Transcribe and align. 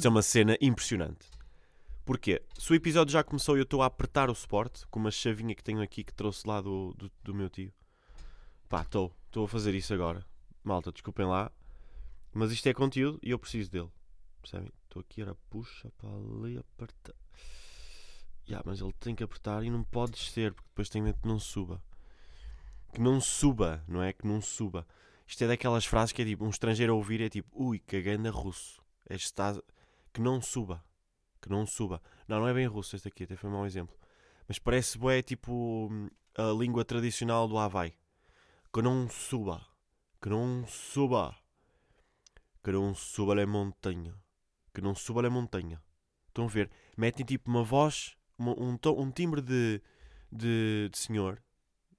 Isto 0.00 0.06
é 0.06 0.10
uma 0.12 0.22
cena 0.22 0.56
impressionante. 0.62 1.28
Porquê? 2.06 2.40
Se 2.58 2.72
o 2.72 2.74
episódio 2.74 3.12
já 3.12 3.22
começou 3.22 3.54
e 3.54 3.60
eu 3.60 3.64
estou 3.64 3.82
a 3.82 3.84
apertar 3.84 4.30
o 4.30 4.34
suporte 4.34 4.86
com 4.86 4.98
uma 4.98 5.10
chavinha 5.10 5.54
que 5.54 5.62
tenho 5.62 5.82
aqui 5.82 6.02
que 6.02 6.14
trouxe 6.14 6.48
lá 6.48 6.62
do, 6.62 6.94
do, 6.94 7.12
do 7.22 7.34
meu 7.34 7.50
tio. 7.50 7.70
Pá, 8.66 8.80
estou. 8.80 9.14
Estou 9.26 9.44
a 9.44 9.48
fazer 9.48 9.74
isso 9.74 9.92
agora. 9.92 10.24
Malta, 10.64 10.90
desculpem 10.90 11.26
lá. 11.26 11.52
Mas 12.32 12.50
isto 12.50 12.66
é 12.66 12.72
conteúdo 12.72 13.20
e 13.22 13.30
eu 13.30 13.38
preciso 13.38 13.70
dele. 13.70 13.90
Percebem? 14.40 14.72
Estou 14.84 15.00
aqui, 15.00 15.20
era 15.20 15.34
puxa 15.50 15.92
para 15.98 16.08
ali, 16.08 16.56
aperta. 16.56 17.14
Yeah, 18.48 18.64
mas 18.64 18.80
ele 18.80 18.94
tem 18.94 19.14
que 19.14 19.22
apertar 19.22 19.62
e 19.64 19.68
não 19.68 19.84
pode 19.84 20.12
descer, 20.12 20.54
porque 20.54 20.70
depois 20.70 20.88
tem 20.88 21.02
medo 21.02 21.20
que 21.20 21.28
não 21.28 21.38
suba. 21.38 21.84
Que 22.94 23.02
não 23.02 23.20
suba, 23.20 23.84
não 23.86 24.02
é? 24.02 24.14
Que 24.14 24.26
não 24.26 24.40
suba. 24.40 24.86
Isto 25.26 25.44
é 25.44 25.48
daquelas 25.48 25.84
frases 25.84 26.10
que 26.10 26.22
é 26.22 26.24
tipo, 26.24 26.46
um 26.46 26.48
estrangeiro 26.48 26.94
a 26.94 26.96
ouvir 26.96 27.20
é 27.20 27.28
tipo, 27.28 27.50
ui, 27.52 27.78
caganda 27.80 28.30
russo. 28.30 28.80
Está... 29.10 29.60
Que 30.12 30.20
não 30.20 30.40
suba. 30.40 30.84
Que 31.40 31.48
não 31.48 31.66
suba. 31.66 32.02
Não, 32.28 32.40
não 32.40 32.48
é 32.48 32.54
bem 32.54 32.66
russo 32.66 32.96
este 32.96 33.08
aqui, 33.08 33.24
até 33.24 33.36
foi 33.36 33.48
um 33.50 33.54
mau 33.54 33.66
exemplo. 33.66 33.96
Mas 34.46 34.58
parece 34.58 34.98
é 35.08 35.22
tipo 35.22 35.90
a 36.36 36.52
língua 36.52 36.84
tradicional 36.84 37.46
do 37.48 37.58
Havaí. 37.58 37.94
Que 38.72 38.82
não 38.82 39.08
suba. 39.08 39.64
Que 40.20 40.28
não 40.28 40.66
suba. 40.66 41.36
Que 42.62 42.72
não 42.72 42.94
suba 42.94 43.40
a 43.40 43.46
montanha. 43.46 44.14
Que 44.74 44.80
não 44.80 44.94
suba 44.94 45.26
a 45.26 45.30
montanha. 45.30 45.82
Estão 46.28 46.44
a 46.44 46.48
ver? 46.48 46.70
Metem 46.96 47.24
tipo 47.24 47.50
uma 47.50 47.64
voz, 47.64 48.16
uma, 48.38 48.52
um, 48.52 48.78
um 48.98 49.10
timbre 49.10 49.40
de, 49.40 49.82
de, 50.30 50.88
de 50.90 50.98
senhor, 50.98 51.42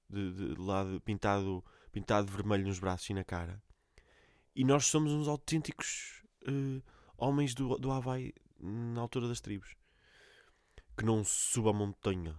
de, 0.08 0.32
de, 0.32 0.54
de 0.54 1.00
pintado 1.04 1.64
pintado 1.92 2.26
de 2.26 2.32
vermelho 2.32 2.66
nos 2.66 2.78
braços 2.78 3.08
e 3.10 3.14
na 3.14 3.22
cara. 3.22 3.62
E 4.56 4.64
nós 4.64 4.86
somos 4.86 5.12
uns 5.12 5.28
autênticos 5.28 6.22
uh, 6.48 6.82
homens 7.16 7.54
do, 7.54 7.76
do 7.78 7.90
Havaí 7.90 8.32
na 8.58 9.00
altura 9.00 9.28
das 9.28 9.40
tribos. 9.40 9.74
Que 10.96 11.04
não 11.04 11.24
suba 11.24 11.70
a 11.70 11.72
montanha. 11.72 12.38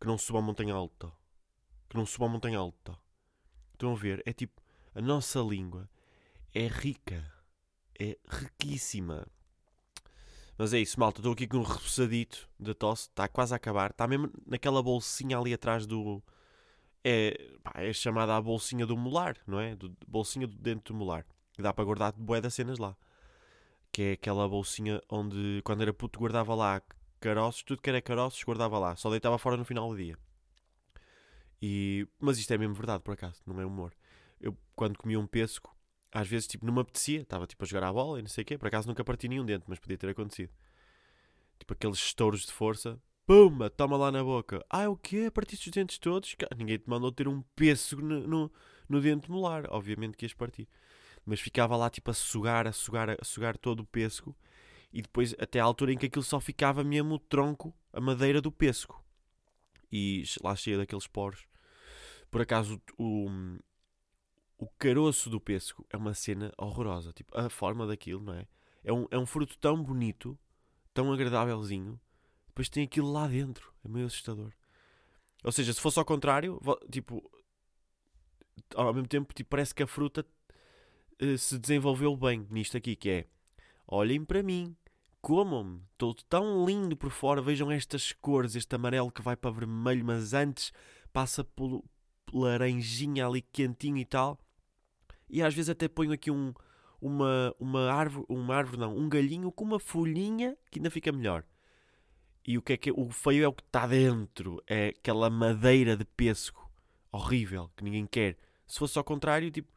Que 0.00 0.06
não 0.06 0.18
suba 0.18 0.38
a 0.38 0.42
montanha 0.42 0.74
alta. 0.74 1.12
Que 1.88 1.96
não 1.96 2.06
suba 2.06 2.26
a 2.26 2.28
montanha 2.28 2.58
alta. 2.58 2.98
Estão 3.72 3.92
a 3.92 3.96
ver? 3.96 4.22
É 4.24 4.32
tipo, 4.32 4.62
a 4.94 5.00
nossa 5.00 5.40
língua 5.40 5.88
é 6.54 6.66
rica. 6.66 7.32
É 7.98 8.18
riquíssima. 8.28 9.26
Mas 10.56 10.72
é 10.72 10.78
isso, 10.78 10.98
malta. 10.98 11.20
Estou 11.20 11.32
aqui 11.32 11.46
com 11.46 11.58
um 11.58 11.62
repousadito 11.62 12.48
de 12.58 12.74
tosse. 12.74 13.08
Está 13.08 13.28
quase 13.28 13.52
a 13.52 13.56
acabar. 13.56 13.90
Está 13.90 14.06
mesmo 14.06 14.30
naquela 14.46 14.82
bolsinha 14.82 15.38
ali 15.38 15.52
atrás 15.52 15.86
do, 15.86 16.22
é, 17.04 17.58
pá, 17.62 17.72
é 17.76 17.92
chamada 17.92 18.34
a 18.34 18.40
bolsinha 18.40 18.86
do 18.86 18.96
molar, 18.96 19.36
não 19.46 19.60
é? 19.60 19.76
Do, 19.76 19.94
bolsinha 20.08 20.46
do 20.46 20.56
dente 20.56 20.90
do 20.90 20.94
molar. 20.94 21.26
Dá 21.58 21.72
para 21.72 21.84
guardar 21.84 22.12
bué 22.14 22.40
das 22.40 22.54
cenas 22.54 22.78
lá. 22.78 22.96
Que 23.94 24.02
é 24.02 24.12
aquela 24.12 24.48
bolsinha 24.48 25.00
onde, 25.08 25.62
quando 25.62 25.82
era 25.82 25.94
puto, 25.94 26.18
guardava 26.18 26.52
lá 26.52 26.82
caroços, 27.20 27.62
tudo 27.62 27.80
que 27.80 27.88
era 27.88 28.02
caroços, 28.02 28.42
guardava 28.42 28.76
lá. 28.78 28.96
Só 28.96 29.08
deitava 29.08 29.38
fora 29.38 29.56
no 29.56 29.64
final 29.64 29.88
do 29.88 29.96
dia. 29.96 30.18
E, 31.62 32.06
mas 32.18 32.38
isto 32.38 32.52
é 32.52 32.58
mesmo 32.58 32.74
verdade, 32.74 33.04
por 33.04 33.14
acaso, 33.14 33.40
não 33.46 33.60
é 33.60 33.64
humor. 33.64 33.94
Eu, 34.40 34.56
quando 34.74 34.98
comia 34.98 35.18
um 35.18 35.26
pesco, 35.28 35.74
às 36.10 36.26
vezes, 36.26 36.48
tipo, 36.48 36.66
não 36.66 36.74
me 36.74 36.80
apetecia. 36.80 37.20
Estava, 37.20 37.46
tipo, 37.46 37.62
a 37.64 37.66
jogar 37.66 37.86
à 37.86 37.92
bola 37.92 38.18
e 38.18 38.22
não 38.22 38.28
sei 38.28 38.42
o 38.42 38.44
quê. 38.44 38.58
Por 38.58 38.66
acaso 38.66 38.88
nunca 38.88 39.04
parti 39.04 39.28
nenhum 39.28 39.44
dente, 39.44 39.64
mas 39.68 39.78
podia 39.78 39.96
ter 39.96 40.08
acontecido. 40.08 40.50
Tipo, 41.58 41.72
aqueles 41.72 41.98
estouros 41.98 42.44
de 42.46 42.52
força 42.52 43.00
Pumba, 43.26 43.70
toma 43.70 43.96
lá 43.96 44.12
na 44.12 44.22
boca. 44.22 44.62
Ah, 44.68 44.90
o 44.90 44.98
quê? 44.98 45.30
Partiste 45.30 45.68
os 45.68 45.72
dentes 45.72 45.98
todos? 45.98 46.36
Ninguém 46.58 46.76
te 46.76 46.90
mandou 46.90 47.10
ter 47.10 47.26
um 47.26 47.40
pêssego 47.56 48.02
no, 48.02 48.26
no, 48.26 48.52
no 48.86 49.00
dente 49.00 49.30
molar. 49.30 49.64
Obviamente 49.70 50.14
que 50.14 50.26
ias 50.26 50.34
partir. 50.34 50.68
Mas 51.24 51.40
ficava 51.40 51.76
lá 51.76 51.88
tipo 51.88 52.10
a 52.10 52.14
sugar, 52.14 52.66
a 52.66 52.72
sugar, 52.72 53.10
a 53.10 53.24
sugar 53.24 53.56
todo 53.56 53.80
o 53.80 53.86
pêssego. 53.86 54.36
E 54.92 55.02
depois 55.02 55.34
até 55.38 55.58
à 55.58 55.64
altura 55.64 55.92
em 55.92 55.98
que 55.98 56.06
aquilo 56.06 56.22
só 56.22 56.38
ficava 56.38 56.84
mesmo 56.84 57.14
o 57.14 57.18
tronco, 57.18 57.74
a 57.92 58.00
madeira 58.00 58.40
do 58.40 58.52
pêssego. 58.52 59.02
E 59.90 60.24
lá 60.42 60.54
cheia 60.54 60.76
daqueles 60.76 61.06
poros. 61.06 61.46
Por 62.30 62.40
acaso 62.40 62.80
o, 62.98 63.28
o 64.58 64.66
caroço 64.78 65.30
do 65.30 65.40
pêssego 65.40 65.86
é 65.90 65.96
uma 65.96 66.14
cena 66.14 66.52
horrorosa. 66.58 67.12
Tipo, 67.12 67.36
a 67.38 67.48
forma 67.48 67.86
daquilo, 67.86 68.22
não 68.22 68.34
é? 68.34 68.46
É 68.82 68.92
um, 68.92 69.06
é 69.10 69.18
um 69.18 69.26
fruto 69.26 69.56
tão 69.58 69.82
bonito, 69.82 70.38
tão 70.92 71.12
agradávelzinho 71.12 71.98
depois 72.54 72.68
tem 72.68 72.84
aquilo 72.84 73.10
lá 73.10 73.26
dentro. 73.26 73.74
É 73.84 73.88
meio 73.88 74.06
assustador. 74.06 74.52
Ou 75.42 75.50
seja, 75.50 75.72
se 75.72 75.80
fosse 75.80 75.98
ao 75.98 76.04
contrário, 76.04 76.60
tipo, 76.88 77.28
ao 78.76 78.94
mesmo 78.94 79.08
tempo, 79.08 79.34
tipo, 79.34 79.50
parece 79.50 79.74
que 79.74 79.82
a 79.82 79.88
fruta 79.88 80.24
se 81.38 81.58
desenvolveu 81.58 82.16
bem 82.16 82.46
nisto 82.50 82.76
aqui, 82.76 82.96
que 82.96 83.10
é 83.10 83.26
olhem 83.86 84.24
para 84.24 84.42
mim, 84.42 84.74
comam-me, 85.20 85.80
estou 85.92 86.14
tão 86.28 86.64
lindo 86.64 86.96
por 86.96 87.10
fora, 87.10 87.40
vejam 87.40 87.70
estas 87.70 88.12
cores, 88.12 88.54
este 88.54 88.74
amarelo 88.74 89.10
que 89.10 89.22
vai 89.22 89.36
para 89.36 89.50
vermelho, 89.50 90.04
mas 90.04 90.34
antes 90.34 90.72
passa 91.12 91.44
pelo 91.44 91.84
laranjinha 92.32 93.26
ali 93.26 93.40
quentinho 93.40 93.98
e 93.98 94.04
tal. 94.04 94.38
E 95.28 95.42
às 95.42 95.54
vezes 95.54 95.70
até 95.70 95.88
ponho 95.88 96.12
aqui 96.12 96.30
um, 96.30 96.52
uma, 97.00 97.54
uma 97.58 97.92
árvore, 97.92 98.26
uma 98.28 98.54
árvore 98.54 98.78
não, 98.78 98.96
um 98.96 99.08
galhinho 99.08 99.50
com 99.52 99.64
uma 99.64 99.78
folhinha 99.78 100.56
que 100.70 100.78
ainda 100.78 100.90
fica 100.90 101.12
melhor. 101.12 101.44
E 102.46 102.58
o 102.58 102.62
que 102.62 102.74
é 102.74 102.76
que 102.76 102.92
o 102.92 103.10
feio 103.10 103.44
é 103.44 103.48
o 103.48 103.52
que 103.52 103.62
está 103.62 103.86
dentro, 103.86 104.62
é 104.66 104.88
aquela 104.88 105.30
madeira 105.30 105.96
de 105.96 106.04
pêssego 106.04 106.70
horrível 107.10 107.70
que 107.76 107.84
ninguém 107.84 108.06
quer. 108.06 108.36
Se 108.66 108.78
fosse 108.78 108.98
ao 108.98 109.04
contrário, 109.04 109.50
tipo, 109.50 109.72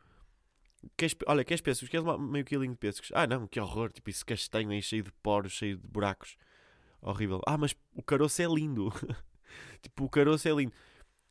queres, 0.95 1.15
olha, 1.25 1.43
queres 1.43 1.61
pêssegos? 1.61 1.89
Queres 1.89 2.05
uma, 2.05 2.17
meio 2.17 2.45
quilinho 2.45 2.71
de 2.71 2.77
pêssegos? 2.77 3.11
Ah, 3.13 3.27
não, 3.27 3.47
que 3.47 3.59
horror, 3.59 3.91
tipo, 3.91 4.09
isso 4.09 4.25
castanho 4.25 4.69
aí 4.69 4.81
cheio 4.81 5.03
de 5.03 5.11
poros, 5.23 5.53
cheio 5.53 5.77
de 5.77 5.87
buracos, 5.87 6.37
horrível. 7.01 7.41
Ah, 7.45 7.57
mas 7.57 7.75
o 7.93 8.03
caroço 8.03 8.41
é 8.41 8.45
lindo, 8.45 8.91
tipo, 9.81 10.05
o 10.05 10.09
caroço 10.09 10.47
é 10.47 10.51
lindo. 10.51 10.73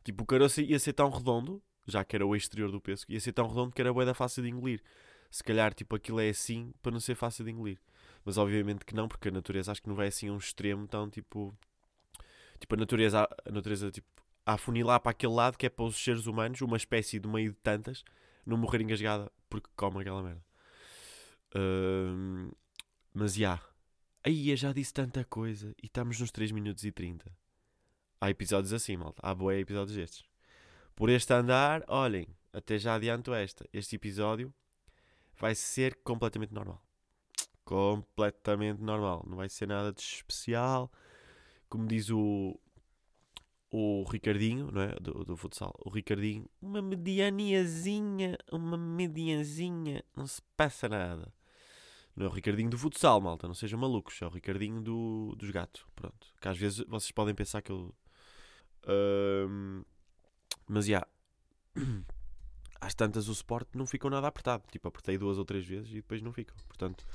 Tipo, 0.04 0.24
o 0.24 0.26
caroço 0.26 0.60
ia 0.60 0.78
ser 0.78 0.92
tão 0.92 1.10
redondo, 1.10 1.62
já 1.86 2.04
que 2.04 2.14
era 2.14 2.26
o 2.26 2.34
exterior 2.36 2.70
do 2.70 2.80
pêssego, 2.80 3.12
ia 3.12 3.20
ser 3.20 3.32
tão 3.32 3.48
redondo 3.48 3.74
que 3.74 3.80
era 3.80 3.92
boa 3.92 4.04
da 4.04 4.14
fácil 4.14 4.42
de 4.42 4.48
engolir. 4.50 4.82
Se 5.30 5.42
calhar, 5.42 5.74
tipo, 5.74 5.96
aquilo 5.96 6.20
é 6.20 6.28
assim 6.28 6.72
para 6.82 6.92
não 6.92 7.00
ser 7.00 7.14
fácil 7.14 7.44
de 7.44 7.50
engolir. 7.50 7.80
Mas 8.24 8.38
obviamente 8.38 8.84
que 8.84 8.94
não, 8.94 9.08
porque 9.08 9.28
a 9.28 9.32
natureza 9.32 9.72
acho 9.72 9.82
que 9.82 9.88
não 9.88 9.96
vai 9.96 10.08
assim 10.08 10.28
a 10.28 10.32
um 10.32 10.38
extremo 10.38 10.86
tão 10.86 11.08
tipo. 11.08 11.56
Tipo, 12.58 12.74
a 12.74 12.78
natureza, 12.78 13.28
a 13.44 13.52
natureza 13.52 13.90
tipo, 13.90 14.08
a 14.44 14.54
afunilar 14.54 15.00
para 15.00 15.10
aquele 15.10 15.32
lado 15.32 15.58
que 15.58 15.66
é 15.66 15.68
para 15.68 15.84
os 15.84 15.96
seres 15.96 16.26
humanos, 16.26 16.60
uma 16.60 16.76
espécie 16.76 17.18
de 17.18 17.28
meio 17.28 17.50
de 17.50 17.58
tantas, 17.58 18.02
não 18.46 18.56
morrer 18.56 18.80
engasgada 18.80 19.30
porque 19.48 19.68
come 19.76 20.00
aquela 20.00 20.22
merda. 20.22 20.44
Uh, 21.54 22.54
mas 23.14 23.34
já. 23.34 23.60
Aí 24.24 24.50
eu 24.50 24.56
já 24.56 24.72
disse 24.72 24.92
tanta 24.92 25.24
coisa 25.24 25.74
e 25.82 25.86
estamos 25.86 26.20
nos 26.20 26.30
3 26.30 26.50
minutos 26.52 26.84
e 26.84 26.92
30. 26.92 27.30
Há 28.20 28.30
episódios 28.30 28.72
assim, 28.72 28.96
malta. 28.96 29.20
Há 29.22 29.34
boé 29.34 29.60
episódios 29.60 29.96
destes. 29.96 30.24
Por 30.94 31.10
este 31.10 31.32
andar, 31.32 31.84
olhem, 31.88 32.26
até 32.52 32.78
já 32.78 32.94
adianto 32.94 33.32
esta. 33.34 33.68
Este 33.72 33.96
episódio 33.96 34.52
vai 35.38 35.54
ser 35.54 35.96
completamente 36.02 36.52
normal 36.52 36.82
completamente 37.66 38.80
normal. 38.80 39.26
Não 39.28 39.36
vai 39.36 39.50
ser 39.50 39.66
nada 39.66 39.92
de 39.92 40.00
especial. 40.00 40.90
Como 41.68 41.86
diz 41.86 42.08
o, 42.08 42.58
o 43.70 44.04
Ricardinho, 44.04 44.70
não 44.70 44.82
é? 44.82 44.94
Do, 45.00 45.24
do 45.24 45.36
futsal. 45.36 45.74
O 45.84 45.90
Ricardinho, 45.90 46.48
uma 46.60 46.80
medianiazinha, 46.80 48.38
uma 48.50 48.76
medianzinha, 48.76 50.04
não 50.16 50.26
se 50.26 50.40
passa 50.56 50.88
nada. 50.88 51.32
Não 52.14 52.26
é 52.26 52.28
o 52.28 52.32
Ricardinho 52.32 52.70
do 52.70 52.78
futsal, 52.78 53.20
malta, 53.20 53.46
não 53.46 53.54
sejam 53.54 53.78
malucos. 53.78 54.20
É 54.22 54.26
o 54.26 54.30
Ricardinho 54.30 54.80
do, 54.80 55.34
dos 55.36 55.50
gatos. 55.50 55.84
Pronto. 55.94 56.28
Que 56.40 56.48
às 56.48 56.56
vezes 56.56 56.84
vocês 56.88 57.10
podem 57.10 57.34
pensar 57.34 57.60
que 57.62 57.70
eu. 57.70 57.94
Um, 58.88 59.84
mas 60.66 60.86
já. 60.86 61.06
Yeah. 61.76 62.02
Às 62.78 62.94
tantas 62.94 63.26
o 63.26 63.34
suporte 63.34 63.70
não 63.74 63.86
ficou 63.86 64.10
nada 64.10 64.26
apertado. 64.28 64.64
Tipo, 64.70 64.88
apertei 64.88 65.16
duas 65.18 65.38
ou 65.38 65.44
três 65.44 65.64
vezes 65.64 65.90
e 65.90 65.96
depois 65.96 66.22
não 66.22 66.30
ficam. 66.30 66.54
Portanto, 66.68 67.06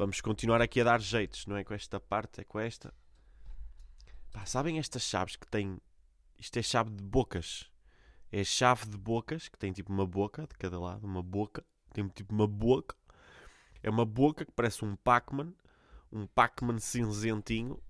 Vamos 0.00 0.20
continuar 0.22 0.62
aqui 0.62 0.80
a 0.80 0.84
dar 0.84 0.98
jeitos, 0.98 1.44
não 1.46 1.58
é 1.58 1.62
com 1.62 1.74
esta 1.74 2.00
parte, 2.00 2.40
é 2.40 2.44
com 2.44 2.58
esta. 2.58 2.90
Pá, 4.32 4.46
sabem 4.46 4.78
estas 4.78 5.02
chaves 5.02 5.36
que 5.36 5.46
têm. 5.46 5.78
Isto 6.38 6.58
é 6.58 6.62
chave 6.62 6.90
de 6.90 7.02
bocas. 7.02 7.70
É 8.32 8.44
chave 8.44 8.88
de 8.88 8.96
bocas, 8.96 9.48
que 9.48 9.58
tem 9.58 9.72
tipo 9.72 9.92
uma 9.92 10.06
boca 10.06 10.42
de 10.42 10.56
cada 10.56 10.78
lado, 10.78 11.06
uma 11.06 11.22
boca. 11.22 11.64
Tem 11.92 12.06
tipo 12.08 12.32
uma 12.34 12.46
boca. 12.46 12.96
É 13.82 13.90
uma 13.90 14.04
boca 14.04 14.44
que 14.44 14.52
parece 14.52 14.84
um 14.84 14.94
Pac-Man. 14.96 15.52
Um 16.12 16.26
Pac-Man 16.26 16.78
cinzentinho. 16.78 17.82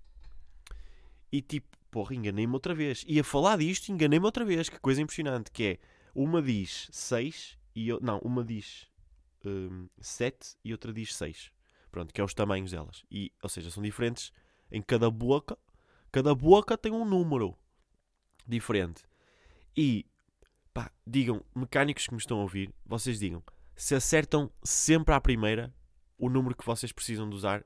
E 1.31 1.41
tipo, 1.41 1.77
porra, 1.89 2.15
enganei-me 2.15 2.53
outra 2.53 2.73
vez. 2.73 3.03
E 3.07 3.19
a 3.19 3.23
falar 3.23 3.57
disto, 3.57 3.89
enganei-me 3.89 4.25
outra 4.25 4.43
vez. 4.43 4.67
Que 4.67 4.79
coisa 4.79 5.01
impressionante. 5.01 5.51
Que 5.51 5.63
é, 5.63 5.79
uma 6.15 6.41
diz 6.41 6.89
6 6.91 7.57
e... 7.75 7.87
Eu, 7.87 7.99
não, 8.01 8.19
uma 8.19 8.43
diz 8.43 8.87
7 9.99 10.55
um, 10.55 10.57
e 10.65 10.71
outra 10.71 10.91
diz 10.91 11.15
6. 11.15 11.51
Pronto, 11.91 12.13
que 12.13 12.21
é 12.21 12.23
os 12.23 12.33
tamanhos 12.33 12.71
delas. 12.71 13.03
E, 13.11 13.31
ou 13.41 13.49
seja, 13.49 13.69
são 13.69 13.83
diferentes 13.83 14.31
em 14.71 14.81
cada 14.81 15.09
boca. 15.11 15.57
Cada 16.11 16.35
boca 16.35 16.77
tem 16.77 16.91
um 16.91 17.05
número 17.05 17.55
diferente. 18.45 19.03
E, 19.75 20.05
pá, 20.73 20.91
digam, 21.07 21.43
mecânicos 21.55 22.07
que 22.07 22.13
me 22.13 22.19
estão 22.19 22.39
a 22.39 22.41
ouvir, 22.41 22.73
vocês 22.85 23.19
digam, 23.19 23.41
se 23.75 23.95
acertam 23.95 24.51
sempre 24.63 25.13
à 25.13 25.21
primeira 25.21 25.73
o 26.17 26.29
número 26.29 26.55
que 26.55 26.65
vocês 26.65 26.91
precisam 26.91 27.29
de 27.29 27.35
usar 27.35 27.65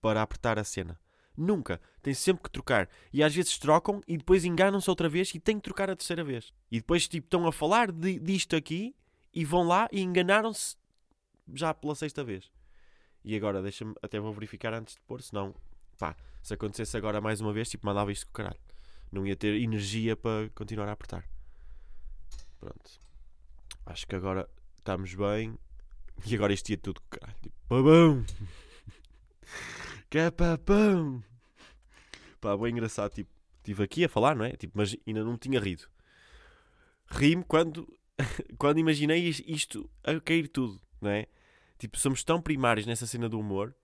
para 0.00 0.20
apertar 0.20 0.58
a 0.58 0.64
cena. 0.64 1.00
Nunca. 1.36 1.80
Tem 2.02 2.12
sempre 2.14 2.44
que 2.44 2.50
trocar. 2.50 2.88
E 3.12 3.22
às 3.22 3.34
vezes 3.34 3.58
trocam 3.58 4.00
e 4.06 4.16
depois 4.16 4.44
enganam-se 4.44 4.90
outra 4.90 5.08
vez 5.08 5.34
e 5.34 5.40
têm 5.40 5.56
que 5.56 5.62
trocar 5.62 5.88
a 5.90 5.96
terceira 5.96 6.22
vez. 6.22 6.52
E 6.70 6.78
depois 6.78 7.08
tipo, 7.08 7.26
estão 7.26 7.46
a 7.46 7.52
falar 7.52 7.90
de, 7.90 8.18
disto 8.18 8.54
aqui 8.54 8.94
e 9.32 9.44
vão 9.44 9.66
lá 9.66 9.88
e 9.90 10.00
enganaram-se 10.00 10.76
já 11.54 11.72
pela 11.74 11.94
sexta 11.94 12.22
vez. 12.22 12.50
E 13.24 13.34
agora, 13.34 13.62
deixa-me, 13.62 13.94
até 14.02 14.20
vou 14.20 14.32
verificar 14.32 14.74
antes 14.74 14.94
de 14.94 15.00
pôr, 15.00 15.22
senão, 15.22 15.54
pá, 15.98 16.14
se 16.44 16.52
acontecesse 16.52 16.94
agora 16.94 17.22
mais 17.22 17.40
uma 17.40 17.54
vez, 17.54 17.70
tipo, 17.70 17.86
mandava 17.86 18.12
isto 18.12 18.26
com 18.26 18.32
o 18.32 18.34
caralho. 18.34 18.60
Não 19.10 19.26
ia 19.26 19.34
ter 19.34 19.54
energia 19.54 20.14
para 20.14 20.50
continuar 20.50 20.86
a 20.90 20.92
apertar. 20.92 21.24
Pronto. 22.60 23.00
Acho 23.86 24.06
que 24.06 24.14
agora 24.14 24.46
estamos 24.78 25.14
bem. 25.14 25.58
E 26.26 26.34
agora 26.34 26.52
isto 26.52 26.68
ia 26.68 26.76
tudo 26.76 27.00
com 27.00 27.16
o 27.16 27.18
caralho. 27.18 27.38
Tipo, 27.40 27.56
babão! 27.66 28.26
que 30.10 30.18
é 30.18 30.30
papão! 30.30 31.24
Pá, 32.42 32.54
bem 32.58 32.72
engraçado. 32.72 33.14
Tipo, 33.14 33.30
estive 33.60 33.82
aqui 33.82 34.04
a 34.04 34.08
falar, 34.10 34.36
não 34.36 34.44
é? 34.44 34.52
Tipo, 34.52 34.74
mas 34.76 34.94
ainda 35.06 35.24
não 35.24 35.38
tinha 35.38 35.58
rido. 35.58 35.88
Ri-me 37.06 37.42
quando, 37.44 37.88
quando 38.58 38.76
imaginei 38.76 39.28
isto 39.28 39.90
a 40.02 40.20
cair 40.20 40.48
tudo, 40.48 40.78
não 41.00 41.08
é? 41.08 41.26
Tipo, 41.78 41.98
somos 41.98 42.22
tão 42.22 42.42
primários 42.42 42.84
nessa 42.84 43.06
cena 43.06 43.30
do 43.30 43.40
humor. 43.40 43.74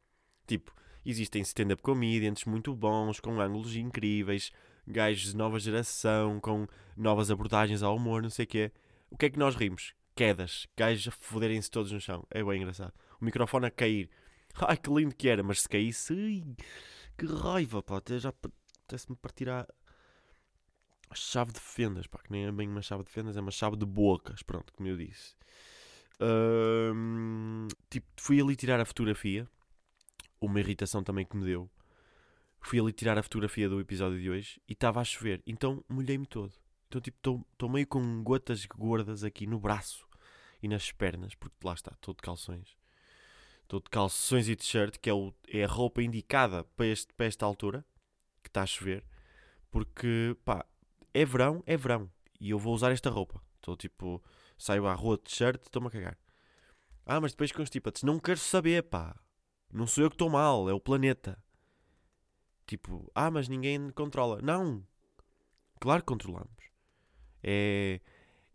Tipo, 0.47 0.75
existem 1.05 1.43
stand-up 1.43 1.83
comedians 1.83 2.45
muito 2.45 2.75
bons, 2.75 3.21
com 3.21 3.41
ângulos 3.41 3.77
incríveis, 3.77 4.53
gajos 4.87 5.33
de 5.33 5.37
nova 5.37 5.59
geração, 5.59 6.41
com 6.41 6.67
novas 6.97 7.31
abordagens 7.31 7.83
ao 7.83 7.97
humor, 7.97 8.23
não 8.23 8.31
sei 8.31 8.45
o 8.45 8.49
quê. 8.49 8.73
O 9.11 9.17
que 9.17 9.27
é 9.27 9.31
que 9.31 9.39
nós 9.39 9.55
rimos? 9.55 9.95
Quedas, 10.15 10.67
gajos 10.77 11.09
a 11.09 11.11
foderem-se 11.11 11.71
todos 11.71 11.93
no 11.93 12.01
chão. 12.01 12.27
É 12.31 12.43
bem 12.43 12.61
engraçado. 12.61 12.93
O 13.21 13.25
microfone 13.25 13.67
a 13.67 13.71
cair. 13.71 14.11
Ai, 14.67 14.77
que 14.77 14.91
lindo 14.91 15.15
que 15.15 15.29
era, 15.29 15.43
mas 15.43 15.63
se 15.63 15.69
caísse, 15.69 16.13
ai, 16.13 16.45
que 17.17 17.27
raiva, 17.27 17.83
pá. 17.83 17.99
Até 17.99 18.19
já 18.19 18.31
apetece-me 18.31 19.17
partir 19.17 19.49
a, 19.49 19.67
chave 21.15 21.53
de 21.53 21.61
fendas, 21.61 22.07
pá. 22.07 22.19
Que 22.19 22.33
nem 22.33 22.47
é 22.47 22.53
bem 22.53 22.69
uma 22.69 22.83
chave 22.83 23.05
de 23.05 23.11
fendas, 23.11 23.37
é 23.37 23.41
uma 23.41 23.51
chave 23.51 23.77
de 23.77 23.87
bocas, 23.87 24.43
pronto, 24.43 24.73
como 24.73 24.89
eu 24.89 24.97
disse. 24.97 25.35
Tipo, 27.89 28.07
fui 28.17 28.41
ali 28.41 28.57
tirar 28.57 28.81
a 28.81 28.85
fotografia. 28.85 29.49
Uma 30.41 30.61
irritação 30.61 31.03
também 31.03 31.25
que 31.25 31.37
me 31.37 31.45
deu. 31.45 31.71
Fui 32.61 32.79
ali 32.79 32.93
tirar 32.93 33.19
a 33.19 33.23
fotografia 33.23 33.69
do 33.69 33.81
episódio 33.81 34.21
de 34.21 34.31
hoje 34.31 34.61
e 34.69 34.73
estava 34.73 35.01
a 35.01 35.05
chover. 35.05 35.43
Então 35.47 35.85
molhei-me 35.89 36.27
todo. 36.27 36.53
Então, 36.89 37.01
tipo, 37.01 37.47
estou 37.53 37.69
meio 37.69 37.87
com 37.87 38.23
gotas 38.23 38.67
gordas 38.67 39.23
aqui 39.23 39.47
no 39.47 39.61
braço 39.61 40.05
e 40.61 40.67
nas 40.67 40.91
pernas, 40.91 41.35
porque 41.37 41.57
lá 41.65 41.75
está, 41.75 41.93
estou 41.93 42.13
de 42.13 42.21
calções. 42.21 42.77
Estou 43.63 43.79
de 43.79 43.89
calções 43.89 44.49
e 44.49 44.57
t-shirt, 44.57 44.99
que 44.99 45.09
é, 45.09 45.15
o, 45.15 45.33
é 45.47 45.63
a 45.63 45.69
roupa 45.69 46.03
indicada 46.03 46.65
para, 46.77 46.87
este, 46.87 47.13
para 47.15 47.27
esta 47.27 47.47
altura, 47.47 47.85
que 48.43 48.49
está 48.49 48.63
a 48.63 48.67
chover, 48.67 49.05
porque, 49.71 50.37
pá, 50.45 50.67
é 51.15 51.25
verão, 51.25 51.63
é 51.65 51.77
verão, 51.77 52.11
e 52.41 52.51
eu 52.51 52.59
vou 52.59 52.75
usar 52.75 52.91
esta 52.91 53.09
roupa. 53.09 53.41
Estou 53.57 53.77
tipo, 53.77 54.21
saio 54.59 54.87
à 54.87 54.95
rua 54.95 55.17
de 55.17 55.23
t-shirt, 55.23 55.63
estou-me 55.63 55.87
a 55.87 55.91
cagar. 55.91 56.19
Ah, 57.07 57.21
mas 57.21 57.33
depois 57.33 57.53
constipa-te. 57.53 58.05
Não 58.05 58.19
quero 58.19 58.39
saber, 58.39 58.83
pá. 58.83 59.17
Não 59.73 59.87
sou 59.87 60.05
eu 60.05 60.11
que 60.11 60.15
estou 60.15 60.31
mal, 60.31 60.69
é 60.69 60.73
o 60.73 60.81
planeta. 60.81 61.43
Tipo, 62.67 63.11
ah, 63.15 63.31
mas 63.31 63.49
ninguém 63.49 63.91
controla. 63.91 64.41
Não. 64.43 64.85
Claro 65.81 66.03
que 66.03 66.07
controlamos. 66.07 66.71
É, 67.43 68.01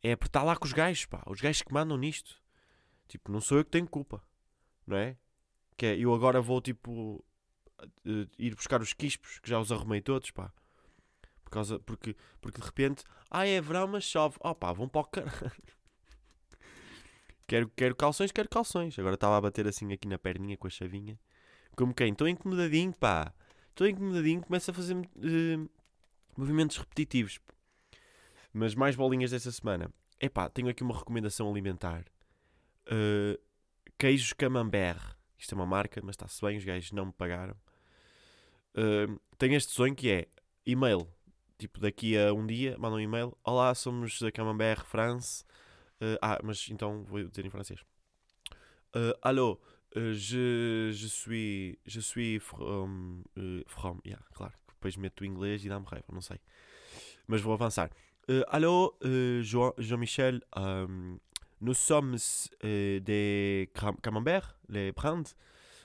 é 0.03 0.11
apertar 0.11 0.43
lá 0.43 0.55
com 0.55 0.65
os 0.65 0.73
gajos, 0.73 1.05
pá. 1.05 1.23
Os 1.27 1.41
gajos 1.41 1.61
que 1.61 1.73
mandam 1.73 1.97
nisto. 1.97 2.41
Tipo, 3.07 3.31
não 3.31 3.41
sou 3.41 3.57
eu 3.57 3.65
que 3.65 3.71
tenho 3.71 3.87
culpa 3.87 4.21
não 4.85 4.97
é? 4.97 5.17
Que 5.77 5.87
é, 5.87 5.97
eu 5.97 6.13
agora 6.13 6.41
vou 6.41 6.61
tipo 6.61 7.23
uh, 7.81 8.29
ir 8.37 8.55
buscar 8.55 8.81
os 8.81 8.93
quispos, 8.93 9.39
que 9.39 9.49
já 9.49 9.59
os 9.59 9.71
arrumei 9.71 10.01
todos, 10.01 10.31
pá. 10.31 10.51
Por 11.43 11.51
causa, 11.51 11.79
porque, 11.79 12.15
porque 12.41 12.59
de 12.59 12.65
repente, 12.65 13.03
ah, 13.29 13.45
é 13.45 13.59
verão, 13.61 13.87
mas 13.87 14.03
chove. 14.03 14.37
Oh 14.39 14.55
pá, 14.55 14.71
vão 14.73 14.87
para 14.87 15.01
o 15.01 15.05
caralho. 15.05 15.51
quero, 17.47 17.69
quero 17.75 17.95
calções, 17.95 18.31
quero 18.31 18.49
calções. 18.49 18.97
Agora 18.97 19.15
estava 19.15 19.37
a 19.37 19.41
bater 19.41 19.67
assim 19.67 19.91
aqui 19.93 20.07
na 20.07 20.17
perninha 20.17 20.57
com 20.57 20.67
a 20.67 20.69
chavinha. 20.69 21.19
Como 21.75 21.93
quem? 21.93 22.11
Estou 22.11 22.27
incomodadinho, 22.27 22.93
pá. 22.93 23.33
Estou 23.69 23.87
incomodadinho, 23.87 24.41
começa 24.41 24.71
a 24.71 24.73
fazer 24.73 24.95
uh, 24.95 25.69
movimentos 26.37 26.77
repetitivos. 26.77 27.39
Mas 28.53 28.73
mais 28.73 28.95
bolinhas 28.95 29.31
dessa 29.31 29.51
semana. 29.51 29.91
Epá, 30.19 30.49
tenho 30.49 30.69
aqui 30.69 30.81
uma 30.83 30.97
recomendação 30.97 31.49
alimentar. 31.49 32.05
Uh, 32.87 33.37
Queijos 33.97 34.33
Camembert. 34.33 35.15
Isto 35.37 35.53
é 35.53 35.55
uma 35.55 35.65
marca, 35.65 36.01
mas 36.01 36.13
está-se 36.13 36.41
bem, 36.41 36.57
os 36.57 36.63
gajos 36.63 36.91
não 36.93 37.07
me 37.07 37.11
pagaram. 37.11 37.55
Uh, 38.73 39.19
tenho 39.37 39.55
este 39.55 39.73
sonho 39.73 39.93
que 39.93 40.09
é 40.09 40.27
e-mail. 40.65 41.07
Tipo, 41.57 41.79
daqui 41.79 42.17
a 42.17 42.33
um 42.33 42.45
dia, 42.45 42.77
mandam 42.77 42.97
um 42.97 43.01
e-mail. 43.01 43.37
Olá, 43.43 43.73
somos 43.75 44.21
da 44.21 44.31
Camembert 44.31 44.85
France. 44.85 45.43
Uh, 46.01 46.17
ah, 46.21 46.39
mas 46.43 46.67
então 46.69 47.03
vou 47.03 47.23
dizer 47.23 47.45
em 47.45 47.49
francês. 47.49 47.79
Uh, 48.95 49.13
alô, 49.21 49.59
je, 49.93 50.91
je 50.93 51.07
suis, 51.07 51.77
je 51.85 52.01
suis 52.01 52.39
from, 52.39 53.23
uh, 53.37 53.63
from, 53.67 53.99
yeah, 54.05 54.23
claro. 54.33 54.53
Depois 54.67 54.97
meto 54.97 55.21
o 55.21 55.25
inglês 55.25 55.63
e 55.65 55.69
dá-me 55.69 55.85
raiva, 55.85 56.07
não 56.11 56.21
sei. 56.21 56.39
Mas 57.27 57.41
vou 57.41 57.53
avançar. 57.53 57.89
Alô, 58.47 58.97
Jean-Michel, 59.77 60.41
um, 60.57 61.19
nous 61.61 61.73
sommes 61.73 62.17
euh, 62.63 62.99
des 62.99 63.71
camemberts, 64.03 64.55
les 64.69 64.91
brands. 64.91 65.23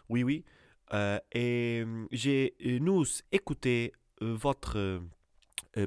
Oui, 0.09 0.23
oui. 0.25 0.45
Euh, 0.93 1.19
et 1.33 1.85
euh, 1.87 2.07
j'ai 2.11 2.55
nous 2.81 3.05
écouté 3.31 3.93
votre 4.21 5.01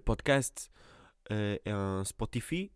podcast 0.06 0.72
en 1.68 2.04
Spotify. 2.04 2.72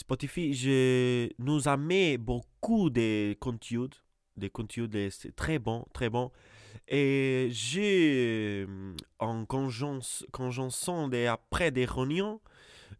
Spotify, 0.00 0.54
je 0.54 1.28
nous 1.38 1.68
a 1.68 1.76
mis 1.76 2.16
beaucoup 2.16 2.90
de 2.90 3.36
contenu, 3.38 3.88
des 4.36 4.50
contenus 4.50 4.88
très 5.36 5.58
bon, 5.58 5.84
très 5.92 6.08
bon. 6.08 6.30
Et 6.88 7.48
j'ai, 7.50 8.66
en 9.18 9.44
conjonction 9.44 11.08
des 11.08 11.26
après 11.26 11.70
des 11.70 11.84
réunions, 11.84 12.40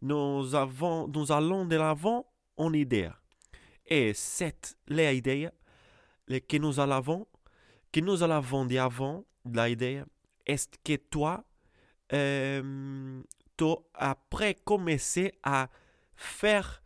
nous, 0.01 0.55
avons, 0.55 1.07
nous 1.07 1.31
allons 1.31 1.65
de 1.65 1.75
l'avant 1.75 2.25
en 2.57 2.71
idée 2.73 3.09
é 3.91 4.13
cette 4.13 4.77
ideia 4.89 5.51
que 6.47 6.57
nous 6.57 6.79
allons 6.79 7.27
que 7.91 7.99
nous 7.99 8.23
allons 8.23 8.65
de 8.65 8.77
avant 8.77 9.25
la 9.43 9.67
idée 9.67 10.03
est 10.45 10.77
que 10.81 10.95
toi 10.95 11.43
euh, 12.13 13.21
tu 13.57 13.65
après 13.93 14.55
commencer 14.63 15.33
à 15.43 15.67
faire 16.15 16.81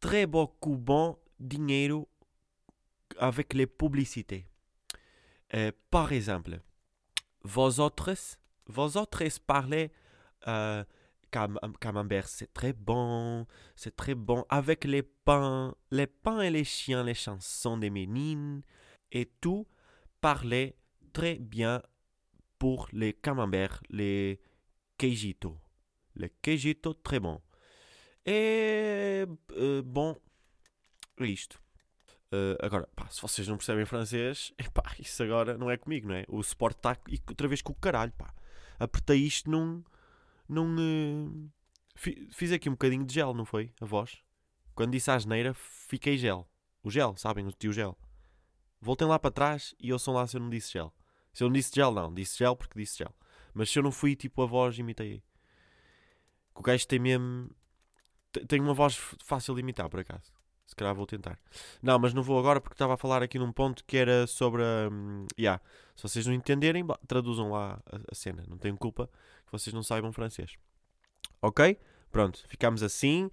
très 0.00 0.26
beaucoup 0.26 0.76
bon 0.76 1.18
dinheiro 1.38 2.08
avec 3.18 3.54
les 3.54 3.66
publicités. 3.66 4.46
Euh, 5.54 5.72
par 5.90 6.12
exemple, 6.12 6.60
vos 7.42 7.80
autres, 7.80 8.14
vos 8.66 8.96
autres 8.96 9.22
parlez 9.46 9.90
euh, 10.48 10.84
camembert, 11.80 12.28
c'est 12.28 12.52
très 12.52 12.72
bon, 12.72 13.46
c'est 13.74 13.94
très 13.94 14.14
bon. 14.14 14.44
Avec 14.48 14.84
les 14.84 15.02
pains, 15.02 15.74
les 15.90 16.06
pains 16.06 16.40
et 16.40 16.50
les 16.50 16.64
chiens, 16.64 17.04
les 17.04 17.14
chansons 17.14 17.76
des 17.76 17.90
ménines 17.90 18.62
et 19.12 19.26
tout, 19.40 19.66
parlait 20.20 20.76
très 21.12 21.36
bien 21.36 21.82
pour 22.58 22.88
les 22.92 23.12
camemberts, 23.12 23.82
les 23.90 24.40
queijitos. 24.98 25.56
Les 26.14 26.30
queijitos, 26.42 26.94
très 26.94 27.20
bon. 27.20 27.40
E, 28.26 28.85
uh, 29.26 29.82
bom, 29.84 30.16
isto. 31.20 31.60
Uh, 32.32 32.56
agora, 32.60 32.88
pá, 32.94 33.08
se 33.08 33.20
vocês 33.22 33.46
não 33.46 33.56
percebem 33.56 33.84
francês, 33.84 34.52
isso 34.98 35.22
agora 35.22 35.56
não 35.56 35.70
é 35.70 35.76
comigo, 35.76 36.08
não 36.08 36.14
é? 36.14 36.24
O 36.28 36.42
suporte 36.42 36.78
está 36.78 36.96
outra 37.28 37.48
vez 37.48 37.62
com 37.62 37.72
o 37.72 37.76
caralho, 37.76 38.12
pá. 38.12 38.32
Apertei 38.78 39.18
isto 39.18 39.50
num 39.50 39.82
não. 40.48 40.76
Uh, 40.76 41.50
fiz 42.30 42.52
aqui 42.52 42.68
um 42.68 42.72
bocadinho 42.72 43.04
de 43.04 43.14
gel, 43.14 43.34
não 43.34 43.44
foi? 43.44 43.72
A 43.80 43.84
voz. 43.84 44.18
Quando 44.74 44.92
disse 44.92 45.10
a 45.10 45.14
asneira, 45.14 45.54
fiquei 45.54 46.16
gel. 46.16 46.48
O 46.82 46.90
gel, 46.90 47.16
sabem? 47.16 47.46
O 47.46 47.52
tio 47.52 47.72
gel. 47.72 47.98
Voltem 48.80 49.08
lá 49.08 49.18
para 49.18 49.30
trás 49.30 49.74
e 49.80 49.92
ouçam 49.92 50.14
lá 50.14 50.26
se 50.26 50.36
eu 50.36 50.40
não 50.40 50.50
disse 50.50 50.72
gel. 50.72 50.94
Se 51.32 51.42
eu 51.42 51.48
não 51.48 51.54
disse 51.54 51.74
gel, 51.74 51.92
não. 51.92 52.12
Disse 52.12 52.38
gel 52.38 52.54
porque 52.54 52.78
disse 52.78 52.98
gel. 52.98 53.14
Mas 53.54 53.70
se 53.70 53.78
eu 53.78 53.82
não 53.82 53.90
fui 53.90 54.14
tipo 54.14 54.42
a 54.42 54.46
voz, 54.46 54.78
imitei. 54.78 55.22
O 56.54 56.62
gajo 56.62 56.86
tem 56.86 56.98
mesmo. 56.98 57.50
Tem 58.46 58.60
uma 58.60 58.74
voz 58.74 58.96
fácil 59.24 59.54
de 59.54 59.60
imitar, 59.60 59.88
por 59.88 60.00
acaso. 60.00 60.32
Se 60.66 60.74
calhar 60.74 60.94
vou 60.94 61.06
tentar. 61.06 61.38
Não, 61.80 61.98
mas 61.98 62.12
não 62.12 62.22
vou 62.22 62.38
agora 62.38 62.60
porque 62.60 62.74
estava 62.74 62.94
a 62.94 62.96
falar 62.96 63.22
aqui 63.22 63.38
num 63.38 63.52
ponto 63.52 63.84
que 63.84 63.96
era 63.96 64.26
sobre 64.26 64.62
a. 64.62 64.88
Um, 64.90 65.26
yeah. 65.38 65.62
Se 65.94 66.02
vocês 66.02 66.26
não 66.26 66.34
entenderem, 66.34 66.84
traduzam 67.06 67.52
lá 67.52 67.80
a, 67.86 67.96
a 68.10 68.14
cena. 68.14 68.42
Não 68.48 68.58
tenho 68.58 68.76
culpa 68.76 69.08
que 69.46 69.52
vocês 69.52 69.72
não 69.72 69.82
saibam 69.82 70.12
francês. 70.12 70.56
Ok? 71.40 71.78
Pronto, 72.10 72.44
ficamos 72.48 72.82
assim. 72.82 73.30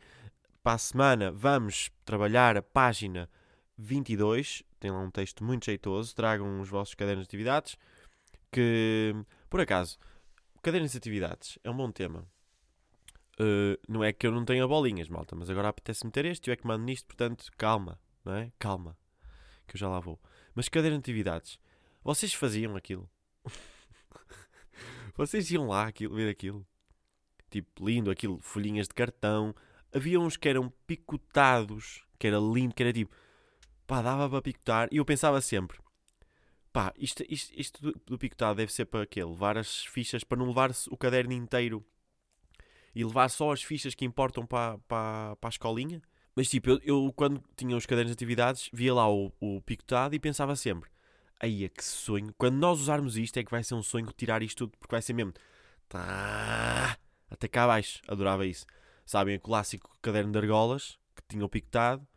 Para 0.62 0.74
a 0.74 0.77
semana 0.77 1.31
vamos 1.31 1.89
trabalhar 2.05 2.55
a 2.55 2.62
página 2.62 3.29
22. 3.77 4.63
Tem 4.79 4.91
lá 4.91 5.00
um 5.00 5.10
texto 5.10 5.43
muito 5.43 5.65
jeitoso. 5.65 6.15
Tragam 6.15 6.62
os 6.62 6.69
vossos 6.69 6.93
cadernos 6.93 7.25
de 7.25 7.29
atividades. 7.29 7.75
Que, 8.51 9.15
por 9.50 9.60
acaso, 9.60 9.98
cadernos 10.62 10.91
de 10.91 10.98
atividades 10.98 11.57
é 11.63 11.72
um 11.72 11.75
bom 11.75 11.91
tema. 11.91 12.27
Uh, 13.39 13.79
não 13.87 14.03
é 14.03 14.13
que 14.13 14.27
eu 14.27 14.31
não 14.31 14.45
tenha 14.45 14.67
bolinhas, 14.67 15.09
malta, 15.09 15.35
mas 15.35 15.49
agora 15.49 15.69
apetece 15.69 16.05
meter 16.05 16.25
este, 16.25 16.49
eu 16.49 16.53
é 16.53 16.55
que 16.55 16.67
mando 16.67 16.83
nisto, 16.83 17.07
portanto, 17.07 17.45
calma, 17.57 17.99
não 18.23 18.35
é? 18.35 18.51
Calma, 18.59 18.95
que 19.67 19.75
eu 19.75 19.79
já 19.79 19.89
lá 19.89 19.99
vou. 19.99 20.19
Mas 20.53 20.69
caderno 20.69 20.97
de 20.97 21.01
atividades, 21.01 21.59
vocês 22.03 22.33
faziam 22.33 22.75
aquilo? 22.75 23.09
vocês 25.15 25.49
iam 25.49 25.67
lá 25.67 25.87
aquilo, 25.87 26.15
ver 26.15 26.29
aquilo? 26.29 26.65
Tipo, 27.49 27.85
lindo, 27.85 28.11
aquilo, 28.11 28.39
folhinhas 28.41 28.87
de 28.87 28.93
cartão. 28.93 29.53
Havia 29.93 30.19
uns 30.19 30.37
que 30.37 30.49
eram 30.49 30.71
picotados, 30.85 32.03
que 32.19 32.27
era 32.27 32.37
lindo, 32.37 32.75
que 32.75 32.83
era 32.83 32.93
tipo, 32.93 33.15
pá, 33.87 34.01
dava 34.01 34.29
para 34.29 34.41
picotar. 34.41 34.89
E 34.91 34.97
eu 34.97 35.05
pensava 35.05 35.41
sempre, 35.41 35.79
pá, 36.71 36.93
isto, 36.97 37.23
isto, 37.29 37.53
isto 37.55 37.81
do, 37.81 37.99
do 38.05 38.17
picotado 38.17 38.57
deve 38.57 38.71
ser 38.71 38.85
para 38.85 39.05
quê? 39.05 39.23
Levar 39.23 39.57
as 39.57 39.85
fichas, 39.85 40.23
para 40.23 40.37
não 40.37 40.47
levar 40.47 40.71
o 40.89 40.97
caderno 40.97 41.33
inteiro 41.33 41.85
e 42.95 43.03
levar 43.03 43.29
só 43.29 43.51
as 43.51 43.63
fichas 43.63 43.95
que 43.95 44.05
importam 44.05 44.45
para, 44.45 44.77
para, 44.88 45.35
para 45.38 45.47
a 45.47 45.50
escolinha. 45.50 46.01
Mas 46.35 46.50
tipo, 46.50 46.69
eu, 46.69 46.79
eu, 46.83 47.13
quando 47.15 47.43
tinha 47.55 47.75
os 47.75 47.85
cadernos 47.85 48.12
de 48.12 48.13
atividades, 48.13 48.69
via 48.73 48.93
lá 48.93 49.12
o, 49.12 49.31
o 49.39 49.62
picotado 49.62 50.15
e 50.15 50.19
pensava 50.19 50.55
sempre: 50.55 50.89
aí 51.39 51.65
é 51.65 51.69
que 51.69 51.83
sonho, 51.83 52.33
quando 52.38 52.55
nós 52.55 52.79
usarmos 52.79 53.17
isto 53.17 53.38
é 53.38 53.43
que 53.43 53.51
vai 53.51 53.63
ser 53.63 53.75
um 53.75 53.83
sonho 53.83 54.07
tirar 54.15 54.41
isto 54.41 54.65
tudo, 54.67 54.77
porque 54.79 54.93
vai 54.93 55.01
ser 55.01 55.13
mesmo 55.13 55.33
tá, 55.88 56.97
até 57.29 57.47
cá 57.47 57.65
abaixo. 57.65 58.01
Adorava 58.07 58.45
isso. 58.45 58.65
Sabem, 59.05 59.35
o 59.35 59.39
clássico 59.39 59.95
caderno 60.01 60.31
de 60.31 60.38
argolas 60.39 60.97
que 61.15 61.21
tinha 61.27 61.45
o 61.45 61.50
picotado 61.50 62.07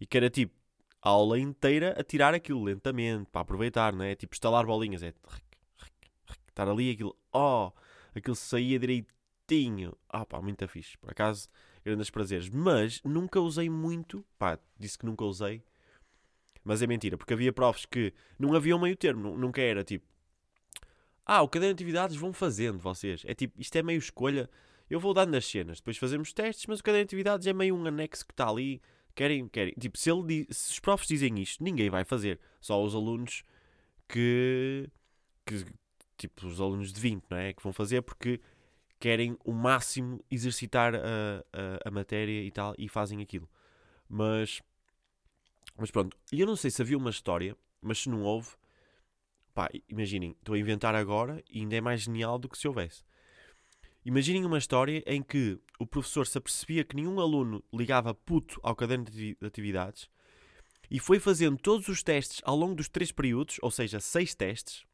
e 0.00 0.06
que 0.06 0.16
era 0.16 0.30
tipo 0.30 0.54
a 1.02 1.10
aula 1.10 1.38
inteira 1.38 1.94
a 1.98 2.04
tirar 2.04 2.34
aquilo 2.34 2.62
lentamente 2.62 3.26
para 3.30 3.40
aproveitar, 3.40 3.92
não 3.92 4.04
é? 4.04 4.14
Tipo 4.14 4.34
estalar 4.34 4.66
bolinhas, 4.66 5.02
é 5.02 5.14
estar 6.48 6.68
ali 6.68 6.90
aquilo, 6.90 7.16
oh, 7.32 7.72
aquilo 8.14 8.34
saía 8.34 8.78
direito 8.78 9.12
tinho. 9.48 9.96
Ah 10.08 10.24
pá, 10.24 10.40
muito 10.40 10.68
fixe. 10.68 10.96
Por 10.98 11.10
acaso, 11.10 11.48
grandes 11.84 12.10
prazeres. 12.10 12.48
Mas 12.48 13.02
nunca 13.02 13.40
usei 13.40 13.68
muito. 13.68 14.24
Pá, 14.38 14.58
disse 14.78 14.98
que 14.98 15.06
nunca 15.06 15.24
usei. 15.24 15.62
Mas 16.62 16.82
é 16.82 16.86
mentira, 16.86 17.16
porque 17.16 17.32
havia 17.32 17.52
profs 17.52 17.86
que 17.86 18.12
não 18.38 18.54
havia 18.54 18.76
um 18.76 18.80
meio 18.80 18.96
termo. 18.96 19.36
Nunca 19.36 19.60
era 19.60 19.82
tipo. 19.82 20.06
Ah, 21.24 21.42
o 21.42 21.48
caderno 21.48 21.74
de 21.74 21.82
atividades 21.82 22.16
vão 22.16 22.32
fazendo 22.32 22.78
vocês. 22.78 23.22
É 23.26 23.34
tipo, 23.34 23.60
isto 23.60 23.74
é 23.76 23.82
meio 23.82 23.98
escolha. 23.98 24.48
Eu 24.88 24.98
vou 24.98 25.12
dando 25.12 25.34
as 25.34 25.44
cenas, 25.44 25.78
depois 25.78 25.98
fazemos 25.98 26.32
testes, 26.32 26.66
mas 26.66 26.80
o 26.80 26.82
caderno 26.82 27.04
de 27.04 27.08
atividades 27.08 27.46
é 27.46 27.52
meio 27.52 27.74
um 27.74 27.86
anexo 27.86 28.26
que 28.26 28.32
está 28.32 28.48
ali. 28.48 28.80
Querem, 29.14 29.48
querem. 29.48 29.74
Tipo, 29.78 29.98
se, 29.98 30.10
ele, 30.10 30.46
se 30.50 30.72
os 30.72 30.80
profs 30.80 31.06
dizem 31.06 31.38
isto, 31.40 31.62
ninguém 31.62 31.90
vai 31.90 32.04
fazer. 32.04 32.38
Só 32.60 32.82
os 32.82 32.94
alunos 32.94 33.44
que. 34.08 34.88
que 35.44 35.64
tipo, 36.16 36.46
os 36.46 36.60
alunos 36.60 36.92
de 36.92 37.00
20, 37.00 37.24
não 37.30 37.36
é? 37.36 37.52
Que 37.52 37.62
vão 37.62 37.72
fazer 37.72 38.02
porque 38.02 38.40
querem 38.98 39.36
o 39.44 39.52
máximo 39.52 40.24
exercitar 40.30 40.94
a, 40.94 40.98
a, 40.98 41.88
a, 41.88 41.90
matéria 41.90 42.42
e 42.42 42.50
tal, 42.50 42.74
e 42.76 42.88
fazem 42.88 43.22
aquilo. 43.22 43.48
Mas, 44.08 44.60
mas 45.76 45.90
pronto, 45.90 46.16
e 46.32 46.40
eu 46.40 46.46
não 46.46 46.56
sei 46.56 46.70
se 46.70 46.82
havia 46.82 46.96
uma 46.96 47.10
história, 47.10 47.56
mas 47.80 47.98
se 47.98 48.08
não 48.08 48.22
houve, 48.22 48.50
pá, 49.54 49.68
imaginem, 49.88 50.32
estou 50.38 50.54
a 50.54 50.58
inventar 50.58 50.94
agora 50.94 51.42
e 51.50 51.60
ainda 51.60 51.76
é 51.76 51.80
mais 51.80 52.02
genial 52.02 52.38
do 52.38 52.48
que 52.48 52.58
se 52.58 52.66
houvesse. 52.66 53.04
Imaginem 54.04 54.44
uma 54.44 54.58
história 54.58 55.02
em 55.06 55.22
que 55.22 55.60
o 55.78 55.86
professor 55.86 56.26
se 56.26 56.38
apercebia 56.38 56.84
que 56.84 56.96
nenhum 56.96 57.20
aluno 57.20 57.62
ligava 57.72 58.14
puto 58.14 58.58
ao 58.62 58.74
caderno 58.74 59.04
de 59.04 59.36
atividades 59.42 60.08
e 60.90 60.98
foi 60.98 61.20
fazendo 61.20 61.58
todos 61.58 61.88
os 61.88 62.02
testes 62.02 62.40
ao 62.44 62.56
longo 62.56 62.74
dos 62.74 62.88
três 62.88 63.12
períodos, 63.12 63.58
ou 63.60 63.70
seja, 63.70 64.00
seis 64.00 64.34
testes, 64.34 64.84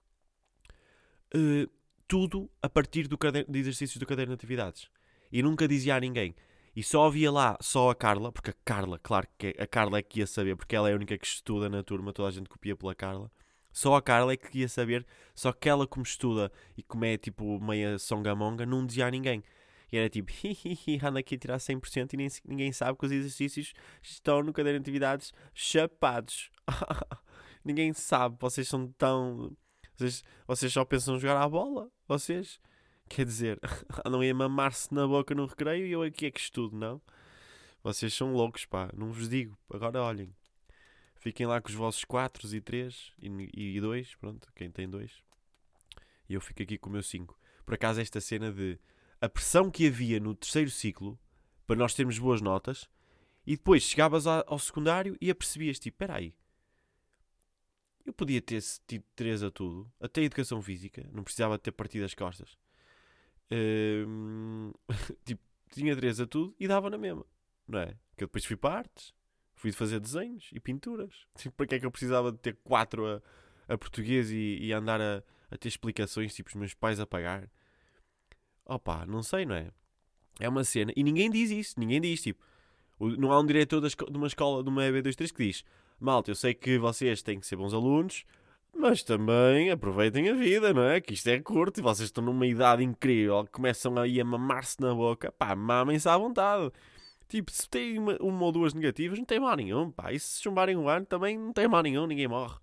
uh, 1.35 1.71
tudo 2.07 2.51
a 2.63 2.69
partir 2.69 3.09
do 3.09 3.19
caderno, 3.19 3.53
de 3.53 3.59
exercícios 3.59 3.99
do 3.99 4.07
caderno 4.07 4.33
de 4.33 4.35
atividades. 4.35 4.89
E 5.33 5.43
nunca 5.43 5.67
dizia 5.67 5.97
a 5.97 6.01
ninguém. 6.01 6.35
E 6.77 6.83
só 6.83 7.07
havia 7.07 7.31
lá 7.31 7.57
só 7.61 7.91
a 7.91 7.95
Carla, 7.95 8.33
porque 8.33 8.51
a 8.51 8.55
Carla, 8.65 8.99
claro 8.99 9.29
que 9.39 9.55
a 9.59 9.67
Carla 9.67 9.99
é 9.99 10.03
que 10.03 10.21
ia 10.21 10.27
saber, 10.27 10.57
porque 10.57 10.75
ela 10.75 10.91
é 10.91 10.93
a 10.93 10.97
única 10.97 11.17
que 11.17 11.27
estuda 11.27 11.69
na 11.69 11.83
turma, 11.83 12.13
toda 12.13 12.29
a 12.29 12.33
gente 12.33 12.49
copia 12.49 12.77
pela 12.77 12.95
Carla. 12.95 13.31
Só 13.73 13.95
a 13.95 14.03
Carla 14.03 14.33
é 14.33 14.37
que 14.37 14.59
ia 14.59 14.69
saber, 14.69 15.07
só 15.35 15.53
que 15.53 15.69
ela, 15.69 15.87
como 15.87 16.05
estuda 16.05 16.51
e 16.77 16.83
como 16.83 17.05
é 17.05 17.17
tipo 17.17 17.61
meia 17.61 17.99
songamonga, 17.99 18.67
não 18.67 18.85
dizia 18.85 19.07
a 19.07 19.11
ninguém. 19.11 19.43
E 19.91 19.97
era 19.97 20.09
tipo, 20.09 20.33
hihihi, 20.45 21.01
anda 21.05 21.21
aqui 21.21 21.37
a 21.37 21.39
tirar 21.39 21.59
100% 21.59 22.15
e 22.15 22.17
nem, 22.17 22.29
ninguém 22.45 22.73
sabe 22.73 22.99
que 22.99 23.07
os 23.07 23.13
exercícios 23.13 23.73
estão 24.03 24.43
no 24.43 24.53
caderno 24.53 24.81
de 24.81 24.83
atividades 24.83 25.33
chapados. 25.53 26.51
ninguém 27.65 27.93
sabe, 27.93 28.37
vocês 28.41 28.67
são 28.67 28.89
tão 28.99 29.57
vocês, 29.97 30.25
vocês 30.47 30.73
só 30.73 30.85
pensam 30.85 31.19
jogar 31.19 31.41
à 31.41 31.49
bola? 31.49 31.91
Vocês? 32.09 32.61
Quer 33.09 33.25
dizer, 33.25 33.61
andam 34.05 34.21
aí 34.21 34.31
a 34.31 34.35
mamar-se 34.35 34.93
na 34.93 35.07
boca 35.07 35.35
no 35.35 35.47
recreio 35.47 35.87
e 35.87 35.93
eu 35.93 36.03
aqui 36.03 36.27
é 36.27 36.31
que 36.31 36.41
estudo, 36.41 36.77
não? 36.77 37.01
Vocês 37.83 38.15
são 38.15 38.33
loucos, 38.33 38.65
pá. 38.65 38.91
Não 38.97 39.13
vos 39.13 39.29
digo. 39.29 39.57
Agora 39.71 40.03
olhem. 40.03 40.35
Fiquem 41.17 41.47
lá 41.47 41.61
com 41.61 41.69
os 41.69 41.75
vossos 41.75 42.05
4 42.05 42.55
e 42.55 42.61
3 42.61 43.13
e 43.19 43.81
2, 43.81 44.15
pronto, 44.17 44.53
quem 44.55 44.71
tem 44.71 44.89
2. 44.89 45.23
E 46.29 46.35
eu 46.35 46.41
fico 46.41 46.63
aqui 46.63 46.77
com 46.77 46.89
o 46.91 46.93
meu 46.93 47.03
5. 47.03 47.39
Por 47.65 47.75
acaso, 47.75 48.01
esta 48.01 48.21
cena 48.21 48.53
de 48.53 48.79
a 49.21 49.29
pressão 49.29 49.71
que 49.71 49.87
havia 49.87 50.21
no 50.21 50.35
terceiro 50.35 50.71
ciclo 50.71 51.19
para 51.67 51.77
nós 51.77 51.95
termos 51.95 52.19
boas 52.19 52.43
notas 52.43 52.89
e 53.47 53.57
depois 53.57 53.83
chegavas 53.83 54.27
ao 54.27 54.59
secundário 54.59 55.17
e 55.21 55.31
apercebias 55.31 55.79
tipo, 55.79 55.95
espera 55.95 56.17
aí, 56.17 56.35
eu 58.05 58.13
podia 58.13 58.41
ter 58.41 58.63
tido 58.87 59.05
3 59.17 59.45
a 59.45 59.51
tudo, 59.51 59.91
até 60.01 60.21
a 60.21 60.25
educação 60.25 60.61
física, 60.61 61.09
não 61.13 61.25
precisava 61.25 61.59
ter 61.59 61.73
partido 61.73 62.05
as 62.05 62.15
costas. 62.15 62.57
Uh, 63.51 64.73
tipo, 65.25 65.43
tinha 65.71 65.97
3 65.97 66.21
a 66.21 66.27
tudo 66.27 66.55
e 66.59 66.69
dava 66.69 66.91
na 66.91 66.99
mesma, 66.99 67.25
não 67.67 67.81
é? 67.81 67.97
Que 68.17 68.25
eu 68.25 68.29
depois 68.29 68.45
fui 68.45 68.57
para 68.57 68.79
artes, 68.79 69.15
fui 69.55 69.73
fazer 69.73 70.01
desenhos 70.01 70.51
e 70.53 70.61
pinturas. 70.61 71.27
Tipo, 71.37 71.57
para 71.57 71.67
que 71.67 71.75
é 71.77 71.81
que 71.81 71.87
eu 71.87 71.91
precisava 71.91 72.31
de 72.31 72.39
ter 72.39 72.57
4 72.63 73.07
a, 73.07 73.23
a 73.69 73.79
português 73.79 74.31
e, 74.31 74.59
e 74.61 74.73
andar 74.73 75.01
a, 75.01 75.23
a, 75.51 75.57
ter 75.57 75.69
explicações, 75.69 76.35
tipo, 76.35 76.51
os 76.51 76.55
meus 76.55 76.75
pais 76.75 77.01
a 77.01 77.07
pagar? 77.07 77.51
Opa, 78.67 79.07
não 79.07 79.23
sei, 79.23 79.47
não 79.47 79.55
é? 79.55 79.71
É 80.41 80.49
uma 80.49 80.65
cena, 80.65 80.93
e 80.97 81.03
ninguém 81.03 81.31
diz 81.31 81.51
isso, 81.51 81.79
ninguém 81.79 82.01
diz, 82.01 82.21
tipo, 82.21 82.45
não 82.99 83.31
há 83.31 83.41
um 83.41 83.47
diretor 83.47 83.81
de 83.81 84.17
uma 84.17 84.27
escola, 84.27 84.63
de 84.63 84.69
uma 84.69 84.83
EB23 84.83 85.33
que 85.33 85.47
diz 85.47 85.65
malta, 85.99 86.31
eu 86.31 86.35
sei 86.35 86.55
que 86.55 86.79
vocês 86.79 87.23
têm 87.23 87.41
que 87.41 87.47
ser 87.47 87.57
bons 87.57 87.75
alunos, 87.75 88.25
mas 88.77 89.03
também 89.03 89.71
aproveitem 89.71 90.29
a 90.31 90.35
vida, 90.35 90.73
não 90.73 90.83
é? 90.83 91.01
Que 91.01 91.15
isto 91.15 91.29
é 91.29 91.41
curto 91.41 91.79
e 91.81 91.83
vocês 91.83 92.09
estão 92.09 92.25
numa 92.25 92.47
idade 92.47 92.83
incrível, 92.83 93.47
começam 93.51 93.97
aí 93.99 94.21
a 94.21 94.25
mamar-se 94.25 94.81
na 94.81 94.95
boca, 94.95 95.31
pá, 95.33 95.55
mamem-se 95.55 96.09
à 96.09 96.17
vontade. 96.17 96.73
Tipo, 97.29 97.51
se 97.51 97.69
tem 97.69 97.99
uma, 97.99 98.17
uma, 98.21 98.45
ou 98.45 98.53
duas 98.53 98.75
negativas, 98.75 99.19
não 99.19 99.25
tem 99.25 99.41
mal 99.41 99.57
nenhum, 99.57 99.91
pá. 99.91 100.13
E 100.13 100.19
se 100.19 100.43
chumbarem 100.43 100.77
um 100.77 100.89
ano, 100.89 101.07
também 101.07 101.39
não 101.39 101.53
tem 101.53 101.67
mal 101.67 101.83
nenhum, 101.83 102.07
ninguém 102.07 102.29
morre. 102.29 102.59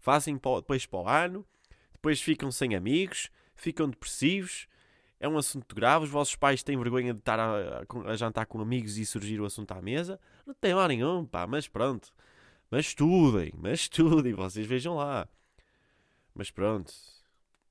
Fazem 0.00 0.34
depois 0.34 0.86
para 0.86 0.98
o 0.98 1.08
ano, 1.08 1.46
depois 1.92 2.20
ficam 2.20 2.50
sem 2.50 2.74
amigos, 2.74 3.30
ficam 3.54 3.88
depressivos. 3.88 4.66
É 5.20 5.28
um 5.28 5.36
assunto 5.36 5.74
grave. 5.74 6.04
Os 6.04 6.10
vossos 6.10 6.34
pais 6.34 6.62
têm 6.62 6.78
vergonha 6.78 7.12
de 7.12 7.20
estar 7.20 7.38
a, 7.38 7.82
a, 7.82 8.10
a 8.10 8.16
jantar 8.16 8.46
com 8.46 8.60
amigos 8.60 8.96
e 8.96 9.04
surgir 9.04 9.38
o 9.40 9.44
assunto 9.44 9.72
à 9.72 9.82
mesa. 9.82 10.18
Não 10.46 10.54
tem 10.54 10.74
mal 10.74 10.88
nenhum, 10.88 11.26
pá, 11.26 11.46
mas 11.46 11.68
pronto. 11.68 12.10
Mas 12.70 12.86
estudem, 12.86 13.52
mas 13.56 13.80
estudem, 13.80 14.32
vocês 14.32 14.64
vejam 14.64 14.94
lá. 14.94 15.28
Mas 16.32 16.52
pronto. 16.52 16.92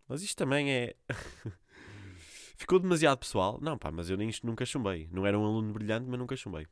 Mas 0.10 0.22
isto 0.22 0.38
também 0.38 0.70
é. 0.70 0.96
Ficou 2.58 2.80
demasiado 2.80 3.20
pessoal? 3.20 3.58
Não, 3.62 3.78
pá, 3.78 3.90
mas 3.92 4.10
eu 4.10 4.18
nem 4.18 4.28
isto 4.28 4.46
nunca 4.46 4.66
chumbei. 4.66 5.08
Não 5.10 5.26
era 5.26 5.40
um 5.40 5.46
aluno 5.46 5.72
brilhante, 5.72 6.06
mas 6.10 6.20
nunca 6.20 6.36
chumbei. 6.36 6.68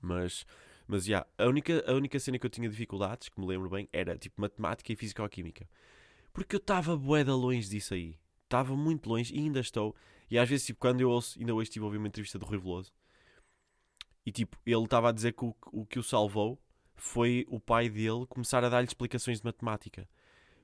Mas, 0.00 0.46
mas 0.86 1.04
já, 1.04 1.26
a 1.36 1.44
única, 1.46 1.84
a 1.86 1.92
única 1.92 2.18
cena 2.18 2.38
que 2.38 2.46
eu 2.46 2.50
tinha 2.50 2.68
dificuldades, 2.68 3.28
que 3.28 3.38
me 3.38 3.46
lembro 3.46 3.68
bem, 3.68 3.86
era 3.92 4.16
tipo 4.16 4.40
matemática 4.40 4.90
e 4.90 4.96
físico-química. 4.96 5.68
Porque 6.32 6.56
eu 6.56 6.60
estava 6.60 6.96
boeda 6.96 7.34
longe 7.34 7.68
disso 7.68 7.92
aí. 7.92 8.18
Estava 8.44 8.74
muito 8.74 9.06
longe 9.06 9.34
e 9.34 9.38
ainda 9.38 9.60
estou. 9.60 9.94
E 10.30 10.38
às 10.38 10.48
vezes, 10.48 10.64
tipo, 10.64 10.80
quando 10.80 11.02
eu 11.02 11.10
ouço, 11.10 11.38
ainda 11.38 11.54
hoje 11.54 11.68
estive 11.68 11.82
a 11.82 11.86
ouvir 11.86 11.98
uma 11.98 12.08
entrevista 12.08 12.38
do 12.38 12.46
Rui 12.46 12.56
Veloso. 12.56 12.90
E 14.24 14.32
tipo, 14.32 14.56
ele 14.64 14.84
estava 14.84 15.10
a 15.10 15.12
dizer 15.12 15.32
que 15.32 15.44
o, 15.44 15.54
o 15.66 15.84
que 15.84 15.98
o 15.98 16.02
salvou 16.02 16.58
foi 16.94 17.46
o 17.48 17.60
pai 17.60 17.88
dele 17.88 18.26
começar 18.28 18.64
a 18.64 18.68
dar-lhe 18.68 18.86
explicações 18.86 19.38
de 19.38 19.44
matemática. 19.44 20.08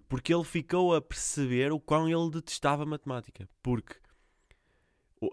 Porque 0.08 0.34
ele 0.34 0.44
ficou 0.44 0.94
a 0.94 1.00
perceber 1.00 1.72
o 1.72 1.80
quão 1.80 2.08
ele 2.08 2.30
detestava 2.30 2.84
matemática. 2.84 3.48
Porque, 3.62 3.94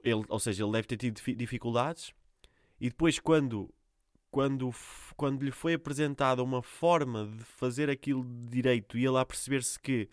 ele, 0.04 0.24
ou 0.30 0.40
seja, 0.40 0.64
ele 0.64 0.72
deve 0.72 0.88
ter 0.88 0.98
tido 0.98 1.20
dificuldades 1.36 2.14
e 2.80 2.90
depois, 2.90 3.20
quando, 3.20 3.74
quando, 4.30 4.72
quando 5.16 5.44
lhe 5.44 5.52
foi 5.52 5.74
apresentada 5.74 6.44
uma 6.44 6.62
forma 6.62 7.26
de 7.26 7.44
fazer 7.44 7.90
aquilo 7.90 8.26
direito 8.50 8.98
e 8.98 9.06
ele 9.06 9.18
a 9.18 9.26
perceber-se 9.26 9.80
que 9.80 10.10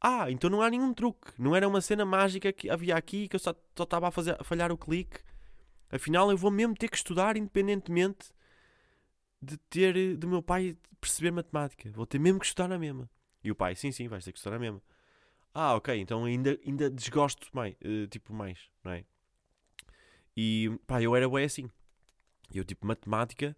ah, 0.00 0.30
então 0.30 0.48
não 0.48 0.62
há 0.62 0.70
nenhum 0.70 0.92
truque, 0.92 1.32
não 1.38 1.56
era 1.56 1.66
uma 1.66 1.80
cena 1.80 2.04
mágica 2.04 2.52
que 2.52 2.70
havia 2.70 2.96
aqui 2.96 3.28
que 3.28 3.36
eu 3.36 3.40
só, 3.40 3.54
só 3.74 3.84
estava 3.84 4.08
a, 4.08 4.10
fazer, 4.10 4.36
a 4.38 4.44
falhar 4.44 4.70
o 4.70 4.78
clique. 4.78 5.18
Afinal, 5.90 6.30
eu 6.30 6.36
vou 6.36 6.50
mesmo 6.50 6.74
ter 6.74 6.88
que 6.88 6.96
estudar 6.96 7.36
independentemente 7.36 8.32
de 9.40 9.56
ter 9.58 10.16
do 10.16 10.28
meu 10.28 10.42
pai 10.42 10.76
perceber 11.00 11.30
matemática. 11.30 11.90
Vou 11.92 12.06
ter 12.06 12.18
mesmo 12.18 12.40
que 12.40 12.46
estudar 12.46 12.68
na 12.68 12.78
mesma. 12.78 13.08
E 13.42 13.50
o 13.50 13.54
pai, 13.54 13.76
sim, 13.76 13.92
sim, 13.92 14.08
vais 14.08 14.24
ter 14.24 14.32
que 14.32 14.38
estudar 14.38 14.56
na 14.56 14.60
mesma. 14.60 14.82
Ah, 15.54 15.74
ok, 15.74 15.98
então 15.98 16.24
ainda, 16.24 16.58
ainda 16.66 16.90
desgosto 16.90 17.48
mais, 17.52 17.74
eh, 17.80 18.06
tipo, 18.08 18.32
mais, 18.34 18.58
não 18.84 18.92
é? 18.92 19.04
E 20.36 20.70
pá, 20.86 21.00
eu 21.00 21.16
era 21.16 21.28
bem 21.28 21.44
assim. 21.44 21.70
Eu, 22.52 22.64
tipo, 22.64 22.86
matemática, 22.86 23.56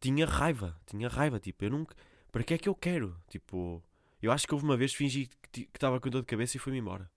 tinha 0.00 0.26
raiva, 0.26 0.78
tinha 0.86 1.08
raiva, 1.08 1.40
tipo, 1.40 1.64
eu 1.64 1.70
nunca. 1.70 1.96
Para 2.30 2.44
que 2.44 2.54
é 2.54 2.58
que 2.58 2.68
eu 2.68 2.74
quero? 2.74 3.16
Tipo, 3.28 3.82
eu 4.20 4.30
acho 4.30 4.46
que 4.46 4.52
houve 4.52 4.64
uma 4.64 4.76
vez 4.76 4.92
fingi 4.92 5.30
que 5.50 5.68
estava 5.74 6.00
com 6.00 6.10
dor 6.10 6.20
de 6.20 6.26
cabeça 6.26 6.56
e 6.56 6.60
fui-me 6.60 6.78
embora. 6.78 7.10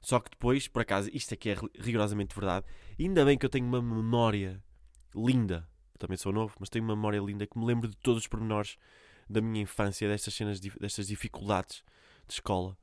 Só 0.00 0.20
que 0.20 0.30
depois, 0.30 0.68
por 0.68 0.82
acaso, 0.82 1.10
isto 1.12 1.34
aqui 1.34 1.50
é 1.50 1.56
rigorosamente 1.78 2.34
verdade. 2.34 2.66
Ainda 2.98 3.24
bem 3.24 3.38
que 3.38 3.46
eu 3.46 3.50
tenho 3.50 3.66
uma 3.66 3.82
memória 3.82 4.62
linda. 5.14 5.68
Também 5.98 6.16
sou 6.16 6.32
novo, 6.32 6.54
mas 6.58 6.68
tenho 6.68 6.84
uma 6.84 6.96
memória 6.96 7.18
linda 7.18 7.46
que 7.46 7.58
me 7.58 7.64
lembro 7.64 7.88
de 7.88 7.96
todos 7.96 8.22
os 8.22 8.26
pormenores 8.26 8.76
da 9.28 9.40
minha 9.40 9.62
infância, 9.62 10.08
destas 10.08 10.34
cenas, 10.34 10.60
destas 10.60 11.06
dificuldades 11.06 11.82
de 12.26 12.34
escola. 12.34 12.76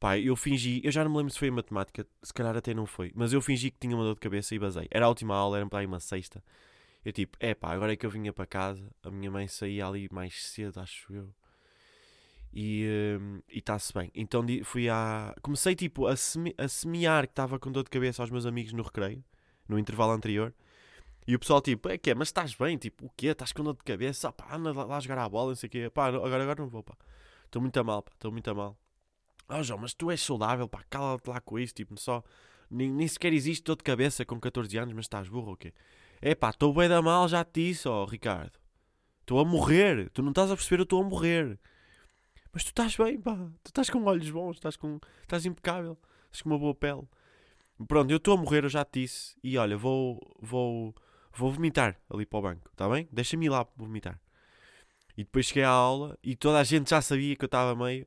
Pá, 0.00 0.16
eu 0.16 0.36
fingi, 0.36 0.80
eu 0.84 0.92
já 0.92 1.02
não 1.02 1.10
me 1.10 1.18
lembro 1.18 1.32
se 1.32 1.38
foi 1.38 1.48
a 1.48 1.52
matemática, 1.52 2.06
se 2.22 2.32
calhar 2.32 2.56
até 2.56 2.72
não 2.72 2.86
foi, 2.86 3.10
mas 3.14 3.32
eu 3.32 3.40
fingi 3.42 3.70
que 3.70 3.78
tinha 3.80 3.96
uma 3.96 4.04
dor 4.04 4.14
de 4.14 4.20
cabeça 4.20 4.54
e 4.54 4.58
basei. 4.58 4.86
Era 4.90 5.06
a 5.06 5.08
última 5.08 5.34
aula, 5.34 5.58
era 5.58 5.66
para 5.66 5.80
aí 5.80 5.86
uma 5.86 5.98
sexta. 5.98 6.42
Eu 7.04 7.12
tipo, 7.12 7.36
é 7.40 7.54
pá, 7.54 7.72
agora 7.72 7.92
é 7.92 7.96
que 7.96 8.06
eu 8.06 8.10
vinha 8.10 8.32
para 8.32 8.46
casa, 8.46 8.88
a 9.02 9.10
minha 9.10 9.30
mãe 9.30 9.48
saía 9.48 9.86
ali 9.86 10.08
mais 10.12 10.40
cedo, 10.46 10.78
acho 10.80 11.12
eu. 11.12 11.34
E 12.52 13.18
hum, 13.20 13.40
está-se 13.48 13.92
bem. 13.92 14.10
Então 14.14 14.44
fui 14.64 14.88
a. 14.88 15.34
Comecei 15.42 15.74
tipo 15.74 16.06
a, 16.06 16.12
a 16.12 16.68
semear 16.68 17.26
que 17.26 17.32
estava 17.32 17.58
com 17.58 17.70
dor 17.70 17.84
de 17.84 17.90
cabeça 17.90 18.22
aos 18.22 18.30
meus 18.30 18.46
amigos 18.46 18.72
no 18.72 18.82
recreio, 18.82 19.22
no 19.68 19.78
intervalo 19.78 20.12
anterior. 20.12 20.54
E 21.28 21.34
o 21.34 21.38
pessoal 21.38 21.60
tipo, 21.60 21.90
é 21.90 21.98
que 21.98 22.10
é, 22.10 22.14
mas 22.14 22.28
estás 22.28 22.54
bem? 22.54 22.78
Tipo, 22.78 23.04
o 23.04 23.10
quê? 23.14 23.26
Estás 23.26 23.52
com 23.52 23.62
dor 23.62 23.76
de 23.76 23.84
cabeça? 23.84 24.30
Ah, 24.30 24.32
pá, 24.32 24.56
anda 24.56 24.72
lá 24.72 24.98
jogar 24.98 25.18
a 25.18 25.28
bola, 25.28 25.48
não 25.48 25.56
sei 25.56 25.66
o 25.66 25.70
quê. 25.70 25.90
Pá, 25.90 26.06
agora, 26.06 26.42
agora 26.42 26.62
não 26.62 26.70
vou, 26.70 26.82
pá. 26.82 26.96
Estou 27.44 27.60
muito 27.60 27.78
a 27.78 27.84
mal, 27.84 28.02
pá, 28.02 28.12
estou 28.14 28.32
muito 28.32 28.50
a 28.50 28.54
mal. 28.54 28.78
Ah, 29.46 29.58
oh, 29.58 29.62
João, 29.62 29.78
mas 29.78 29.92
tu 29.92 30.10
és 30.10 30.22
saudável, 30.22 30.66
pá, 30.66 30.82
cala-te 30.88 31.28
lá 31.28 31.38
com 31.38 31.58
isso, 31.58 31.74
tipo, 31.74 32.00
só. 32.00 32.24
Nem, 32.70 32.90
nem 32.90 33.06
sequer 33.06 33.34
existe 33.34 33.62
dor 33.62 33.76
de 33.76 33.82
cabeça 33.82 34.24
com 34.24 34.40
14 34.40 34.78
anos, 34.78 34.94
mas 34.94 35.04
estás 35.04 35.28
burro 35.28 35.50
ou 35.50 35.56
quê? 35.56 35.74
É 36.22 36.34
pá, 36.34 36.48
estou 36.48 36.72
bem 36.72 36.88
da 36.88 37.02
mal, 37.02 37.28
já 37.28 37.44
te 37.44 37.60
disse, 37.60 37.86
ó, 37.86 38.06
Ricardo. 38.06 38.58
Estou 39.20 39.38
a 39.38 39.44
morrer, 39.44 40.08
tu 40.14 40.22
não 40.22 40.30
estás 40.30 40.50
a 40.50 40.56
perceber, 40.56 40.80
eu 40.80 40.84
estou 40.84 41.02
a 41.02 41.06
morrer. 41.06 41.60
Mas 42.54 42.64
tu 42.64 42.68
estás 42.68 42.96
bem, 42.96 43.20
pá, 43.20 43.36
tu 43.62 43.68
estás 43.68 43.90
com 43.90 44.02
olhos 44.04 44.30
bons, 44.30 44.56
estás, 44.56 44.78
com, 44.78 44.98
estás 45.20 45.44
impecável, 45.44 45.98
estás 46.24 46.40
com 46.40 46.48
uma 46.48 46.58
boa 46.58 46.74
pele. 46.74 47.06
Pronto, 47.86 48.10
eu 48.10 48.16
estou 48.16 48.32
a 48.32 48.36
morrer, 48.38 48.64
eu 48.64 48.70
já 48.70 48.82
te 48.82 49.02
disse, 49.02 49.36
e 49.44 49.58
olha, 49.58 49.76
vou, 49.76 50.18
vou, 50.40 50.94
vou 51.38 51.52
vomitar 51.52 51.96
ali 52.10 52.26
para 52.26 52.38
o 52.38 52.42
banco, 52.42 52.68
está 52.70 52.88
bem? 52.88 53.08
Deixa-me 53.12 53.46
ir 53.46 53.48
lá 53.48 53.66
vomitar. 53.76 54.20
E 55.16 55.22
depois 55.22 55.46
cheguei 55.46 55.62
à 55.62 55.70
aula 55.70 56.18
e 56.22 56.34
toda 56.34 56.58
a 56.58 56.64
gente 56.64 56.90
já 56.90 57.00
sabia 57.00 57.36
que 57.36 57.44
eu 57.44 57.46
estava 57.46 57.74
meio 57.76 58.06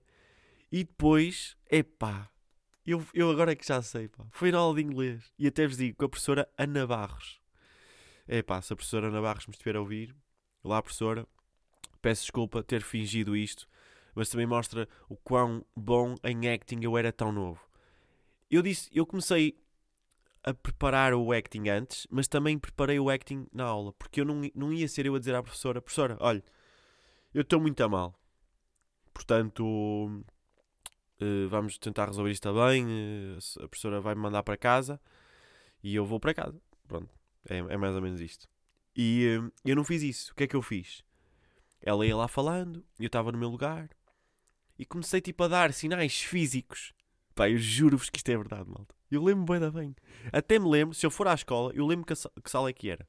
e 0.71 0.83
depois, 0.83 1.55
epá, 1.69 2.29
eu, 2.85 3.05
eu 3.13 3.29
agora 3.29 3.53
é 3.53 3.55
que 3.55 3.65
já 3.65 3.81
sei, 3.81 4.09
pá. 4.09 4.25
Foi 4.31 4.51
na 4.51 4.57
aula 4.57 4.75
de 4.75 4.81
inglês. 4.81 5.33
E 5.39 5.47
até 5.47 5.65
vos 5.65 5.77
digo, 5.77 5.97
com 5.97 6.05
a 6.05 6.09
professora 6.09 6.49
Ana 6.57 6.85
Barros. 6.85 7.41
Epá, 8.27 8.61
se 8.61 8.73
a 8.73 8.75
professora 8.75 9.07
Ana 9.07 9.21
Barros 9.21 9.47
me 9.47 9.53
estiver 9.53 9.75
a 9.75 9.81
ouvir, 9.81 10.15
lá 10.63 10.81
professora, 10.81 11.25
peço 12.01 12.23
desculpa 12.23 12.63
ter 12.63 12.81
fingido 12.81 13.35
isto, 13.35 13.67
mas 14.13 14.29
também 14.29 14.45
mostra 14.45 14.87
o 15.09 15.15
quão 15.15 15.65
bom 15.75 16.15
em 16.23 16.49
acting 16.49 16.79
eu 16.81 16.97
era 16.97 17.11
tão 17.11 17.31
novo. 17.31 17.61
Eu 18.49 18.61
disse, 18.61 18.89
eu 18.93 19.05
comecei 19.05 19.57
a 20.43 20.53
preparar 20.53 21.13
o 21.13 21.31
acting 21.31 21.69
antes, 21.69 22.07
mas 22.09 22.27
também 22.27 22.57
preparei 22.57 22.99
o 22.99 23.09
acting 23.09 23.47
na 23.53 23.65
aula, 23.65 23.93
porque 23.93 24.21
eu 24.21 24.25
não, 24.25 24.41
não 24.55 24.73
ia 24.73 24.87
ser 24.87 25.05
eu 25.05 25.15
a 25.15 25.19
dizer 25.19 25.35
à 25.35 25.43
professora, 25.43 25.81
professora, 25.81 26.17
olha, 26.19 26.43
eu 27.33 27.41
estou 27.41 27.59
muito 27.59 27.81
a 27.83 27.87
mal. 27.87 28.15
Portanto, 29.13 29.63
uh, 31.21 31.49
vamos 31.49 31.77
tentar 31.77 32.07
resolver 32.07 32.31
isto 32.31 32.53
bem. 32.53 32.85
Uh, 32.85 33.63
a 33.63 33.67
professora 33.67 34.01
vai 34.01 34.15
me 34.15 34.21
mandar 34.21 34.43
para 34.43 34.57
casa 34.57 34.99
e 35.83 35.95
eu 35.95 36.05
vou 36.05 36.19
para 36.19 36.33
casa. 36.33 36.59
Pronto, 36.87 37.09
é, 37.47 37.57
é 37.57 37.77
mais 37.77 37.95
ou 37.95 38.01
menos 38.01 38.19
isto. 38.19 38.47
E 38.95 39.37
uh, 39.37 39.51
eu 39.63 39.75
não 39.75 39.83
fiz 39.83 40.01
isso. 40.01 40.31
O 40.31 40.35
que 40.35 40.43
é 40.43 40.47
que 40.47 40.55
eu 40.55 40.61
fiz? 40.61 41.03
Ela 41.81 42.05
ia 42.05 42.15
lá 42.15 42.27
falando, 42.27 42.85
eu 42.99 43.07
estava 43.07 43.31
no 43.31 43.37
meu 43.37 43.49
lugar 43.49 43.89
e 44.77 44.85
comecei 44.85 45.21
tipo 45.21 45.43
a 45.43 45.47
dar 45.47 45.73
sinais 45.73 46.21
físicos. 46.21 46.93
Pá, 47.35 47.49
eu 47.49 47.57
juro-vos 47.57 48.09
que 48.09 48.17
isto 48.17 48.29
é 48.29 48.37
verdade, 48.37 48.69
malta. 48.69 48.93
Eu 49.09 49.23
lembro 49.23 49.59
bem 49.59 49.71
bem. 49.71 49.95
Até 50.31 50.57
me 50.59 50.69
lembro, 50.69 50.93
se 50.93 51.05
eu 51.05 51.11
for 51.11 51.27
à 51.27 51.33
escola, 51.33 51.71
eu 51.73 51.85
lembro 51.85 52.05
que, 52.05 52.13
que 52.13 52.49
sala 52.49 52.69
é 52.69 52.73
que 52.73 52.89
era. 52.89 53.07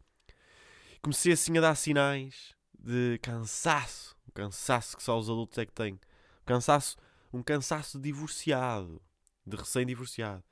Comecei 1.01 1.33
assim 1.33 1.57
a 1.59 1.61
dar 1.61 1.75
sinais 1.75 2.55
de 2.79 3.19
cansaço. 3.23 4.17
Um 4.29 4.33
cansaço 4.33 4.97
que 4.97 5.03
só 5.03 5.19
os 5.19 5.29
adultos 5.29 5.59
é 5.59 5.67
que 5.67 5.73
têm. 5.73 5.99
Cansaço 6.45 6.97
um 7.33 7.43
cansaço 7.43 7.99
divorciado, 7.99 9.01
de 9.47 9.57
recém-divorciado. 9.57 10.45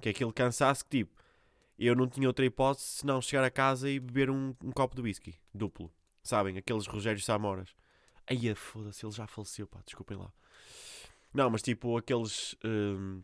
Que 0.00 0.08
é 0.08 0.12
aquele 0.12 0.32
cansaço 0.32 0.84
que, 0.84 0.98
tipo, 0.98 1.20
eu 1.78 1.94
não 1.94 2.06
tinha 2.06 2.28
outra 2.28 2.44
hipótese 2.44 2.86
senão 2.86 3.20
chegar 3.20 3.44
a 3.44 3.50
casa 3.50 3.90
e 3.90 3.98
beber 3.98 4.30
um, 4.30 4.54
um 4.62 4.70
copo 4.70 4.94
de 4.94 5.02
whisky 5.02 5.34
duplo. 5.52 5.92
Sabem? 6.22 6.56
Aqueles 6.56 6.86
Rogério 6.86 7.20
Samoras. 7.20 7.74
Aí, 8.26 8.54
foda-se, 8.54 9.04
ele 9.04 9.12
já 9.12 9.26
faleceu, 9.26 9.66
pá, 9.66 9.80
desculpem 9.84 10.16
lá. 10.16 10.32
Não, 11.32 11.50
mas 11.50 11.62
tipo, 11.62 11.96
aqueles. 11.96 12.56
Um, 12.64 13.22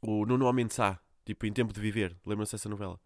o 0.00 0.26
Nuno 0.26 0.46
Homem 0.46 0.66
de 0.66 0.74
Sá, 0.74 1.00
tipo, 1.24 1.46
em 1.46 1.52
Tempo 1.52 1.72
de 1.72 1.80
Viver. 1.80 2.16
Lembram-se 2.24 2.52
dessa 2.52 2.68
novela? 2.68 3.00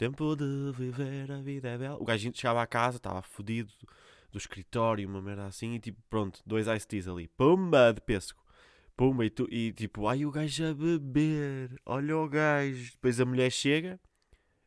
Tempo 0.00 0.34
de 0.34 0.72
viver, 0.72 1.30
a 1.30 1.42
vida 1.42 1.68
é 1.68 1.76
bela. 1.76 2.00
O 2.00 2.04
gajo 2.06 2.30
chegava 2.34 2.62
à 2.62 2.66
casa, 2.66 2.96
estava 2.96 3.20
fodido 3.20 3.70
do 4.32 4.38
escritório, 4.38 5.06
uma 5.06 5.20
merda 5.20 5.44
assim, 5.44 5.74
e 5.74 5.78
tipo, 5.78 6.00
pronto, 6.08 6.40
dois 6.46 6.66
ice 6.68 6.88
teas 6.88 7.06
ali. 7.06 7.28
Pumba 7.28 7.92
de 7.92 8.00
pêssego. 8.00 8.40
Pumba, 8.96 9.26
e, 9.26 9.30
tu, 9.30 9.46
e 9.50 9.72
tipo, 9.72 10.06
ai 10.08 10.24
o 10.24 10.30
gajo 10.30 10.64
a 10.64 10.72
beber, 10.72 11.78
olha 11.84 12.16
o 12.16 12.26
gajo. 12.26 12.92
Depois 12.92 13.20
a 13.20 13.26
mulher 13.26 13.50
chega, 13.50 14.00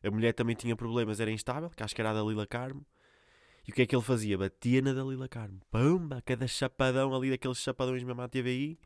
a 0.04 0.10
mulher 0.10 0.32
também 0.34 0.54
tinha 0.54 0.76
problemas, 0.76 1.18
era 1.18 1.32
instável, 1.32 1.68
que 1.70 1.82
acho 1.82 1.94
que 1.94 2.00
era 2.00 2.10
a 2.10 2.14
da 2.14 2.22
Lila 2.22 2.46
Carmo. 2.46 2.86
E 3.66 3.72
o 3.72 3.74
que 3.74 3.82
é 3.82 3.86
que 3.86 3.96
ele 3.96 4.04
fazia? 4.04 4.38
Batia 4.38 4.82
na 4.82 4.92
da 4.92 5.02
Lila 5.02 5.28
Carmo. 5.28 5.60
Pumba, 5.68 6.22
cada 6.22 6.46
chapadão 6.46 7.12
ali, 7.12 7.30
daqueles 7.30 7.58
chapadões 7.58 8.04
mesmo 8.04 8.22
à 8.22 8.28
TVI. 8.28 8.78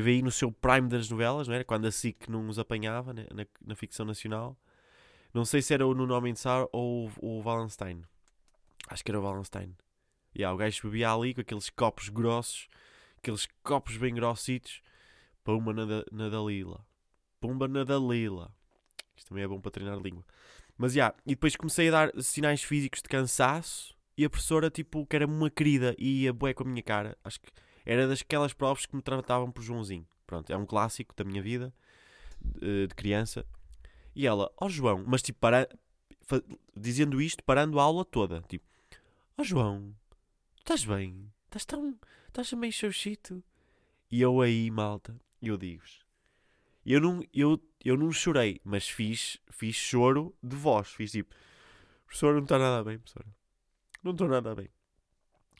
TVI 0.00 0.22
no 0.22 0.30
seu 0.30 0.50
prime 0.50 0.88
das 0.88 1.10
novelas, 1.10 1.48
não 1.48 1.54
era? 1.54 1.64
Quando 1.64 1.86
a 1.86 1.92
SIC 1.92 2.28
não 2.28 2.48
os 2.48 2.58
apanhava 2.58 3.12
né? 3.12 3.26
na, 3.32 3.46
na, 3.64 3.74
ficção 3.74 4.06
nacional. 4.06 4.56
Não 5.34 5.44
sei 5.44 5.60
se 5.60 5.74
era 5.74 5.86
o 5.86 5.94
Nuno 5.94 6.18
Mensar 6.20 6.66
ou 6.72 7.10
o, 7.20 7.42
Wallenstein. 7.42 8.02
Acho 8.88 9.04
que 9.04 9.10
era 9.10 9.20
o 9.20 9.22
Wallenstein. 9.22 9.76
E 10.34 10.40
yeah, 10.40 10.54
o 10.54 10.56
gajo 10.56 10.82
bebia 10.84 11.12
ali 11.12 11.34
com 11.34 11.42
aqueles 11.42 11.68
copos 11.68 12.08
grossos 12.08 12.68
aqueles 13.22 13.46
copos 13.62 13.96
bem 13.96 14.14
grossitos, 14.14 14.82
pumba 15.44 15.72
na, 15.72 15.86
na 16.10 16.28
Dalila. 16.28 16.84
Pumba 17.40 17.68
na 17.68 17.84
Dalila. 17.84 18.52
Isto 19.16 19.28
também 19.28 19.44
é 19.44 19.48
bom 19.48 19.60
para 19.60 19.70
treinar 19.70 19.98
língua. 19.98 20.24
Mas 20.76 20.94
já, 20.94 21.04
yeah, 21.04 21.16
e 21.24 21.30
depois 21.30 21.54
comecei 21.54 21.88
a 21.88 21.90
dar 21.92 22.22
sinais 22.22 22.62
físicos 22.62 23.00
de 23.02 23.08
cansaço 23.08 23.94
e 24.16 24.24
a 24.24 24.30
professora, 24.30 24.70
tipo, 24.70 25.06
que 25.06 25.14
era 25.14 25.26
uma 25.26 25.50
querida 25.50 25.94
e 25.98 26.22
ia 26.22 26.32
bué 26.32 26.52
com 26.52 26.64
a 26.64 26.66
minha 26.66 26.82
cara. 26.82 27.16
Acho 27.22 27.40
que 27.40 27.52
era 27.84 28.08
daquelas 28.08 28.52
provas 28.52 28.86
que 28.86 28.94
me 28.94 29.02
tratavam 29.02 29.50
por 29.50 29.62
Joãozinho. 29.62 30.06
Pronto, 30.26 30.50
é 30.52 30.56
um 30.56 30.66
clássico 30.66 31.14
da 31.14 31.24
minha 31.24 31.42
vida 31.42 31.72
de, 32.40 32.86
de 32.86 32.94
criança. 32.94 33.44
E 34.14 34.26
ela, 34.26 34.50
ó 34.60 34.66
oh, 34.66 34.68
João, 34.68 35.04
mas 35.06 35.22
tipo, 35.22 35.38
para, 35.38 35.68
dizendo 36.76 37.20
isto, 37.20 37.42
parando 37.44 37.78
a 37.78 37.82
aula 37.82 38.04
toda, 38.04 38.42
tipo, 38.48 38.64
ó 39.36 39.42
oh, 39.42 39.44
João, 39.44 39.94
estás 40.58 40.84
bem? 40.84 41.30
Estás 41.46 41.64
tão 41.64 41.98
estás 42.28 42.52
meio 42.52 42.72
chauchito. 42.72 43.42
E 44.10 44.20
eu 44.20 44.40
aí, 44.40 44.70
malta, 44.70 45.14
eu 45.40 45.56
digo-vos. 45.56 46.04
Eu 46.84 47.00
não, 47.00 47.22
eu, 47.32 47.62
eu 47.84 47.96
não 47.96 48.10
chorei, 48.10 48.60
mas 48.64 48.88
fiz, 48.88 49.38
fiz 49.50 49.76
choro 49.76 50.34
de 50.42 50.56
voz. 50.56 50.88
Fiz 50.88 51.12
tipo, 51.12 51.34
professor, 52.06 52.34
não 52.34 52.42
está 52.42 52.58
nada 52.58 52.82
bem, 52.82 52.98
professora. 52.98 53.26
Não 54.02 54.12
estou 54.12 54.28
nada 54.28 54.54
bem. 54.54 54.68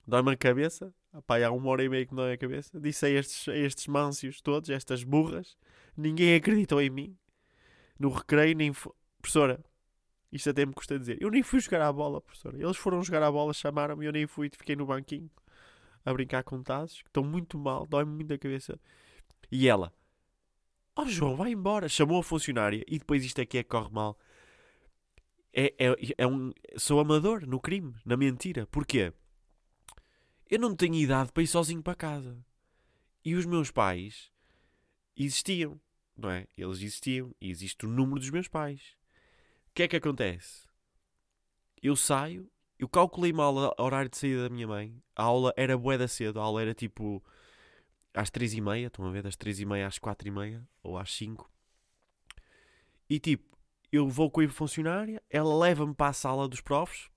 Dói-me 0.07 0.33
a 0.33 0.37
cabeça. 0.37 0.93
Pá, 1.27 1.45
há 1.45 1.51
uma 1.51 1.69
hora 1.69 1.85
e 1.85 1.89
meia 1.89 2.07
que 2.07 2.13
me 2.13 2.21
dói 2.21 2.33
a 2.33 2.39
cabeça. 2.39 2.81
Disse 2.81 3.05
a 3.07 3.11
estes, 3.11 3.49
a 3.49 3.57
estes 3.57 3.87
mâncios 3.87 4.41
todos, 4.41 4.71
estas 4.71 5.05
burras. 5.05 5.57
Ninguém 5.97 6.35
acreditou 6.35 6.81
em 6.81 6.91
mim. 6.91 7.17
No 7.99 8.09
recreio, 8.09 8.57
nem... 8.57 8.73
Professora, 9.21 9.63
isto 10.33 10.49
até 10.49 10.65
me 10.65 10.73
custa 10.73 10.99
dizer. 10.99 11.19
Eu 11.21 11.31
nem 11.31 11.43
fui 11.43 11.61
jogar 11.61 11.83
a 11.83 11.93
bola, 11.93 12.21
professora. 12.21 12.57
Eles 12.57 12.77
foram 12.77 13.03
jogar 13.03 13.23
a 13.23 13.31
bola, 13.31 13.53
chamaram-me, 13.53 14.07
eu 14.07 14.13
nem 14.13 14.27
fui, 14.27 14.51
fiquei 14.51 14.75
no 14.75 14.87
banquinho 14.87 15.31
a 16.05 16.13
brincar 16.13 16.43
com 16.43 16.63
tazos, 16.63 17.03
que 17.03 17.09
estão 17.09 17.23
muito 17.23 17.59
mal, 17.59 17.87
dói-me 17.87 18.11
muito 18.13 18.33
a 18.33 18.39
cabeça. 18.39 18.79
E 19.51 19.69
ela, 19.69 19.93
ó 20.97 21.03
oh, 21.03 21.07
João, 21.07 21.37
vai 21.37 21.53
embora. 21.53 21.89
Chamou 21.89 22.19
a 22.19 22.23
funcionária 22.23 22.83
e 22.89 22.99
depois 22.99 23.25
isto 23.25 23.41
aqui 23.41 23.59
é 23.59 23.63
que 23.63 23.69
corre 23.69 23.91
mal. 23.93 24.19
É, 25.53 25.75
é, 25.79 25.95
é 26.17 26.27
um, 26.27 26.51
sou 26.77 26.99
amador 26.99 27.47
no 27.47 27.61
crime, 27.61 27.95
na 28.05 28.17
mentira. 28.17 28.67
Porquê? 28.67 29.13
Eu 30.53 30.59
não 30.59 30.77
tenho 30.77 30.97
idade 30.97 31.33
para 31.33 31.43
ir 31.43 31.47
sozinho 31.47 31.83
para 31.83 31.95
casa. 31.95 32.37
E 33.25 33.35
os 33.35 33.47
meus 33.47 33.71
pais 33.71 34.31
existiam, 35.17 35.81
não 36.15 36.29
é? 36.29 36.47
Eles 36.55 36.77
existiam 36.77 37.35
e 37.41 37.51
existe 37.51 37.87
o 37.87 37.89
número 37.89 38.21
dos 38.21 38.29
meus 38.29 38.49
pais. 38.49 38.95
O 39.71 39.75
que 39.75 39.85
é 39.85 39.89
que 39.89 39.97
acontece? 39.97 40.69
Eu 41.83 41.97
saio 41.97 42.53
eu 42.83 42.89
calculei 42.89 43.33
mal 43.33 43.55
o 43.55 43.83
horário 43.83 44.11
de 44.11 44.17
saída 44.19 44.43
da 44.43 44.53
minha 44.53 44.67
mãe. 44.67 45.01
A 45.15 45.23
aula 45.23 45.55
era 45.57 45.79
bué 45.79 45.97
da 45.97 46.09
cedo. 46.09 46.41
A 46.41 46.43
aula 46.43 46.61
era 46.61 46.75
tipo 46.75 47.23
às 48.13 48.29
3 48.29 48.55
e 48.55 48.61
meia, 48.61 48.89
estão 48.89 49.07
a 49.07 49.11
ver? 49.13 49.23
Das 49.23 49.37
3 49.37 49.61
e 49.61 49.65
meia 49.65 49.87
às 49.87 50.01
4 50.01 50.27
e 50.27 50.31
meia, 50.33 50.69
ou 50.83 50.99
às 50.99 51.15
5. 51.15 51.49
E 53.09 53.21
tipo, 53.21 53.57
eu 53.93 54.09
vou 54.09 54.29
com 54.29 54.41
a 54.41 54.49
funcionária, 54.49 55.23
ela 55.31 55.57
leva-me 55.57 55.95
para 55.95 56.09
a 56.09 56.13
sala 56.13 56.49
dos 56.49 56.61
profs, 56.61 57.09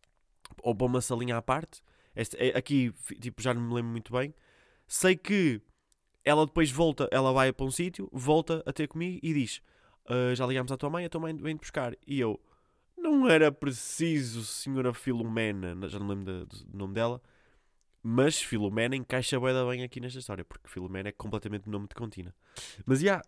ou 0.61 0.75
para 0.75 0.85
uma 0.85 1.01
salinha 1.01 1.35
à 1.35 1.41
parte. 1.41 1.81
Este, 2.15 2.38
é- 2.38 2.58
aqui, 2.58 2.93
tipo, 3.19 3.41
já 3.41 3.54
não 3.54 3.62
me 3.62 3.73
lembro 3.73 3.91
muito 3.91 4.12
bem. 4.13 4.34
Sei 4.88 5.15
que 5.15 5.62
ela 6.23 6.45
depois 6.45 6.71
volta, 6.71 7.08
ela 7.12 7.32
vai 7.34 7.51
para 7.54 7.65
um 7.65 7.71
sítio, 7.71 8.10
volta 8.12 8.63
a 8.65 8.73
ter 8.73 8.88
comigo 8.88 9.19
e 9.23 9.34
diz: 9.34 9.62
"Ah, 10.08 10.34
Já 10.36 10.45
ligámos 10.45 10.71
à 10.71 10.78
tua 10.78 10.89
mãe, 10.89 11.06
a 11.06 11.10
tua 11.10 11.21
mãe 11.21 11.36
vem-te 11.36 11.60
buscar. 11.60 11.95
E 12.08 12.19
eu, 12.19 12.39
não 12.97 13.28
era 13.30 13.51
preciso, 13.51 14.43
senhora 14.43 14.93
Filomena, 14.93 15.88
já 15.89 15.99
não 15.99 16.08
lembro 16.08 16.25
da- 16.25 16.45
do 16.45 16.78
nome 16.78 16.93
dela, 16.93 17.21
mas 18.04 18.41
Filomena 18.41 18.95
encaixa 18.95 19.39
bem, 19.39 19.54
bem 19.69 19.84
aqui 19.84 19.99
nesta 19.99 20.19
história, 20.19 20.45
porque 20.45 20.67
Filomena 20.69 21.10
é 21.10 21.12
completamente 21.12 21.69
nome 21.69 21.88
de 21.88 21.95
contina. 21.95 22.34
Mas 22.86 22.99
já, 23.01 23.21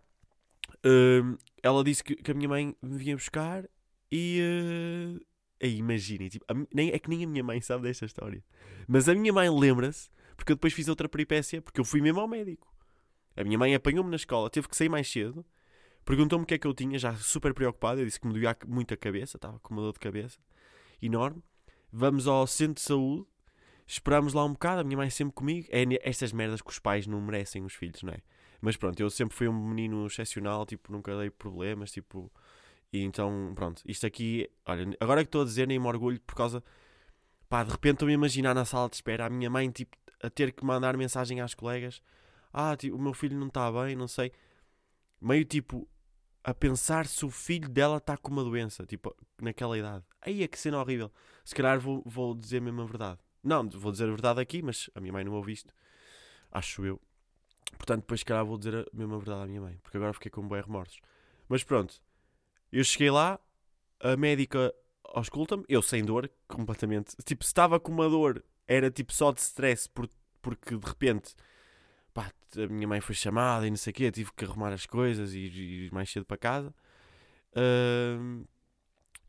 hum, 0.85 1.37
ela 1.63 1.83
disse 1.83 2.03
que, 2.03 2.15
que 2.15 2.31
a 2.31 2.33
minha 2.33 2.49
mãe 2.49 2.75
me 2.81 2.97
vinha 2.97 3.15
buscar 3.15 3.67
e. 4.11 4.39
eh, 4.41 5.25
aí 5.61 5.77
imaginem, 5.77 6.29
tipo, 6.29 6.45
nem, 6.73 6.91
é 6.91 6.99
que 6.99 7.09
nem 7.09 7.23
a 7.23 7.27
minha 7.27 7.43
mãe 7.43 7.61
sabe 7.61 7.83
desta 7.83 8.05
história. 8.05 8.43
Mas 8.87 9.07
a 9.09 9.15
minha 9.15 9.33
mãe 9.33 9.49
lembra-se, 9.49 10.09
porque 10.35 10.51
eu 10.51 10.55
depois 10.55 10.73
fiz 10.73 10.87
outra 10.87 11.09
peripécia, 11.09 11.61
porque 11.61 11.79
eu 11.79 11.85
fui 11.85 12.01
mesmo 12.01 12.19
ao 12.19 12.27
médico. 12.27 12.73
A 13.35 13.43
minha 13.43 13.57
mãe 13.57 13.75
apanhou-me 13.75 14.09
na 14.09 14.15
escola, 14.15 14.49
teve 14.49 14.67
que 14.67 14.75
sair 14.75 14.89
mais 14.89 15.07
cedo, 15.09 15.45
perguntou-me 16.03 16.43
o 16.43 16.45
que 16.47 16.55
é 16.55 16.57
que 16.57 16.65
eu 16.65 16.73
tinha, 16.73 16.97
já 16.97 17.15
super 17.15 17.53
preocupado. 17.53 18.01
Eu 18.01 18.05
disse 18.05 18.19
que 18.19 18.27
me 18.27 18.33
doía 18.33 18.55
muito 18.65 18.93
a 18.93 18.97
cabeça, 18.97 19.37
estava 19.37 19.59
com 19.59 19.73
uma 19.73 19.81
dor 19.81 19.93
de 19.93 19.99
cabeça 19.99 20.39
enorme. 21.01 21.43
Vamos 21.91 22.27
ao 22.27 22.45
centro 22.47 22.75
de 22.75 22.81
saúde, 22.81 23.25
esperamos 23.85 24.33
lá 24.33 24.43
um 24.43 24.53
bocado, 24.53 24.81
a 24.81 24.83
minha 24.83 24.97
mãe 24.97 25.09
sempre 25.09 25.33
comigo. 25.33 25.67
É 25.71 25.83
estas 26.01 26.31
merdas 26.31 26.61
que 26.61 26.69
os 26.69 26.79
pais 26.79 27.07
não 27.07 27.21
merecem 27.21 27.63
os 27.63 27.73
filhos, 27.73 28.01
não 28.03 28.13
é? 28.13 28.21
Mas 28.59 28.75
pronto, 28.75 28.99
eu 28.99 29.09
sempre 29.09 29.35
fui 29.35 29.47
um 29.47 29.67
menino 29.69 30.05
excepcional, 30.07 30.65
tipo, 30.65 30.91
nunca 30.91 31.15
dei 31.17 31.29
problemas, 31.29 31.91
tipo. 31.91 32.31
E 32.91 33.01
então, 33.03 33.51
pronto, 33.55 33.81
isto 33.85 34.05
aqui, 34.05 34.49
olha, 34.65 34.95
agora 34.99 35.21
é 35.21 35.23
que 35.23 35.27
estou 35.27 35.41
a 35.41 35.45
dizer, 35.45 35.67
nem 35.67 35.79
me 35.79 35.87
orgulho 35.87 36.19
por 36.21 36.35
causa. 36.35 36.63
Pá, 37.49 37.63
de 37.63 37.71
repente 37.71 37.95
estou-me 37.95 38.13
a 38.13 38.15
imaginar 38.15 38.53
na 38.53 38.65
sala 38.65 38.89
de 38.89 38.95
espera 38.95 39.25
a 39.25 39.29
minha 39.29 39.49
mãe, 39.49 39.69
tipo, 39.69 39.97
a 40.21 40.29
ter 40.29 40.51
que 40.51 40.63
mandar 40.65 40.95
mensagem 40.97 41.41
às 41.41 41.53
colegas: 41.53 42.01
Ah, 42.51 42.75
tipo, 42.75 42.95
o 42.95 43.01
meu 43.01 43.13
filho 43.13 43.37
não 43.37 43.47
está 43.47 43.71
bem, 43.71 43.95
não 43.95 44.07
sei. 44.07 44.31
Meio 45.21 45.45
tipo, 45.45 45.87
a 46.43 46.53
pensar 46.53 47.07
se 47.07 47.25
o 47.25 47.29
filho 47.29 47.67
dela 47.69 47.97
está 47.97 48.15
com 48.17 48.31
uma 48.31 48.43
doença, 48.43 48.85
tipo, 48.85 49.15
naquela 49.41 49.77
idade. 49.77 50.05
Aí 50.21 50.43
é 50.43 50.47
que 50.47 50.57
cena 50.57 50.79
horrível. 50.79 51.11
Se 51.43 51.55
calhar 51.55 51.79
vou, 51.79 52.01
vou 52.05 52.33
dizer 52.35 52.61
mesmo 52.61 52.81
a 52.81 52.85
verdade. 52.85 53.19
Não, 53.43 53.67
vou 53.69 53.91
dizer 53.91 54.05
a 54.05 54.11
verdade 54.11 54.39
aqui, 54.41 54.61
mas 54.61 54.89
a 54.95 54.99
minha 54.99 55.13
mãe 55.13 55.23
não 55.23 55.33
ouve 55.33 55.53
isto. 55.53 55.73
Acho 56.51 56.85
eu. 56.85 57.01
Portanto, 57.77 58.01
depois, 58.01 58.21
se 58.21 58.25
calhar, 58.25 58.45
vou 58.45 58.57
dizer 58.57 58.75
a 58.75 58.85
mesma 58.93 59.17
verdade 59.17 59.43
à 59.43 59.45
minha 59.45 59.61
mãe, 59.61 59.77
porque 59.83 59.97
agora 59.97 60.13
fiquei 60.13 60.31
com 60.31 60.47
bem 60.47 60.61
remorsos. 60.61 60.99
Mas 61.49 61.63
pronto, 61.63 62.01
eu 62.71 62.83
cheguei 62.83 63.09
lá, 63.11 63.39
a 63.99 64.15
médica 64.17 64.73
ausculta-me, 65.03 65.63
eu 65.69 65.81
sem 65.81 66.03
dor, 66.03 66.29
completamente. 66.47 67.15
Tipo, 67.25 67.43
se 67.43 67.49
estava 67.49 67.79
com 67.79 67.91
uma 67.91 68.09
dor, 68.09 68.43
era 68.67 68.91
tipo 68.91 69.13
só 69.13 69.31
de 69.31 69.41
stress, 69.41 69.89
por, 69.89 70.09
porque 70.41 70.75
de 70.77 70.85
repente, 70.87 71.33
pá, 72.13 72.31
a 72.57 72.67
minha 72.67 72.87
mãe 72.87 73.01
foi 73.01 73.15
chamada 73.15 73.67
e 73.67 73.69
não 73.69 73.77
sei 73.77 73.91
o 73.91 73.93
quê, 73.93 74.11
tive 74.11 74.31
que 74.33 74.45
arrumar 74.45 74.73
as 74.73 74.85
coisas 74.85 75.33
e 75.33 75.39
ir 75.87 75.91
mais 75.93 76.09
cedo 76.11 76.25
para 76.25 76.37
casa. 76.37 76.73
Ahm, 77.55 78.43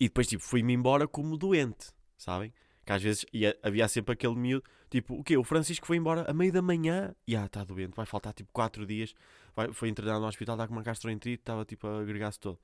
e 0.01 0.05
depois, 0.09 0.27
tipo, 0.27 0.43
fui-me 0.43 0.73
embora 0.73 1.09
como 1.09 1.37
doente, 1.37 1.89
sabem? 2.17 2.53
Que 2.85 2.93
às 2.93 3.03
vezes 3.03 3.27
ia- 3.33 3.57
havia 3.63 3.87
sempre 3.89 4.13
aquele 4.15 4.35
miúdo, 4.35 4.65
tipo, 4.91 5.15
o 5.19 5.25
quê? 5.25 5.37
O 5.37 5.45
Francisco 5.45 5.87
foi 5.87 5.97
embora 5.97 6.25
a 6.31 6.35
meio 6.35 6.53
da 6.53 6.63
manhã 6.63 7.15
e 7.27 7.37
ah, 7.37 7.47
está 7.47 7.65
doente, 7.65 7.95
vai 7.95 8.07
faltar 8.07 8.33
tipo 8.33 8.51
4 8.53 8.87
dias, 8.87 9.15
vai, 9.55 9.73
foi 9.73 9.89
internado 9.89 10.21
no 10.21 10.27
hospital, 10.27 10.55
está 10.57 10.67
com 10.67 10.73
uma 10.75 10.83
gastroenterite, 10.83 11.41
estava 11.43 11.65
tipo 11.65 11.87
a 11.87 12.01
agregar-se 12.01 12.39
todo. 12.41 12.59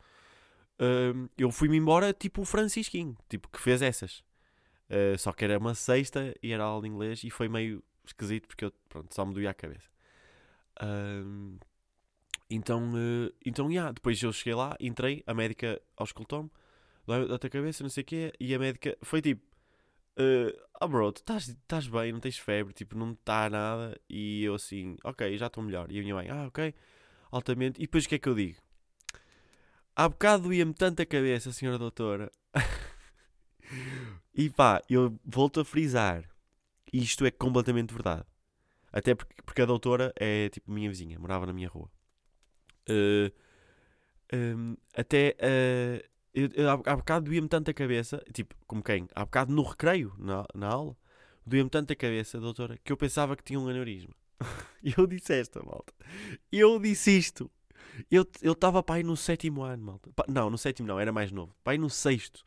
Eu 1.39 1.51
fui-me 1.51 1.77
embora 1.77 2.13
tipo 2.13 2.43
o 2.43 2.45
Francisquinho, 2.45 3.17
tipo, 3.29 3.49
que 3.49 3.61
fez 3.61 3.81
essas. 3.83 4.23
Ah, 4.91 5.17
só 5.19 5.33
que 5.33 5.45
era 5.45 5.59
uma 5.59 5.75
sexta 5.75 6.35
e 6.43 6.53
era 6.53 6.65
aula 6.65 6.83
de 6.83 6.89
inglês 6.89 7.25
e 7.25 7.31
foi 7.31 7.49
meio 7.49 7.83
esquisito 8.05 8.47
porque 8.49 8.65
eu, 8.67 8.73
pronto, 8.89 9.15
só 9.15 9.25
me 9.25 9.35
doía 9.35 9.51
a 9.51 9.55
cabeça. 9.55 9.89
Ahm, 10.81 11.59
então, 12.51 12.93
eh, 12.97 13.33
então, 13.47 13.71
yeah, 13.71 13.93
depois 13.93 14.23
eu 14.23 14.33
cheguei 14.33 14.55
lá, 14.55 14.77
entrei, 14.81 15.23
a 15.27 15.35
médica 15.35 15.81
auscultou-me, 15.97 16.51
dói-te 17.07 17.47
a 17.47 17.51
cabeça, 17.51 17.83
não 17.83 17.91
sei 17.91 18.03
o 18.03 18.07
quê, 18.07 18.33
e 18.41 18.55
a 18.55 18.59
médica 18.59 18.97
foi 19.03 19.23
tipo, 19.23 19.43
eh, 20.19 20.55
ah 20.81 20.87
bro, 20.87 21.13
tu 21.13 21.23
estás 21.39 21.89
bem, 21.89 22.13
não 22.13 22.21
tens 22.21 22.39
febre, 22.39 22.73
tipo, 22.75 22.97
não 22.97 23.13
está 23.13 23.51
nada, 23.51 23.99
e 24.09 24.45
eu 24.45 24.55
assim, 24.55 24.97
ok, 25.05 25.37
já 25.39 25.47
estou 25.49 25.63
melhor. 25.65 25.91
E 25.91 25.99
a 25.99 26.03
minha 26.03 26.15
mãe, 26.15 26.29
ah, 26.31 26.47
ok, 26.49 26.75
altamente, 27.31 27.79
e 27.81 27.87
depois 27.87 28.05
o 28.05 28.09
que 28.09 28.17
é 28.17 28.19
que 28.19 28.29
eu 28.29 28.35
digo? 28.35 28.59
Há 29.97 30.09
bocado 30.09 30.45
doía-me 30.45 30.75
tanta 30.75 31.07
cabeça, 31.07 31.53
senhora 31.53 31.79
doutora. 31.79 32.31
e 34.35 34.51
pá, 34.51 34.83
eu 34.91 35.17
volto 35.25 35.61
a 35.61 35.65
frisar, 35.65 36.29
isto 36.93 37.25
é 37.25 37.31
completamente 37.31 37.95
verdade. 37.95 38.25
Até 38.93 39.15
porque, 39.15 39.35
porque 39.43 39.63
a 39.63 39.67
doutora 39.67 40.13
é 40.17 40.49
tipo 40.49 40.71
minha 40.73 40.89
vizinha, 40.89 41.19
morava 41.19 41.47
na 41.47 41.53
minha 41.53 41.69
rua. 41.69 41.89
Eh, 42.89 43.33
hum, 44.33 44.77
até 44.97 45.37
eh, 45.39 46.05
eu, 46.35 46.49
eu, 46.55 46.71
há 46.71 46.97
bocado 46.97 47.27
doía-me 47.27 47.49
tanta 47.49 47.73
cabeça, 47.73 48.23
tipo, 48.33 48.55
como 48.67 48.83
quem? 48.83 49.09
Há 49.15 49.25
bocado 49.25 49.53
no 49.53 49.63
recreio, 49.63 50.13
na, 50.19 50.45
na 50.55 50.69
aula, 50.69 50.97
doía-me 51.47 51.71
tanta 51.71 51.95
cabeça, 51.95 52.41
doutora, 52.41 52.79
que 52.83 52.93
eu 52.93 52.97
pensava 52.97 53.37
que 53.37 53.45
tinha 53.45 53.61
um 53.61 53.69
aneurisma. 53.69 54.15
Eu 54.99 55.07
disse 55.07 55.33
esta, 55.33 55.63
malta. 55.63 55.95
Eu 56.53 56.79
disse 56.79 57.17
isto. 57.17 57.51
Eu 58.11 58.27
estava 58.43 58.83
para 58.83 58.97
aí 58.97 59.03
no 59.03 59.17
sétimo 59.17 59.63
ano, 59.63 59.85
malta. 59.85 60.11
Pa- 60.15 60.25
não, 60.29 60.51
no 60.51 60.59
sétimo 60.59 60.89
não, 60.89 60.99
era 60.99 61.13
mais 61.13 61.31
novo. 61.31 61.55
Para 61.63 61.73
aí 61.75 61.79
no 61.79 61.91
sexto. 61.91 62.45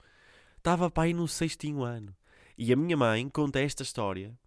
Estava 0.58 0.90
para 0.90 1.04
aí 1.04 1.14
no 1.14 1.28
sextinho 1.28 1.84
ano. 1.84 2.16
E 2.58 2.74
a 2.74 2.76
minha 2.76 2.98
mãe 2.98 3.30
conta 3.30 3.60
esta 3.60 3.84
história. 3.84 4.38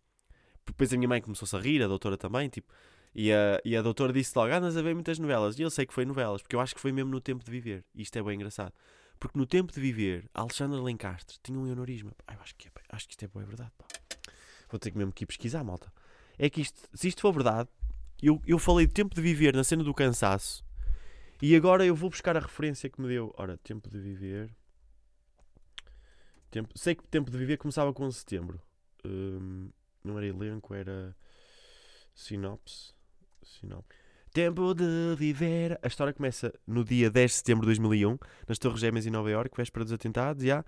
Depois 0.66 0.92
a 0.92 0.96
minha 0.96 1.08
mãe 1.08 1.20
começou-se 1.20 1.54
a 1.56 1.58
rir, 1.58 1.82
a 1.82 1.88
doutora 1.88 2.16
também, 2.16 2.48
tipo. 2.48 2.72
E 3.14 3.32
a, 3.32 3.60
e 3.64 3.76
a 3.76 3.82
doutora 3.82 4.12
disse 4.12 4.32
logo: 4.36 4.52
andas 4.52 4.76
a 4.76 4.82
ver 4.82 4.94
muitas 4.94 5.18
novelas. 5.18 5.58
E 5.58 5.62
eu 5.62 5.70
sei 5.70 5.86
que 5.86 5.94
foi 5.94 6.04
novelas, 6.04 6.42
porque 6.42 6.54
eu 6.54 6.60
acho 6.60 6.74
que 6.74 6.80
foi 6.80 6.92
mesmo 6.92 7.10
no 7.10 7.20
tempo 7.20 7.44
de 7.44 7.50
viver. 7.50 7.84
E 7.94 8.02
isto 8.02 8.16
é 8.16 8.22
bem 8.22 8.34
engraçado. 8.34 8.72
Porque 9.18 9.38
no 9.38 9.46
tempo 9.46 9.72
de 9.72 9.80
viver, 9.80 10.28
a 10.32 10.40
Alexandra 10.40 10.80
Lencastre 10.80 11.36
tinha 11.42 11.58
um. 11.58 11.66
Pá, 12.26 12.34
eu 12.34 12.40
acho 12.40 12.54
que, 12.56 12.68
é, 12.68 12.70
acho 12.90 13.06
que 13.06 13.12
isto 13.12 13.24
é 13.24 13.28
boa 13.28 13.44
verdade. 13.44 13.70
Pá. 13.76 13.84
Vou 14.70 14.78
ter 14.78 14.90
que 14.90 14.98
mesmo 14.98 15.12
que 15.12 15.24
ir 15.24 15.26
pesquisar, 15.26 15.64
malta. 15.64 15.92
É 16.38 16.48
que 16.48 16.60
isto, 16.60 16.80
se 16.94 17.08
isto 17.08 17.20
for 17.20 17.32
verdade, 17.32 17.68
eu, 18.22 18.40
eu 18.46 18.58
falei 18.58 18.86
de 18.86 18.92
tempo 18.94 19.14
de 19.14 19.20
viver 19.20 19.54
na 19.54 19.64
cena 19.64 19.82
do 19.82 19.92
cansaço. 19.92 20.64
E 21.42 21.56
agora 21.56 21.86
eu 21.86 21.94
vou 21.94 22.10
buscar 22.10 22.36
a 22.36 22.40
referência 22.40 22.90
que 22.90 23.00
me 23.00 23.08
deu. 23.08 23.34
Ora, 23.38 23.56
tempo 23.58 23.88
de 23.88 23.98
viver. 23.98 24.54
Tempo, 26.50 26.76
sei 26.76 26.94
que 26.94 27.06
tempo 27.06 27.30
de 27.30 27.38
viver 27.38 27.56
começava 27.56 27.92
com 27.94 28.10
setembro. 28.10 28.60
Hum, 29.04 29.70
não 30.04 30.18
era 30.18 30.26
elenco, 30.26 30.74
era 30.74 31.16
sinopse. 32.14 32.92
sinopse. 33.42 33.98
Tempo 34.32 34.74
de 34.74 35.14
viver. 35.16 35.78
A 35.82 35.86
história 35.86 36.12
começa 36.12 36.52
no 36.66 36.84
dia 36.84 37.10
10 37.10 37.30
de 37.30 37.36
setembro 37.38 37.62
de 37.62 37.68
2001, 37.68 38.18
nas 38.46 38.58
Torres 38.58 38.80
Gêmeas 38.80 39.06
em 39.06 39.10
Nova 39.10 39.30
Iorque, 39.30 39.56
véspera 39.56 39.84
dos 39.84 39.92
atentados, 39.92 40.44
já, 40.44 40.64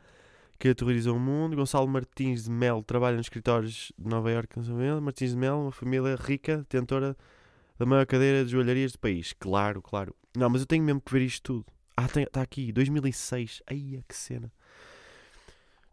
que 0.59 0.69
aterrorizou 0.69 1.17
o 1.17 1.21
mundo. 1.21 1.55
Gonçalo 1.55 1.87
Martins 1.87 2.45
de 2.45 2.51
Melo 2.51 2.83
trabalha 2.83 3.17
nos 3.17 3.27
escritórios 3.27 3.93
de 3.99 4.09
Nova 4.09 4.31
Iorque. 4.31 4.59
Martins 5.03 5.31
de 5.31 5.37
Melo, 5.37 5.63
uma 5.63 5.73
família 5.73 6.17
rica, 6.17 6.59
detentora 6.59 7.17
da 7.79 7.85
maior 7.85 8.07
cadeira 8.07 8.45
de 8.45 8.51
joalharias 8.51 8.93
do 8.93 8.99
país. 8.99 9.33
Claro, 9.33 9.83
claro. 9.83 10.15
Não, 10.37 10.49
mas 10.49 10.63
eu 10.63 10.67
tenho 10.67 10.85
mesmo 10.85 11.01
que 11.01 11.13
ver 11.13 11.23
isto 11.23 11.43
tudo. 11.43 11.67
Ah, 11.97 12.07
está 12.07 12.43
aqui, 12.43 12.73
2006. 12.73 13.63
Ai, 13.67 14.03
que 14.09 14.15
cena. 14.17 14.51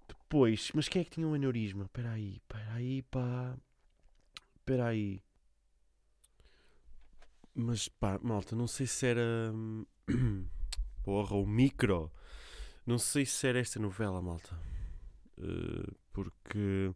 Depois, 0.08 0.72
mas 0.74 0.88
quem 0.88 1.02
é 1.02 1.06
que 1.06 1.12
tinha 1.12 1.28
um 1.28 1.34
aneurisma? 1.34 1.86
Espera 1.86 2.12
aí, 2.12 2.38
espera 2.38 2.74
aí, 2.74 3.02
pá. 3.04 3.58
Espera 4.58 4.88
aí. 4.88 5.22
Mas 7.54 7.88
pá, 7.90 8.20
malta, 8.22 8.56
não 8.56 8.68
sei 8.68 8.88
se 8.88 9.06
era. 9.08 9.52
hum, 9.54 9.86
Porra, 11.04 11.36
o 11.36 11.46
micro. 11.46 12.12
Não 12.86 12.98
sei 12.98 13.26
se 13.26 13.48
era 13.48 13.60
esta 13.60 13.80
novela, 13.80 14.22
malta. 14.22 14.58
Eh, 15.38 15.92
porque. 16.14 16.94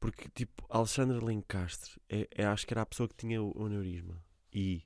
Porque, 0.00 0.28
tipo, 0.28 0.64
Alexandra 0.70 1.24
Lencastre, 1.24 2.00
é, 2.08 2.28
é- 2.30 2.44
acho 2.46 2.64
que 2.66 2.72
era 2.72 2.82
a 2.82 2.86
pessoa 2.86 3.08
que 3.08 3.16
tinha 3.16 3.42
o, 3.42 3.52
o 3.56 3.66
aneurisma. 3.66 4.22
E. 4.52 4.82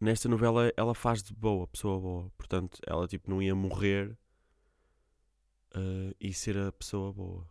nesta 0.00 0.28
novela 0.28 0.72
ela 0.76 0.94
faz 0.94 1.22
de 1.22 1.32
boa, 1.34 1.66
pessoa 1.68 2.00
boa. 2.00 2.30
Portanto, 2.36 2.80
ela, 2.86 3.06
tipo, 3.08 3.30
não 3.30 3.42
ia 3.42 3.54
morrer. 3.54 4.16
eh, 5.74 6.14
e 6.20 6.32
ser 6.34 6.58
a 6.58 6.72
pessoa 6.72 7.12
boa. 7.12 7.48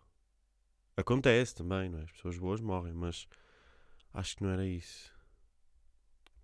Acontece 0.97 1.55
também, 1.55 1.89
não 1.89 1.99
é? 1.99 2.03
As 2.03 2.11
pessoas 2.11 2.37
boas 2.37 2.61
morrem, 2.61 2.93
mas 2.93 3.27
acho 4.13 4.35
que 4.37 4.43
não 4.43 4.51
era 4.51 4.65
isso. 4.67 5.13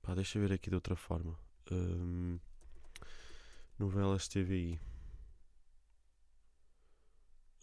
Pá, 0.01 0.13
deixa 0.15 0.39
ver 0.39 0.53
aqui 0.53 0.69
de 0.69 0.75
outra 0.75 0.95
forma. 0.95 1.37
Hum, 1.71 2.39
novelas 3.79 4.27
TVI. 4.27 4.79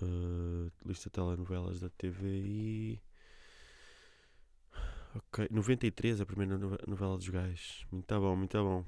Uh, 0.00 0.70
lista 0.84 1.08
de 1.08 1.12
telenovelas 1.12 1.80
da 1.80 1.88
TVI. 1.90 3.00
Ok, 5.14 5.46
93, 5.50 6.20
a 6.20 6.26
primeira 6.26 6.56
nove- 6.56 6.78
novela 6.86 7.16
dos 7.16 7.28
gajos. 7.28 7.86
Muito 7.90 8.20
bom, 8.20 8.34
muito 8.36 8.56
bom. 8.62 8.84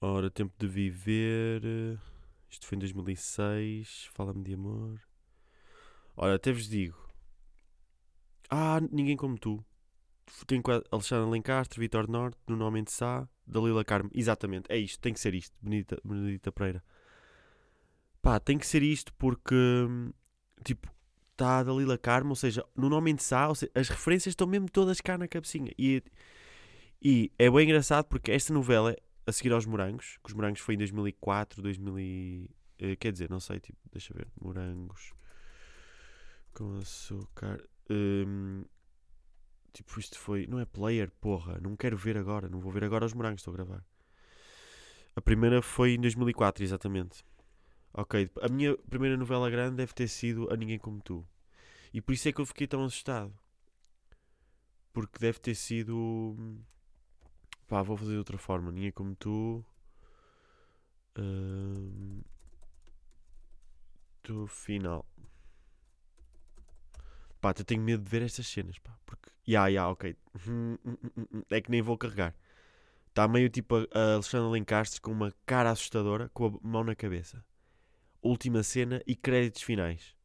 Ora, 0.00 0.30
Tempo 0.30 0.52
de 0.58 0.66
Viver. 0.66 1.62
eh, 1.64 1.98
Isto 2.50 2.66
foi 2.66 2.76
em 2.76 2.78
2006. 2.80 4.08
Fala-me 4.12 4.42
de 4.44 4.54
amor. 4.54 5.00
Ora, 6.16 6.34
até 6.36 6.52
vos 6.52 6.68
digo. 6.68 6.96
Ah, 8.50 8.80
Ninguém 8.92 9.16
Como 9.16 9.38
Tu. 9.38 9.64
Tem 10.46 10.60
Alexandre 10.90 11.30
Lencastre, 11.30 11.78
Vitor 11.80 12.08
Norte, 12.08 12.38
Nuno 12.48 12.64
Homem 12.66 12.82
de 12.82 12.90
Sá, 12.92 13.28
Dalila 13.46 13.84
Carmo. 13.84 14.10
Exatamente, 14.14 14.66
é 14.70 14.78
isto, 14.78 15.00
tem 15.00 15.12
que 15.12 15.20
ser 15.20 15.34
isto. 15.34 15.54
Benedita, 15.60 16.00
Benedita 16.04 16.50
Pereira. 16.50 16.82
Pá, 18.22 18.40
tem 18.40 18.56
que 18.58 18.66
ser 18.66 18.82
isto 18.82 19.12
porque, 19.14 19.54
hum, 19.54 20.12
tipo, 20.64 20.90
está 21.34 21.58
a 21.58 21.62
Dalila 21.62 21.98
Carmo, 21.98 22.30
ou 22.30 22.36
seja, 22.36 22.64
no 22.74 22.88
nome 22.88 23.12
de 23.12 23.22
Sá, 23.22 23.52
seja, 23.54 23.70
as 23.74 23.88
referências 23.88 24.32
estão 24.32 24.46
mesmo 24.46 24.70
todas 24.70 25.00
cá 25.00 25.18
na 25.18 25.28
cabecinha. 25.28 25.72
E, 25.78 26.02
e 27.02 27.30
é 27.38 27.50
bem 27.50 27.64
engraçado 27.64 28.06
porque 28.06 28.30
esta 28.32 28.52
novela, 28.52 28.96
a 29.26 29.32
seguir 29.32 29.52
aos 29.52 29.66
Morangos, 29.66 30.18
que 30.22 30.30
os 30.30 30.34
Morangos 30.34 30.60
foi 30.60 30.74
em 30.74 30.78
2004, 30.78 31.60
2000 31.60 31.98
e, 31.98 32.50
eh, 32.78 32.96
quer 32.96 33.12
dizer, 33.12 33.28
não 33.28 33.40
sei, 33.40 33.60
tipo, 33.60 33.78
deixa 33.92 34.14
ver, 34.14 34.28
Morangos 34.40 35.12
com 36.54 36.78
açúcar. 36.78 37.62
hum, 37.90 38.64
tipo, 39.72 39.98
isto 39.98 40.18
foi, 40.18 40.46
não 40.46 40.60
é 40.60 40.64
player, 40.64 41.10
porra, 41.20 41.58
não 41.60 41.76
quero 41.76 41.96
ver 41.96 42.16
agora, 42.16 42.48
não 42.48 42.60
vou 42.60 42.70
ver 42.70 42.84
agora 42.84 43.04
os 43.04 43.12
Morangos, 43.12 43.40
estou 43.40 43.52
a 43.52 43.56
gravar. 43.56 43.84
A 45.16 45.20
primeira 45.20 45.60
foi 45.60 45.94
em 45.94 46.00
2004, 46.00 46.64
exatamente. 46.64 47.24
Ok, 47.96 48.28
a 48.42 48.48
minha 48.48 48.76
primeira 48.76 49.16
novela 49.16 49.48
grande 49.48 49.76
deve 49.76 49.94
ter 49.94 50.08
sido 50.08 50.52
A 50.52 50.56
Ninguém 50.56 50.78
Como 50.80 51.00
Tu. 51.00 51.24
E 51.92 52.00
por 52.00 52.12
isso 52.12 52.28
é 52.28 52.32
que 52.32 52.40
eu 52.40 52.46
fiquei 52.46 52.66
tão 52.66 52.84
assustado. 52.84 53.32
Porque 54.92 55.18
deve 55.20 55.38
ter 55.38 55.54
sido. 55.54 56.36
Pá, 57.68 57.82
vou 57.82 57.96
fazer 57.96 58.12
de 58.12 58.18
outra 58.18 58.36
forma. 58.36 58.72
Ninguém 58.72 58.90
Como 58.90 59.14
Tu. 59.14 59.64
Hum, 61.16 62.22
Do 64.24 64.48
final. 64.48 65.06
Pá, 67.40 67.54
eu 67.56 67.64
tenho 67.64 67.82
medo 67.82 68.02
de 68.02 68.10
ver 68.10 68.22
estas 68.22 68.48
cenas, 68.48 68.76
pá. 68.80 68.98
Porque. 69.06 69.30
Ya, 69.46 69.68
ya, 69.68 69.88
ok. 69.88 70.16
É 71.48 71.60
que 71.60 71.70
nem 71.70 71.80
vou 71.80 71.96
carregar. 71.96 72.34
Está 73.08 73.28
meio 73.28 73.48
tipo 73.48 73.76
a 73.92 74.14
Alexandra 74.14 74.48
Lencastre 74.48 75.00
com 75.00 75.12
uma 75.12 75.32
cara 75.46 75.70
assustadora, 75.70 76.28
com 76.30 76.46
a 76.46 76.68
mão 76.68 76.82
na 76.82 76.96
cabeça 76.96 77.44
última 78.24 78.62
cena 78.62 79.02
e 79.06 79.14
créditos 79.14 79.62
finais. 79.62 80.16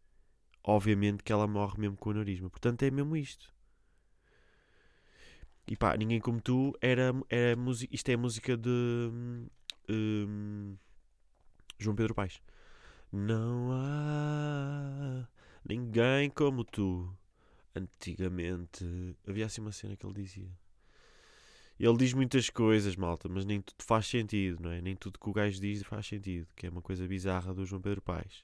Obviamente 0.63 1.23
que 1.23 1.31
ela 1.31 1.47
morre 1.47 1.79
mesmo 1.79 1.97
com 1.97 2.09
o 2.09 2.11
aneurisma. 2.11 2.49
Portanto, 2.49 2.83
é 2.83 2.91
mesmo 2.91 3.15
isto. 3.15 3.53
E 5.67 5.75
pá, 5.75 5.95
Ninguém 5.95 6.19
Como 6.19 6.41
Tu 6.41 6.73
era, 6.81 7.13
era 7.29 7.55
música. 7.55 7.93
Isto 7.93 8.09
é 8.09 8.17
música 8.17 8.57
de. 8.57 8.69
hum, 8.69 9.47
hum, 9.89 10.77
João 11.77 11.95
Pedro 11.95 12.15
Paes. 12.15 12.41
Não 13.11 13.71
há 13.71 15.27
ninguém 15.67 16.29
como 16.29 16.63
tu. 16.63 17.15
Antigamente 17.75 18.83
havia 19.27 19.45
assim 19.45 19.61
uma 19.61 19.71
cena 19.71 19.95
que 19.95 20.05
ele 20.05 20.21
dizia. 20.21 20.49
Ele 21.79 21.97
diz 21.97 22.13
muitas 22.13 22.49
coisas, 22.49 22.95
malta, 22.97 23.29
mas 23.29 23.45
nem 23.45 23.61
tudo 23.61 23.83
faz 23.85 24.05
sentido, 24.05 24.61
não 24.61 24.71
é? 24.71 24.81
Nem 24.81 24.95
tudo 24.97 25.17
que 25.17 25.29
o 25.29 25.33
gajo 25.33 25.61
diz 25.61 25.81
faz 25.83 26.05
sentido, 26.07 26.47
que 26.55 26.67
é 26.67 26.69
uma 26.69 26.81
coisa 26.81 27.07
bizarra 27.07 27.53
do 27.53 27.65
João 27.65 27.81
Pedro 27.81 28.01
Paes. 28.01 28.43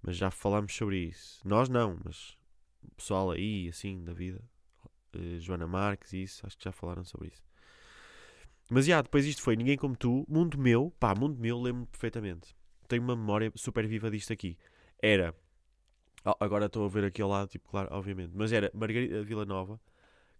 Mas 0.00 0.16
já 0.16 0.30
falámos 0.30 0.74
sobre 0.74 0.98
isso. 0.98 1.40
Nós 1.44 1.68
não, 1.68 1.98
mas 2.04 2.36
o 2.82 2.94
pessoal 2.94 3.32
aí, 3.32 3.68
assim, 3.68 4.04
da 4.04 4.12
vida, 4.12 4.40
eh, 5.12 5.40
Joana 5.40 5.66
Marques 5.66 6.12
e 6.12 6.22
isso, 6.22 6.46
acho 6.46 6.56
que 6.56 6.64
já 6.64 6.70
falaram 6.72 7.04
sobre 7.04 7.28
isso. 7.28 7.42
Mas 8.70 8.86
já, 8.86 9.02
depois 9.02 9.26
isto 9.26 9.42
foi 9.42 9.56
Ninguém 9.56 9.76
Como 9.76 9.96
Tu, 9.96 10.24
Mundo 10.28 10.56
Meu, 10.56 10.92
pá, 11.00 11.12
Mundo 11.14 11.36
Meu, 11.40 11.60
lembro-me 11.60 11.86
perfeitamente. 11.86 12.54
Tenho 12.86 13.02
uma 13.02 13.16
memória 13.16 13.52
super 13.56 13.84
viva 13.88 14.08
disto 14.08 14.32
aqui. 14.32 14.56
Era, 15.02 15.34
oh, 16.24 16.36
agora 16.38 16.66
estou 16.66 16.84
a 16.84 16.88
ver 16.88 17.04
aqui 17.04 17.20
ao 17.20 17.28
lado, 17.28 17.48
tipo, 17.48 17.68
claro, 17.68 17.88
obviamente, 17.90 18.30
mas 18.34 18.52
era 18.52 18.70
Margarida 18.72 19.24
Vila 19.24 19.44
Nova, 19.44 19.80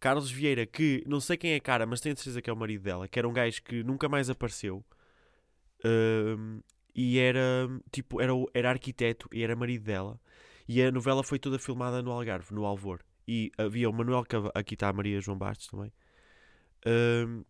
Carlos 0.01 0.31
Vieira, 0.31 0.65
que 0.65 1.05
não 1.07 1.21
sei 1.21 1.37
quem 1.37 1.53
é 1.53 1.57
a 1.57 1.61
cara, 1.61 1.85
mas 1.87 2.01
tenho 2.01 2.17
certeza 2.17 2.41
que 2.41 2.49
é 2.49 2.53
o 2.53 2.57
marido 2.57 2.83
dela, 2.83 3.07
que 3.07 3.19
era 3.19 3.29
um 3.29 3.33
gajo 3.33 3.63
que 3.63 3.85
nunca 3.85 4.09
mais 4.09 4.31
apareceu. 4.31 4.83
Ahm, 5.85 6.61
e 6.95 7.19
era 7.19 7.69
tipo, 7.93 8.21
era, 8.21 8.33
era 8.55 8.71
arquiteto 8.71 9.29
e 9.33 9.43
era 9.43 9.55
marido 9.55 9.85
dela. 9.85 10.19
E 10.67 10.83
a 10.83 10.91
novela 10.91 11.23
foi 11.23 11.39
toda 11.39 11.59
filmada 11.59 12.03
no 12.03 12.11
Algarve, 12.11 12.55
no 12.55 12.65
Alvor. 12.65 13.01
E 13.29 13.53
havia 13.59 13.89
o 13.89 13.93
Manuel 13.93 14.25
aqui 14.55 14.75
está 14.75 14.89
a 14.89 14.93
Maria 14.93 15.21
João 15.21 15.37
Bastos 15.39 15.69
também. 15.69 15.93
Ahm, 16.87 17.45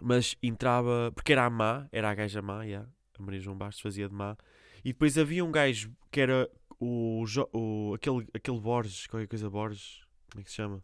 mas 0.00 0.36
entrava, 0.42 1.10
porque 1.14 1.32
era 1.32 1.44
a 1.46 1.50
má, 1.50 1.88
era 1.90 2.10
a 2.10 2.14
gaja 2.14 2.40
má, 2.40 2.62
yeah, 2.64 2.88
a 3.18 3.22
Maria 3.22 3.40
João 3.40 3.56
Bastos 3.56 3.80
fazia 3.80 4.08
de 4.08 4.14
má. 4.14 4.36
E 4.84 4.92
depois 4.92 5.18
havia 5.18 5.44
um 5.44 5.50
gajo 5.50 5.92
que 6.12 6.20
era 6.20 6.48
o, 6.78 7.24
o 7.52 7.94
aquele, 7.94 8.26
aquele 8.32 8.60
Borges, 8.60 9.06
qualquer 9.08 9.26
coisa 9.26 9.50
Borges, 9.50 10.00
como 10.30 10.40
é 10.40 10.44
que 10.44 10.50
se 10.50 10.56
chama? 10.56 10.82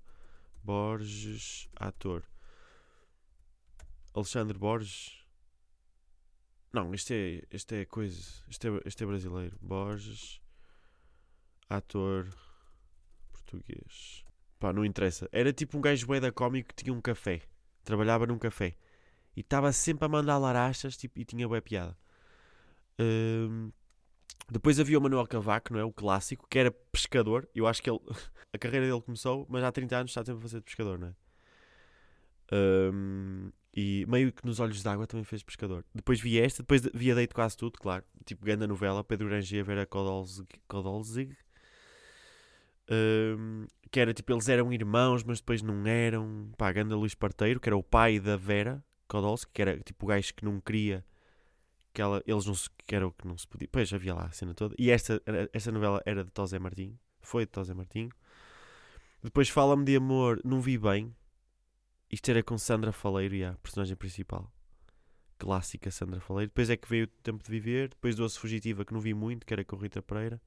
Borges, 0.63 1.69
ator. 1.77 2.23
Alexandre 4.15 4.59
Borges. 4.59 5.23
Não, 6.73 6.95
este 6.95 7.15
é, 7.15 7.47
este 7.51 7.83
é 7.83 7.85
coisa. 7.85 8.21
Este 8.49 8.69
é, 8.69 8.81
este 8.85 9.03
é 9.03 9.07
brasileiro. 9.07 9.59
Borges, 9.61 10.41
ator 11.69 12.29
português. 13.31 14.25
Pá, 14.59 14.73
não 14.73 14.85
interessa. 14.85 15.29
Era 15.33 15.53
tipo 15.53 15.77
um 15.77 15.81
gajo 15.81 16.07
bué 16.07 16.21
da 16.21 16.33
cómico 16.33 16.69
que 16.69 16.85
tinha 16.85 16.95
um 16.95 17.01
café. 17.01 17.43
Trabalhava 17.85 18.27
num 18.27 18.39
café. 18.39 18.77
E 19.37 19.41
estava 19.41 19.73
sempre 19.73 20.05
a 20.07 20.09
mandar 20.09 20.39
larachas 20.39 20.97
tipo, 20.97 21.19
e 21.19 21.25
tinha 21.25 21.49
bué 21.49 21.61
piada. 21.61 21.97
Hum, 22.99 23.73
depois 24.51 24.79
havia 24.81 24.99
o 24.99 25.03
Manuel 25.03 25.27
Cavaco, 25.27 25.73
não 25.73 25.81
é? 25.81 25.85
O 25.85 25.93
clássico, 25.93 26.47
que 26.49 26.59
era 26.59 26.71
pescador. 26.71 27.49
Eu 27.55 27.67
acho 27.67 27.83
que 27.83 27.91
ele, 27.91 28.01
a 28.53 28.59
carreira 28.59 28.87
dele 28.87 29.01
começou, 29.01 29.47
mas 29.49 29.63
há 29.63 29.71
30 29.71 29.97
anos 29.97 30.11
está 30.11 30.25
sempre 30.25 30.39
a 30.39 30.43
fazer 30.43 30.59
de 30.59 30.65
pescador, 30.65 30.99
não 30.99 31.09
é? 31.09 31.15
Hum, 32.55 33.51
e 33.75 34.05
meio 34.07 34.31
que 34.31 34.45
nos 34.45 34.61
Olhos 34.61 34.83
d'Água 34.83 35.07
também 35.07 35.25
fez 35.25 35.43
pescador. 35.43 35.85
Depois 35.95 36.21
vi 36.21 36.39
esta, 36.39 36.63
depois 36.63 36.83
via 36.93 37.15
Deito 37.15 37.35
Quase 37.35 37.57
Tudo, 37.57 37.79
claro. 37.79 38.05
Tipo, 38.25 38.45
grande 38.45 38.67
novela, 38.67 39.03
Pedro 39.03 39.29
Granger, 39.29 39.65
Vera 39.65 39.87
Kodolzig. 39.87 40.47
Kodolzig. 40.69 41.35
Hum, 42.91 43.67
que 43.91 44.01
era 44.01 44.13
tipo, 44.13 44.33
eles 44.33 44.49
eram 44.49 44.73
irmãos, 44.73 45.25
mas 45.25 45.41
depois 45.41 45.63
não 45.63 45.87
eram. 45.87 46.53
Pá, 46.59 46.71
Ganda 46.73 46.95
Luís 46.97 47.15
Parteiro, 47.15 47.59
que 47.59 47.69
era 47.69 47.77
o 47.77 47.83
pai 47.83 48.21
da 48.21 48.37
Vera 48.37 48.85
Kodolzig, 49.09 49.51
que 49.53 49.63
era 49.63 49.79
tipo 49.81 50.05
o 50.05 50.09
gajo 50.09 50.35
que 50.35 50.45
não 50.45 50.61
queria 50.61 51.05
que 51.93 52.01
ela, 52.01 52.23
eles 52.27 52.47
não 52.47 52.55
se, 52.55 52.69
que 52.87 52.95
era 52.95 53.07
o 53.07 53.13
que 53.13 53.27
não 53.27 53.37
se 53.37 53.47
podia. 53.47 53.69
Pois 53.71 53.93
havia 53.93 54.15
lá 54.15 54.25
a 54.25 54.33
cena 54.33 54.55
toda. 54.55 54.75
E 54.79 54.91
esta, 54.91 55.23
esta 55.53 55.71
novela 55.71 56.03
era 56.07 56.25
de 56.25 56.31
Tosé 56.31 56.59
Martinho. 56.59 56.99
Foi 57.21 57.45
de 57.45 57.53
Tosé 57.53 57.75
Martinho. 57.75 58.11
Depois 59.23 59.49
fala-me 59.49 59.85
de 59.85 59.97
amor, 59.97 60.41
não 60.45 60.61
vi 60.61 60.77
bem. 60.79 61.15
Isto 62.11 62.31
era 62.31 62.43
com 62.43 62.59
Sandra 62.59 62.93
Faleiro, 62.93 63.49
a 63.49 63.57
personagem 63.59 63.97
principal. 63.97 64.53
Clássica 65.39 65.91
Sandra 65.91 66.21
Faleiro. 66.21 66.51
Depois 66.51 66.71
é 66.71 66.77
que 66.77 66.89
veio 66.89 67.05
o 67.05 67.09
Tempo 67.23 67.43
de 67.43 67.51
Viver. 67.51 67.89
Depois 67.91 68.15
Doce 68.15 68.39
Fugitiva, 68.39 68.85
que 68.85 68.93
não 68.93 69.01
vi 69.01 69.15
muito, 69.15 69.47
que 69.47 69.53
era 69.53 69.65
com 69.65 69.77
Rita 69.77 70.01
Pereira. 70.01 70.41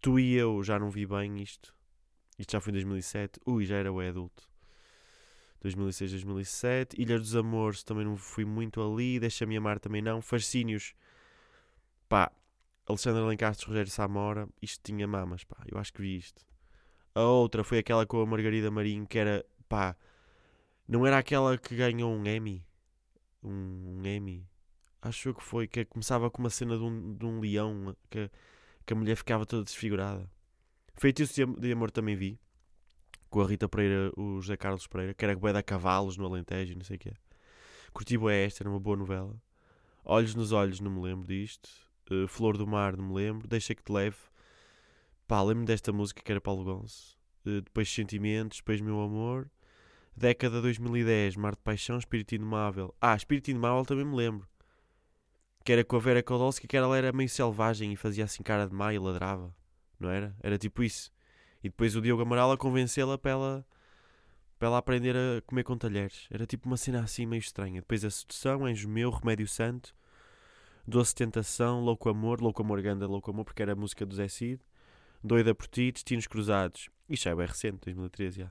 Tu 0.00 0.18
e 0.18 0.34
eu 0.34 0.62
já 0.62 0.78
não 0.78 0.90
vi 0.90 1.06
bem 1.06 1.40
isto. 1.42 1.74
Isto 2.38 2.52
já 2.52 2.60
foi 2.60 2.70
em 2.70 2.74
2007. 2.74 3.40
Ui, 3.46 3.64
já 3.64 3.76
era 3.76 3.92
o 3.92 4.00
adulto. 4.00 4.49
2006, 5.60 6.10
2007. 6.12 7.00
Ilha 7.00 7.18
dos 7.18 7.36
Amores 7.36 7.82
também 7.82 8.04
não 8.04 8.16
fui 8.16 8.44
muito 8.44 8.80
ali. 8.82 9.20
Deixa-me 9.20 9.56
amar 9.56 9.78
também 9.78 10.02
não. 10.02 10.22
Fascínios. 10.22 10.94
Pá. 12.08 12.32
Alexandre 12.86 13.22
Lencastre, 13.22 13.66
Rogério 13.66 13.90
Samora. 13.90 14.48
Isto 14.60 14.82
tinha 14.82 15.06
mamas, 15.06 15.44
pá. 15.44 15.58
Eu 15.66 15.78
acho 15.78 15.92
que 15.92 16.02
vi 16.02 16.16
isto. 16.16 16.44
A 17.14 17.22
outra 17.22 17.62
foi 17.62 17.78
aquela 17.78 18.06
com 18.06 18.20
a 18.20 18.26
Margarida 18.26 18.70
Marinho, 18.70 19.06
que 19.06 19.18
era, 19.18 19.44
pá. 19.68 19.96
Não 20.88 21.06
era 21.06 21.18
aquela 21.18 21.56
que 21.56 21.76
ganhou 21.76 22.12
um 22.12 22.26
Emmy? 22.26 22.64
Um, 23.42 23.98
um 24.00 24.06
Emmy? 24.06 24.48
Acho 25.02 25.34
que 25.34 25.42
foi. 25.42 25.68
Que 25.68 25.84
começava 25.84 26.30
com 26.30 26.42
uma 26.42 26.50
cena 26.50 26.76
de 26.76 26.82
um, 26.82 27.14
de 27.14 27.24
um 27.26 27.40
leão. 27.40 27.94
Que, 28.10 28.30
que 28.86 28.92
a 28.92 28.96
mulher 28.96 29.16
ficava 29.16 29.46
toda 29.46 29.62
desfigurada. 29.62 30.28
Feitiço 30.96 31.46
de 31.58 31.72
Amor 31.72 31.90
também 31.90 32.16
vi 32.16 32.40
com 33.30 33.40
a 33.40 33.46
Rita 33.46 33.68
Pereira, 33.68 34.12
o 34.16 34.40
José 34.40 34.56
Carlos 34.56 34.86
Pereira, 34.86 35.14
que 35.14 35.24
era 35.24 35.36
bué 35.36 35.52
da 35.52 35.62
cavalos 35.62 36.16
no 36.16 36.26
Alentejo, 36.26 36.72
e 36.72 36.76
não 36.76 36.84
sei 36.84 36.96
o 36.96 36.98
que 36.98 37.08
é. 37.10 37.14
Curti 37.92 38.18
bué 38.18 38.44
esta, 38.44 38.62
era 38.62 38.70
uma 38.70 38.80
boa 38.80 38.96
novela. 38.96 39.40
Olhos 40.04 40.34
nos 40.34 40.52
Olhos, 40.52 40.80
não 40.80 40.90
me 40.90 41.00
lembro 41.00 41.26
disto. 41.26 41.70
Uh, 42.10 42.26
Flor 42.26 42.56
do 42.56 42.66
Mar, 42.66 42.96
não 42.96 43.04
me 43.04 43.14
lembro. 43.14 43.46
Deixa 43.46 43.74
que 43.74 43.82
te 43.82 43.92
leve. 43.92 44.16
Pá, 45.28 45.40
lembro-me 45.42 45.66
desta 45.66 45.92
música 45.92 46.20
que 46.22 46.32
era 46.32 46.40
Paulo 46.40 46.64
Gonçalves. 46.64 47.16
Uh, 47.46 47.60
depois 47.62 47.88
Sentimentos, 47.88 48.58
depois 48.58 48.80
Meu 48.80 49.00
Amor. 49.00 49.48
Década 50.16 50.60
2010, 50.60 51.36
Mar 51.36 51.54
de 51.54 51.62
Paixão, 51.62 51.96
Espírito 51.98 52.34
Indomável. 52.34 52.94
Ah, 53.00 53.14
Espírito 53.14 53.50
Indomável 53.50 53.84
também 53.84 54.04
me 54.04 54.16
lembro. 54.16 54.48
Que 55.64 55.72
era 55.72 55.84
com 55.84 55.96
a 55.96 56.00
Vera 56.00 56.22
Kodolski, 56.22 56.66
que 56.66 56.76
ela 56.76 56.96
era 56.96 57.12
meio 57.12 57.28
selvagem 57.28 57.92
e 57.92 57.96
fazia 57.96 58.24
assim 58.24 58.42
cara 58.42 58.66
de 58.66 58.74
má 58.74 58.92
e 58.92 58.98
ladrava. 58.98 59.54
Não 59.98 60.10
era? 60.10 60.34
Era 60.42 60.58
tipo 60.58 60.82
isso. 60.82 61.12
E 61.62 61.68
depois 61.68 61.94
o 61.94 62.00
Diogo 62.00 62.22
Amaral 62.22 62.52
a 62.52 62.56
convencê-la 62.56 63.18
para 63.18 63.30
ela, 63.30 63.66
para 64.58 64.68
ela 64.68 64.78
aprender 64.78 65.14
a 65.16 65.42
comer 65.42 65.62
com 65.62 65.76
talheres. 65.76 66.26
Era 66.30 66.46
tipo 66.46 66.66
uma 66.66 66.76
cena 66.76 67.00
assim 67.00 67.26
meio 67.26 67.40
estranha. 67.40 67.80
Depois 67.80 68.04
a 68.04 68.10
sedução, 68.10 68.64
Anjo 68.64 68.88
Meu, 68.88 69.10
Remédio 69.10 69.46
Santo, 69.46 69.94
Doce 70.86 71.14
Tentação, 71.14 71.80
Louco 71.80 72.08
Amor, 72.08 72.40
Louco 72.40 72.62
Amor 72.62 72.80
Ganda, 72.80 73.06
Louco 73.06 73.30
Amor, 73.30 73.44
porque 73.44 73.62
era 73.62 73.72
a 73.72 73.76
música 73.76 74.06
do 74.06 74.14
Zé 74.14 74.28
Cid, 74.28 74.60
Doida 75.22 75.54
por 75.54 75.66
Ti, 75.66 75.92
Destinos 75.92 76.26
Cruzados. 76.26 76.88
Isto 77.08 77.28
é 77.28 77.34
bem 77.34 77.46
recente, 77.46 77.78
2013 77.84 78.40
já. 78.40 78.50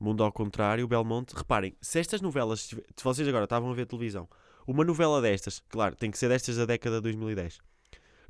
Mundo 0.00 0.24
ao 0.24 0.32
contrário, 0.32 0.88
Belmonte. 0.88 1.34
Reparem, 1.36 1.76
se 1.80 1.98
estas 1.98 2.20
novelas, 2.20 2.60
se 2.60 3.04
vocês 3.04 3.28
agora 3.28 3.44
estavam 3.44 3.70
a 3.70 3.74
ver 3.74 3.86
televisão, 3.86 4.28
uma 4.66 4.82
novela 4.82 5.20
destas, 5.20 5.62
claro, 5.68 5.94
tem 5.94 6.10
que 6.10 6.18
ser 6.18 6.28
destas 6.28 6.56
da 6.56 6.64
década 6.64 6.96
de 6.96 7.02
2010. 7.02 7.60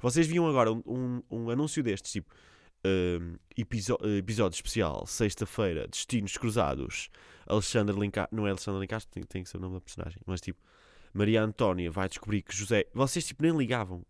Vocês 0.00 0.26
viam 0.26 0.46
agora 0.48 0.72
um, 0.72 0.82
um, 0.84 1.22
um 1.30 1.50
anúncio 1.50 1.82
destes, 1.82 2.12
tipo 2.12 2.34
um, 2.84 3.36
episódio 3.56 4.56
especial, 4.56 5.06
sexta-feira, 5.06 5.86
Destinos 5.88 6.36
Cruzados, 6.36 7.10
Alexandre 7.46 7.98
Lincastro, 7.98 8.36
não 8.36 8.46
é 8.46 8.50
Alexandre 8.50 8.80
Lincastro, 8.80 9.12
tem, 9.12 9.22
tem 9.22 9.42
que 9.42 9.48
ser 9.48 9.56
o 9.56 9.60
nome 9.60 9.74
da 9.74 9.80
personagem, 9.80 10.20
mas 10.26 10.40
tipo, 10.40 10.60
Maria 11.12 11.42
Antónia 11.42 11.90
vai 11.90 12.08
descobrir 12.08 12.42
que 12.42 12.54
José. 12.54 12.86
Vocês 12.92 13.24
tipo 13.24 13.42
nem 13.42 13.56
ligavam. 13.56 14.04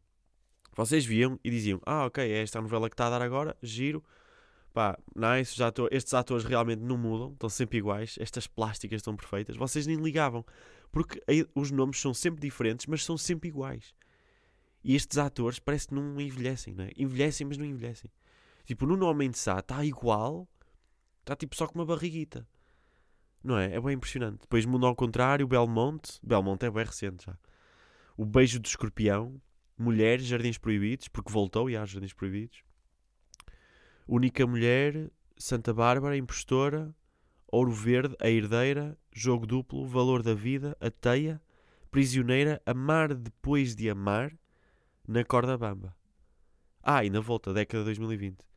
Vocês 0.74 1.04
viam 1.04 1.38
e 1.44 1.50
diziam: 1.50 1.80
Ah, 1.84 2.06
ok, 2.06 2.24
é 2.24 2.42
esta 2.42 2.58
a 2.58 2.62
novela 2.62 2.88
que 2.88 2.94
está 2.94 3.06
a 3.06 3.10
dar 3.10 3.22
agora, 3.22 3.56
giro. 3.62 4.02
Pá, 4.72 4.98
nice, 5.14 5.54
já 5.54 5.72
estes 5.92 6.14
atores 6.14 6.44
realmente 6.44 6.80
não 6.80 6.98
mudam, 6.98 7.32
estão 7.32 7.48
sempre 7.48 7.78
iguais, 7.78 8.16
estas 8.18 8.48
plásticas 8.48 8.98
estão 8.98 9.14
perfeitas. 9.14 9.54
Vocês 9.54 9.86
nem 9.86 9.96
ligavam, 9.96 10.44
porque 10.90 11.22
aí, 11.28 11.46
os 11.54 11.70
nomes 11.70 12.00
são 12.00 12.12
sempre 12.12 12.40
diferentes, 12.40 12.86
mas 12.86 13.04
são 13.04 13.16
sempre 13.16 13.50
iguais. 13.50 13.94
E 14.82 14.96
estes 14.96 15.16
atores 15.16 15.60
parece 15.60 15.88
que 15.88 15.94
não 15.94 16.20
envelhecem, 16.20 16.74
não 16.74 16.84
é? 16.84 16.90
Envelhecem, 16.96 17.46
mas 17.46 17.56
não 17.56 17.64
envelhecem. 17.64 18.10
Tipo, 18.64 18.86
no 18.86 19.06
Homem 19.06 19.30
de 19.30 19.38
Sá 19.38 19.58
está 19.58 19.84
igual, 19.84 20.48
está 21.20 21.36
tipo 21.36 21.54
só 21.54 21.66
com 21.66 21.78
uma 21.78 21.84
barriguita. 21.84 22.46
Não 23.42 23.58
é? 23.58 23.74
É 23.74 23.80
bem 23.80 23.94
impressionante. 23.94 24.40
Depois 24.40 24.64
Mundo 24.64 24.86
ao 24.86 24.96
Contrário, 24.96 25.46
Belmonte. 25.46 26.18
Belmonte 26.22 26.64
é 26.64 26.70
bem 26.70 26.84
recente 26.84 27.26
já. 27.26 27.36
O 28.16 28.24
Beijo 28.24 28.58
do 28.58 28.66
Escorpião. 28.66 29.40
Mulheres, 29.76 30.24
Jardins 30.24 30.56
Proibidos, 30.56 31.08
porque 31.08 31.32
voltou 31.32 31.68
e 31.68 31.76
há 31.76 31.84
Jardins 31.84 32.12
Proibidos. 32.12 32.62
Única 34.06 34.46
Mulher, 34.46 35.10
Santa 35.36 35.74
Bárbara, 35.74 36.16
Impostora, 36.16 36.94
Ouro 37.48 37.72
Verde, 37.72 38.16
A 38.20 38.30
Herdeira, 38.30 38.96
Jogo 39.12 39.46
Duplo, 39.46 39.84
Valor 39.86 40.22
da 40.22 40.32
Vida, 40.32 40.76
A 40.80 40.90
Teia, 40.90 41.42
Prisioneira, 41.90 42.62
Amar 42.64 43.14
Depois 43.14 43.74
de 43.74 43.90
Amar, 43.90 44.32
Na 45.06 45.24
Corda 45.24 45.58
Bamba. 45.58 45.94
Ah, 46.82 47.04
e 47.04 47.10
na 47.10 47.20
volta, 47.20 47.52
década 47.52 47.80
de 47.80 47.86
2020. 47.86 48.53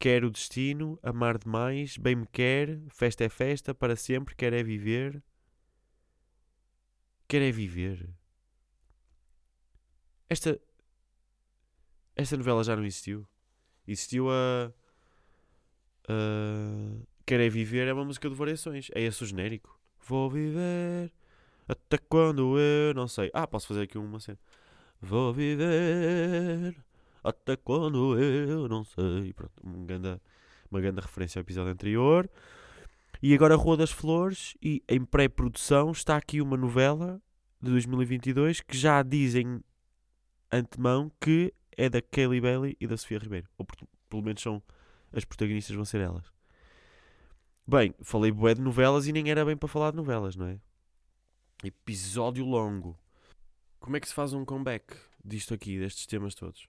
Quero 0.00 0.26
o 0.26 0.30
destino, 0.30 0.98
amar 1.02 1.38
demais, 1.38 1.96
bem 1.96 2.16
me 2.16 2.26
quer, 2.26 2.80
festa 2.88 3.22
é 3.24 3.28
festa, 3.28 3.74
para 3.74 3.94
sempre, 3.94 4.34
quer 4.34 4.52
é 4.52 4.62
viver. 4.62 5.22
Quer 7.28 7.42
é 7.42 7.52
viver. 7.52 8.08
Esta. 10.28 10.60
Esta 12.16 12.36
novela 12.36 12.64
já 12.64 12.74
não 12.74 12.84
existiu. 12.84 13.26
Existiu 13.86 14.30
a. 14.30 14.72
Uh, 16.08 17.06
Quer 17.30 17.38
é 17.38 17.48
Viver 17.48 17.86
é 17.86 17.92
uma 17.92 18.04
música 18.04 18.28
de 18.28 18.34
Variações. 18.34 18.90
É 18.92 19.02
esse 19.02 19.22
o 19.22 19.26
genérico. 19.26 19.78
Vou 20.00 20.28
viver 20.28 21.12
até 21.68 21.96
quando 21.96 22.58
eu 22.58 22.92
não 22.92 23.06
sei. 23.06 23.30
Ah, 23.32 23.46
posso 23.46 23.68
fazer 23.68 23.82
aqui 23.82 23.96
uma 23.96 24.18
cena. 24.18 24.38
Vou 25.00 25.32
viver 25.32 26.76
até 27.22 27.56
quando 27.56 28.18
eu 28.18 28.68
não 28.68 28.84
sei. 28.84 29.32
Pronto, 29.32 29.52
uma 29.62 29.84
grande, 29.84 30.20
uma 30.70 30.80
grande 30.80 31.00
referência 31.00 31.38
ao 31.38 31.42
episódio 31.42 31.72
anterior. 31.72 32.28
E 33.22 33.34
agora 33.34 33.56
Rua 33.56 33.76
das 33.76 33.90
Flores. 33.90 34.56
E 34.62 34.82
em 34.88 35.04
pré-produção 35.04 35.90
está 35.90 36.16
aqui 36.16 36.40
uma 36.40 36.56
novela 36.56 37.20
de 37.60 37.70
2022 37.70 38.60
que 38.60 38.76
já 38.76 39.02
dizem 39.02 39.62
antemão 40.50 41.10
que 41.20 41.52
é 41.76 41.88
da 41.88 42.00
Kelly 42.00 42.40
Bailey 42.40 42.76
e 42.80 42.86
da 42.86 42.96
Sofia 42.96 43.18
Ribeiro. 43.18 43.48
Ou 43.58 43.66
pelo 44.08 44.22
menos 44.22 44.42
são 44.42 44.62
as 45.12 45.24
protagonistas 45.24 45.74
vão 45.74 45.84
ser 45.84 46.00
elas. 46.00 46.26
Bem, 47.66 47.94
falei 48.02 48.32
bué 48.32 48.54
de 48.54 48.60
novelas 48.60 49.06
e 49.06 49.12
nem 49.12 49.30
era 49.30 49.44
bem 49.44 49.56
para 49.56 49.68
falar 49.68 49.90
de 49.90 49.96
novelas, 49.96 50.34
não 50.34 50.46
é? 50.46 50.58
Episódio 51.62 52.44
longo. 52.44 52.98
Como 53.78 53.96
é 53.96 54.00
que 54.00 54.08
se 54.08 54.14
faz 54.14 54.32
um 54.32 54.44
comeback 54.44 54.96
disto 55.24 55.54
aqui, 55.54 55.78
destes 55.78 56.06
temas 56.06 56.34
todos? 56.34 56.68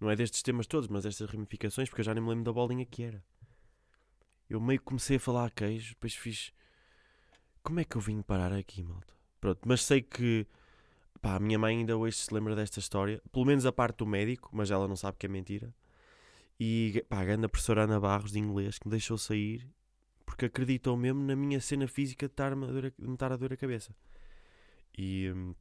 Não 0.00 0.10
é 0.10 0.16
destes 0.16 0.42
temas 0.42 0.66
todos, 0.66 0.88
mas 0.88 1.04
destas 1.04 1.28
ramificações, 1.30 1.88
porque 1.88 2.00
eu 2.00 2.04
já 2.04 2.14
nem 2.14 2.22
me 2.22 2.30
lembro 2.30 2.44
da 2.44 2.52
bolinha 2.52 2.86
que 2.86 3.02
era. 3.02 3.22
Eu 4.48 4.60
meio 4.60 4.80
que 4.80 4.86
comecei 4.86 5.16
a 5.16 5.20
falar 5.20 5.46
a 5.46 5.50
queijo, 5.50 5.90
depois 5.90 6.14
fiz. 6.14 6.52
Como 7.62 7.78
é 7.80 7.84
que 7.84 7.96
eu 7.96 8.00
vim 8.00 8.22
parar 8.22 8.52
aqui, 8.52 8.82
malta? 8.82 9.12
Pronto, 9.40 9.60
mas 9.66 9.84
sei 9.84 10.02
que. 10.02 10.46
Pá, 11.20 11.36
a 11.36 11.40
minha 11.40 11.58
mãe 11.58 11.76
ainda 11.76 11.96
hoje 11.96 12.16
se 12.16 12.32
lembra 12.32 12.56
desta 12.56 12.78
história. 12.78 13.22
Pelo 13.30 13.44
menos 13.44 13.66
a 13.66 13.72
parte 13.72 13.98
do 13.98 14.06
médico, 14.06 14.48
mas 14.52 14.70
ela 14.70 14.88
não 14.88 14.96
sabe 14.96 15.18
que 15.18 15.26
é 15.26 15.28
mentira. 15.28 15.74
E 16.58 17.04
pá, 17.08 17.20
a 17.20 17.24
grande 17.24 17.46
professora 17.48 17.84
Ana 17.84 18.00
Barros 18.00 18.32
de 18.32 18.38
inglês 18.38 18.78
que 18.78 18.86
me 18.86 18.90
deixou 18.90 19.18
sair 19.18 19.68
porque 20.30 20.46
acreditam 20.46 20.96
mesmo 20.96 21.22
na 21.22 21.34
minha 21.34 21.60
cena 21.60 21.88
física 21.88 22.26
de, 22.26 22.32
estar 22.32 22.54
de 22.54 22.56
me 22.56 23.14
estar 23.14 23.32
a 23.32 23.36
dor 23.36 23.52
a 23.52 23.56
cabeça. 23.56 23.94
E, 24.96 25.30
hum, 25.34 25.54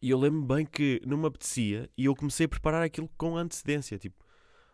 e 0.00 0.10
eu 0.10 0.18
lembro 0.18 0.42
bem 0.42 0.64
que 0.66 1.00
não 1.06 1.16
me 1.16 1.26
apetecia 1.26 1.90
e 1.96 2.04
eu 2.04 2.14
comecei 2.14 2.46
a 2.46 2.48
preparar 2.48 2.82
aquilo 2.82 3.08
com 3.16 3.36
antecedência. 3.36 3.98
Tipo, 3.98 4.24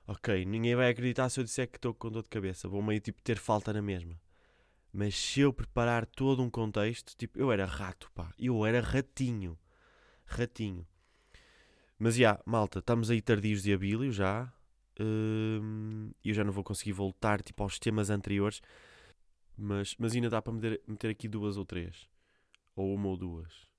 ok, 0.06 0.44
ninguém 0.44 0.74
vai 0.74 0.90
acreditar 0.90 1.28
se 1.28 1.40
eu 1.40 1.44
disser 1.44 1.68
que 1.68 1.78
estou 1.78 1.94
com 1.94 2.10
dor 2.10 2.22
de 2.22 2.28
cabeça. 2.28 2.68
Vou 2.68 2.82
meio 2.82 3.00
tipo 3.00 3.22
ter 3.22 3.38
falta 3.38 3.72
na 3.72 3.82
mesma. 3.82 4.20
Mas 4.92 5.16
se 5.16 5.40
eu 5.40 5.52
preparar 5.52 6.06
todo 6.06 6.42
um 6.42 6.50
contexto, 6.50 7.16
tipo, 7.16 7.38
eu 7.38 7.50
era 7.50 7.64
rato, 7.64 8.10
pá. 8.14 8.32
Eu 8.38 8.66
era 8.66 8.80
ratinho. 8.80 9.58
Ratinho. 10.26 10.86
Mas 11.98 12.16
já, 12.16 12.20
yeah, 12.20 12.42
malta, 12.44 12.80
estamos 12.80 13.10
aí 13.10 13.22
tardios 13.22 13.62
de 13.62 13.72
abílio 13.72 14.10
já 14.12 14.52
e 16.22 16.28
eu 16.30 16.34
já 16.34 16.44
não 16.44 16.52
vou 16.52 16.64
conseguir 16.64 16.92
voltar 16.92 17.42
tipo, 17.42 17.62
aos 17.62 17.78
temas 17.78 18.10
anteriores, 18.10 18.60
mas, 19.56 19.94
mas 19.98 20.14
ainda 20.14 20.28
dá 20.28 20.42
para 20.42 20.52
meter, 20.52 20.82
meter 20.86 21.10
aqui 21.10 21.28
duas 21.28 21.56
ou 21.56 21.64
três, 21.64 22.08
ou 22.76 22.94
uma 22.94 23.08
ou 23.08 23.16
duas. 23.16 23.71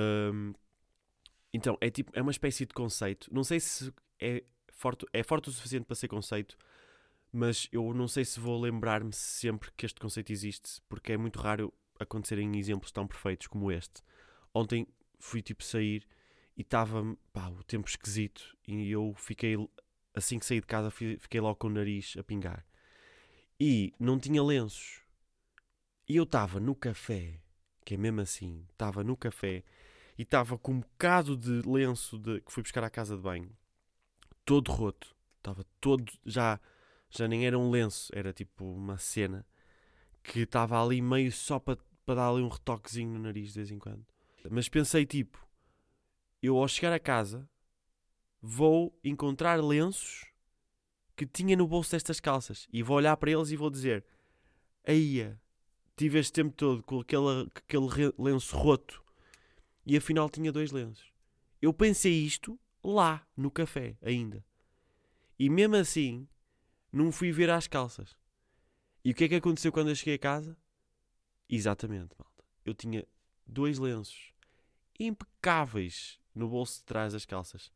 Um, 0.00 0.52
então, 1.52 1.76
é 1.80 1.90
tipo, 1.90 2.12
é 2.14 2.22
uma 2.22 2.30
espécie 2.30 2.64
de 2.64 2.74
conceito. 2.74 3.28
Não 3.32 3.44
sei 3.44 3.60
se 3.60 3.92
é 4.20 4.44
forte, 4.72 5.06
é 5.12 5.22
forte 5.22 5.48
o 5.48 5.52
suficiente 5.52 5.84
para 5.84 5.96
ser 5.96 6.08
conceito, 6.08 6.56
mas 7.32 7.68
eu 7.72 7.92
não 7.92 8.08
sei 8.08 8.24
se 8.24 8.40
vou 8.40 8.60
lembrar-me 8.60 9.12
sempre 9.12 9.70
que 9.76 9.86
este 9.86 10.00
conceito 10.00 10.32
existe, 10.32 10.80
porque 10.88 11.12
é 11.12 11.16
muito 11.16 11.38
raro 11.38 11.72
acontecerem 11.98 12.56
exemplos 12.56 12.90
tão 12.90 13.06
perfeitos 13.06 13.46
como 13.46 13.70
este. 13.70 14.02
Ontem 14.54 14.86
fui 15.18 15.42
tipo 15.42 15.62
sair 15.62 16.06
e 16.56 16.62
estava 16.62 17.02
o 17.02 17.64
tempo 17.64 17.88
esquisito 17.88 18.56
e 18.66 18.90
eu 18.90 19.14
fiquei 19.16 19.56
assim 20.14 20.38
que 20.38 20.46
saí 20.46 20.60
de 20.60 20.66
casa, 20.66 20.90
fiquei 20.90 21.40
logo 21.40 21.56
com 21.56 21.68
o 21.68 21.70
nariz 21.70 22.16
a 22.18 22.22
pingar. 22.22 22.66
E 23.58 23.92
não 23.98 24.18
tinha 24.18 24.42
lenços. 24.42 25.02
E 26.08 26.16
eu 26.16 26.24
estava 26.24 26.58
no 26.58 26.74
café, 26.74 27.40
que 27.84 27.94
é 27.94 27.96
mesmo 27.96 28.20
assim, 28.20 28.66
estava 28.72 29.04
no 29.04 29.16
café 29.16 29.62
e 30.20 30.22
estava 30.22 30.58
com 30.58 30.72
um 30.72 30.80
bocado 30.80 31.34
de 31.34 31.66
lenço 31.66 32.18
de, 32.18 32.42
que 32.42 32.52
fui 32.52 32.62
buscar 32.62 32.84
à 32.84 32.90
casa 32.90 33.16
de 33.16 33.22
banho, 33.22 33.50
todo 34.44 34.70
roto. 34.70 35.16
Estava 35.38 35.64
todo, 35.80 36.04
já, 36.26 36.60
já 37.08 37.26
nem 37.26 37.46
era 37.46 37.58
um 37.58 37.70
lenço, 37.70 38.12
era 38.14 38.30
tipo 38.30 38.66
uma 38.66 38.98
cena 38.98 39.46
que 40.22 40.40
estava 40.40 40.78
ali 40.78 41.00
meio 41.00 41.32
só 41.32 41.58
para, 41.58 41.78
dar 42.08 42.28
ali 42.28 42.42
um 42.42 42.48
retoquezinho 42.48 43.14
no 43.14 43.18
nariz 43.18 43.54
de 43.54 43.60
vez 43.60 43.70
em 43.70 43.78
quando. 43.78 44.04
Mas 44.50 44.68
pensei 44.68 45.06
tipo, 45.06 45.42
eu 46.42 46.58
ao 46.58 46.68
chegar 46.68 46.92
a 46.92 47.00
casa 47.00 47.48
vou 48.42 48.94
encontrar 49.02 49.58
lenços 49.58 50.26
que 51.16 51.24
tinha 51.24 51.56
no 51.56 51.66
bolso 51.66 51.92
destas 51.92 52.20
calças 52.20 52.68
e 52.70 52.82
vou 52.82 52.98
olhar 52.98 53.16
para 53.16 53.30
eles 53.30 53.52
e 53.52 53.56
vou 53.56 53.70
dizer: 53.70 54.04
Aí, 54.86 55.34
tive 55.96 56.18
este 56.18 56.34
tempo 56.34 56.54
todo 56.54 56.82
com 56.82 57.00
aquele, 57.00 57.50
aquele 57.54 58.12
lenço 58.18 58.54
roto 58.54 59.02
e 59.90 59.96
afinal 59.96 60.30
tinha 60.30 60.52
dois 60.52 60.70
lenços. 60.70 61.12
Eu 61.60 61.74
pensei 61.74 62.12
isto 62.12 62.56
lá 62.80 63.26
no 63.36 63.50
café 63.50 63.96
ainda. 64.00 64.44
E 65.36 65.50
mesmo 65.50 65.74
assim, 65.74 66.28
não 66.92 67.10
fui 67.10 67.32
ver 67.32 67.50
as 67.50 67.66
calças. 67.66 68.16
E 69.04 69.10
o 69.10 69.14
que 69.16 69.24
é 69.24 69.28
que 69.28 69.34
aconteceu 69.34 69.72
quando 69.72 69.88
eu 69.88 69.96
cheguei 69.96 70.14
a 70.14 70.18
casa? 70.18 70.56
Exatamente, 71.48 72.14
malta. 72.16 72.44
Eu 72.64 72.72
tinha 72.72 73.04
dois 73.44 73.80
lenços 73.80 74.32
impecáveis 74.96 76.20
no 76.36 76.48
bolso 76.48 76.78
de 76.78 76.84
trás 76.84 77.12
das 77.12 77.26
calças 77.26 77.72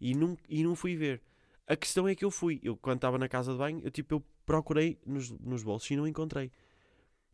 e 0.00 0.14
não, 0.14 0.38
e 0.48 0.62
não 0.62 0.76
fui 0.76 0.94
ver. 0.94 1.20
A 1.66 1.74
questão 1.74 2.06
é 2.06 2.14
que 2.14 2.24
eu 2.24 2.30
fui. 2.30 2.60
Eu, 2.62 2.76
quando 2.76 2.98
estava 2.98 3.18
na 3.18 3.28
casa 3.28 3.50
de 3.50 3.58
banho, 3.58 3.80
eu, 3.82 3.90
tipo, 3.90 4.14
eu 4.14 4.24
procurei 4.44 5.00
nos, 5.04 5.30
nos 5.30 5.64
bolsos 5.64 5.90
e 5.90 5.96
não 5.96 6.06
encontrei. 6.06 6.52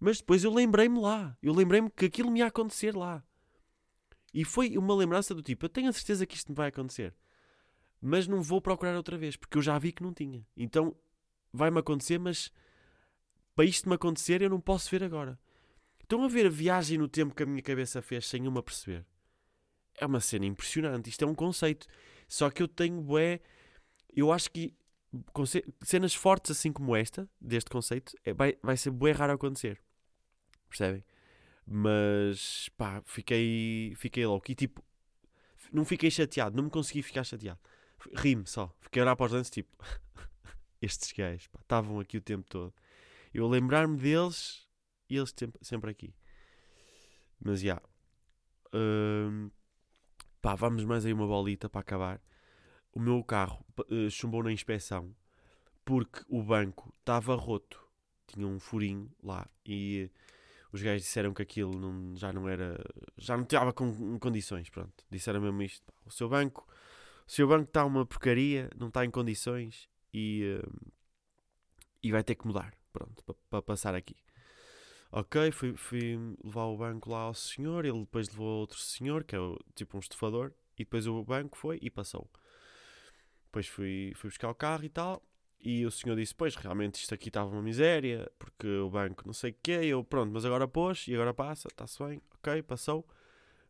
Mas 0.01 0.21
depois 0.21 0.43
eu 0.43 0.55
lembrei-me 0.55 0.99
lá. 0.99 1.37
Eu 1.43 1.53
lembrei-me 1.53 1.91
que 1.91 2.07
aquilo 2.07 2.31
me 2.31 2.39
ia 2.39 2.47
acontecer 2.47 2.97
lá. 2.97 3.23
E 4.33 4.45
foi 4.45 4.77
uma 4.79 4.95
lembrança 4.95 5.35
do 5.35 5.43
tipo: 5.43 5.65
eu 5.65 5.69
tenho 5.69 5.89
a 5.89 5.93
certeza 5.93 6.27
que 6.27 6.37
isto 6.37 6.51
me 6.51 6.57
vai 6.57 6.69
acontecer. 6.69 7.15
Mas 8.01 8.27
não 8.27 8.43
vou 8.43 8.61
procurar 8.61 8.97
outra 8.97 9.17
vez, 9.17 9.37
porque 9.37 9.57
eu 9.57 9.63
já 9.63 9.79
vi 9.79 9.93
que 9.93 10.03
não 10.03 10.13
tinha. 10.13 10.45
Então 10.57 10.95
vai-me 11.53 11.79
acontecer, 11.79 12.19
mas 12.19 12.51
para 13.55 13.65
isto 13.65 13.89
me 13.89 13.95
acontecer 13.95 14.43
eu 14.43 14.51
não 14.51 14.61
posso 14.61 14.91
ver 14.91 15.05
agora. 15.05 15.39
Estão 16.01 16.25
a 16.25 16.29
ver 16.29 16.47
a 16.47 16.51
viagem 16.51 16.99
no 16.99 17.09
tempo 17.09 17.35
que 17.35 17.43
a 17.43 17.47
minha 17.47 17.63
cabeça 17.63 18.03
fez 18.03 18.27
sem 18.27 18.47
uma 18.47 18.63
perceber. 18.63 19.07
É 19.99 20.07
uma 20.07 20.21
cena 20.21 20.47
impressionante. 20.47 21.09
Isto 21.09 21.25
é 21.25 21.27
um 21.27 21.35
conceito. 21.35 21.87
Só 22.27 22.51
que 22.51 22.63
eu 22.63 22.69
tenho 22.69 23.01
bué. 23.01 23.41
Eu 24.15 24.33
acho 24.33 24.51
que 24.51 24.75
cenas 25.83 26.15
fortes 26.15 26.51
assim 26.51 26.73
como 26.73 26.97
esta, 26.97 27.29
deste 27.41 27.71
conceito, 27.71 28.15
é, 28.25 28.33
vai, 28.33 28.57
vai 28.63 28.77
ser 28.77 28.91
bué 28.91 29.13
raro 29.13 29.33
acontecer. 29.33 29.81
Percebem? 30.69 31.05
Mas 31.67 32.69
pá, 32.77 33.03
fiquei, 33.05 33.95
fiquei 33.97 34.27
louco. 34.27 34.51
E 34.51 34.55
tipo, 34.55 34.85
não 35.73 35.85
fiquei 35.85 36.11
chateado, 36.11 36.57
não 36.57 36.65
me 36.65 36.71
consegui 36.71 37.03
ficar 37.03 37.25
chateado. 37.25 37.61
Ri-me 38.15 38.47
só. 38.47 38.75
Fiquei 38.81 39.01
a 39.01 39.05
olhar 39.05 39.17
para 39.17 39.27
os 39.27 39.33
lances 39.33 39.51
tipo, 39.51 39.77
estes 40.83 41.13
gajos 41.13 41.49
estavam 41.61 42.01
aqui 42.01 42.19
o 42.19 42.23
tempo 42.23 42.47
todo. 42.49 42.75
Eu 43.33 43.49
lembrar-me 43.49 43.97
deles 43.97 44.69
e 45.09 45.17
eles 45.17 45.35
sempre, 45.63 45.91
aqui. 45.91 46.15
Mas 47.41 47.61
já. 47.61 47.65
Yeah. 47.65 47.83
Uh, 48.75 49.51
pá, 50.41 50.55
vamos 50.55 50.85
mais 50.85 51.05
aí 51.07 51.13
uma 51.13 51.27
bolita 51.27 51.69
para 51.69 51.81
acabar. 51.81 52.21
O 52.93 53.01
meu 53.01 53.23
carro 53.25 53.65
uh, 53.91 54.11
chumbou 54.11 54.43
na 54.43 54.53
inspeção 54.53 55.15
porque 55.85 56.23
o 56.29 56.43
banco 56.43 56.95
estava 57.01 57.35
roto. 57.35 57.81
Tinha 58.27 58.47
um 58.47 58.59
furinho 58.59 59.11
lá 59.23 59.47
e 59.65 60.11
os 60.73 60.81
gajos 60.83 61.03
disseram 61.03 61.35
que 61.35 61.43
aquilo 61.43 61.79
não, 61.79 62.17
já 62.17 62.33
não 62.33 62.49
era. 62.49 62.83
já 63.19 63.37
não 63.37 63.45
estava 63.45 63.73
com 63.73 64.19
condições. 64.19 64.71
Pronto, 64.71 65.05
disseram 65.11 65.41
mesmo 65.41 65.63
isto. 65.63 65.93
O 66.07 66.11
seu 66.11 66.29
banco, 66.29 66.67
o 67.27 67.31
seu 67.31 67.47
banco 67.47 67.65
está 67.65 67.85
uma 67.85 68.07
porcaria, 68.07 68.71
não 68.77 68.89
está 68.89 69.05
em 69.05 69.11
condições 69.11 69.89
e, 70.13 70.59
uh, 70.59 70.93
e 72.03 72.11
vai 72.11 72.25
ter 72.25 72.35
que 72.35 72.47
mudar. 72.47 72.75
Pronto, 72.91 73.23
para 73.23 73.35
pa 73.51 73.63
passar 73.63 73.95
aqui. 73.95 74.17
Ok, 75.11 75.53
fui, 75.53 75.77
fui 75.77 76.17
levar 76.43 76.65
o 76.65 76.77
banco 76.79 77.11
lá 77.11 77.21
ao 77.21 77.35
senhor, 77.35 77.85
ele 77.85 78.01
depois 78.01 78.31
levou 78.31 78.61
outro 78.61 78.79
senhor, 78.79 79.25
que 79.25 79.37
é 79.37 79.39
tipo 79.75 79.99
um 79.99 80.01
estufador, 80.01 80.53
e 80.75 80.85
depois 80.85 81.07
o 81.07 81.23
banco 81.23 81.59
foi 81.59 81.79
e 81.83 81.91
passou. 81.91 82.31
Depois 83.45 83.67
fui, 83.67 84.13
fui 84.17 84.31
buscar 84.31 84.49
o 84.49 84.55
carro 84.55 84.85
e 84.85 84.89
tal, 84.89 85.23
e 85.63 85.87
o 85.87 85.91
senhor 85.91 86.17
disse: 86.17 86.35
Pois, 86.35 86.57
realmente 86.57 86.97
isto 86.97 87.15
aqui 87.15 87.29
estava 87.29 87.49
uma 87.51 87.63
miséria, 87.63 88.31
porque 88.39 88.67
o 88.67 88.91
banco 88.91 89.23
não 89.25 89.33
sei 89.33 89.53
o 89.53 89.57
quê. 89.63 89.81
Eu, 89.85 90.03
pronto, 90.03 90.33
mas 90.33 90.45
agora 90.45 90.67
pôs 90.67 91.07
e 91.07 91.15
agora 91.15 91.33
passa, 91.33 91.69
está-se 91.69 92.03
bem, 92.05 92.21
ok, 92.35 92.63
passou. 92.63 93.07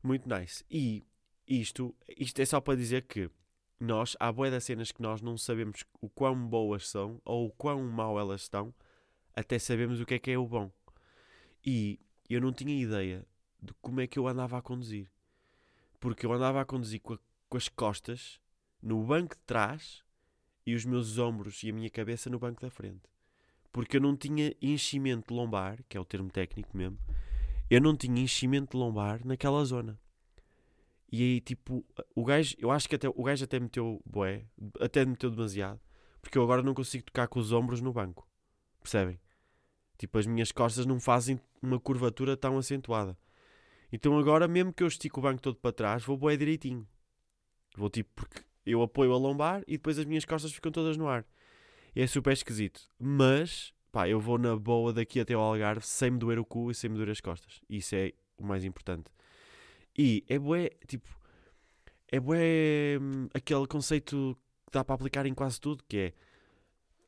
Muito 0.02 0.28
nice. 0.28 0.64
E 0.70 1.04
isto, 1.46 1.94
isto 2.16 2.40
é 2.40 2.44
só 2.46 2.60
para 2.60 2.76
dizer 2.76 3.02
que 3.02 3.30
nós, 3.78 4.16
há 4.18 4.32
boas 4.32 4.50
das 4.50 4.64
cenas 4.64 4.90
que 4.90 5.02
nós 5.02 5.20
não 5.20 5.36
sabemos 5.36 5.84
o 6.00 6.08
quão 6.08 6.34
boas 6.48 6.88
são 6.88 7.20
ou 7.24 7.48
o 7.48 7.50
quão 7.50 7.82
mal 7.84 8.18
elas 8.18 8.42
estão, 8.42 8.74
até 9.36 9.58
sabemos 9.58 10.00
o 10.00 10.06
que 10.06 10.14
é 10.14 10.18
que 10.18 10.30
é 10.30 10.38
o 10.38 10.46
bom. 10.46 10.70
E 11.64 12.00
eu 12.28 12.40
não 12.40 12.52
tinha 12.52 12.74
ideia 12.74 13.26
de 13.60 13.74
como 13.82 14.00
é 14.00 14.06
que 14.06 14.18
eu 14.18 14.26
andava 14.26 14.56
a 14.56 14.62
conduzir. 14.62 15.10
Porque 16.00 16.24
eu 16.24 16.32
andava 16.32 16.60
a 16.60 16.64
conduzir 16.64 17.00
com, 17.00 17.14
a, 17.14 17.18
com 17.48 17.56
as 17.56 17.68
costas 17.68 18.40
no 18.82 19.04
banco 19.04 19.36
de 19.36 19.42
trás 19.42 20.02
e 20.66 20.74
os 20.74 20.84
meus 20.84 21.18
ombros 21.18 21.62
e 21.62 21.70
a 21.70 21.72
minha 21.72 21.90
cabeça 21.90 22.30
no 22.30 22.38
banco 22.38 22.60
da 22.60 22.70
frente. 22.70 23.08
Porque 23.72 23.96
eu 23.96 24.00
não 24.00 24.16
tinha 24.16 24.54
enchimento 24.60 25.34
lombar, 25.34 25.82
que 25.88 25.96
é 25.96 26.00
o 26.00 26.04
termo 26.04 26.30
técnico 26.30 26.76
mesmo, 26.76 26.98
eu 27.70 27.80
não 27.80 27.96
tinha 27.96 28.22
enchimento 28.22 28.76
lombar 28.76 29.26
naquela 29.26 29.64
zona. 29.64 29.98
E 31.10 31.22
aí, 31.22 31.40
tipo, 31.40 31.84
o 32.14 32.24
gajo, 32.24 32.54
eu 32.58 32.70
acho 32.70 32.88
que 32.88 32.94
até, 32.94 33.08
o 33.08 33.22
gajo 33.22 33.44
até 33.44 33.60
meteu 33.60 34.02
boé, 34.04 34.46
até 34.80 35.04
meteu 35.04 35.30
demasiado, 35.30 35.80
porque 36.20 36.38
eu 36.38 36.42
agora 36.42 36.62
não 36.62 36.74
consigo 36.74 37.04
tocar 37.04 37.28
com 37.28 37.38
os 37.38 37.52
ombros 37.52 37.80
no 37.80 37.92
banco. 37.92 38.26
Percebem? 38.80 39.20
Tipo, 39.98 40.18
as 40.18 40.26
minhas 40.26 40.50
costas 40.50 40.86
não 40.86 40.98
fazem 40.98 41.40
uma 41.60 41.78
curvatura 41.78 42.36
tão 42.36 42.58
acentuada. 42.58 43.16
Então 43.92 44.18
agora, 44.18 44.48
mesmo 44.48 44.72
que 44.72 44.82
eu 44.82 44.86
estico 44.86 45.20
o 45.20 45.22
banco 45.22 45.42
todo 45.42 45.56
para 45.56 45.72
trás, 45.72 46.02
vou 46.02 46.16
boé 46.16 46.36
direitinho. 46.36 46.88
Vou 47.76 47.90
tipo, 47.90 48.10
porque 48.14 48.42
eu 48.64 48.82
apoio 48.82 49.12
a 49.12 49.18
lombar 49.18 49.62
e 49.66 49.72
depois 49.72 49.98
as 49.98 50.04
minhas 50.04 50.24
costas 50.24 50.52
ficam 50.52 50.72
todas 50.72 50.96
no 50.96 51.08
ar. 51.08 51.24
É 51.94 52.06
super 52.06 52.32
esquisito. 52.32 52.88
Mas, 52.98 53.74
pá, 53.90 54.08
eu 54.08 54.20
vou 54.20 54.38
na 54.38 54.56
boa 54.56 54.92
daqui 54.92 55.20
até 55.20 55.34
ao 55.34 55.42
Algarve 55.42 55.86
sem 55.86 56.10
me 56.10 56.18
doer 56.18 56.38
o 56.38 56.44
cu 56.44 56.70
e 56.70 56.74
sem 56.74 56.88
me 56.88 56.96
doer 56.96 57.10
as 57.10 57.20
costas. 57.20 57.60
Isso 57.68 57.94
é 57.94 58.12
o 58.38 58.44
mais 58.44 58.64
importante. 58.64 59.10
E 59.96 60.24
é 60.28 60.38
bué, 60.38 60.70
tipo, 60.86 61.08
é 62.10 62.18
bué 62.18 62.98
hum, 63.00 63.28
aquele 63.34 63.66
conceito 63.66 64.36
que 64.66 64.72
dá 64.72 64.84
para 64.84 64.94
aplicar 64.94 65.26
em 65.26 65.34
quase 65.34 65.60
tudo, 65.60 65.84
que 65.86 65.96
é 65.96 66.12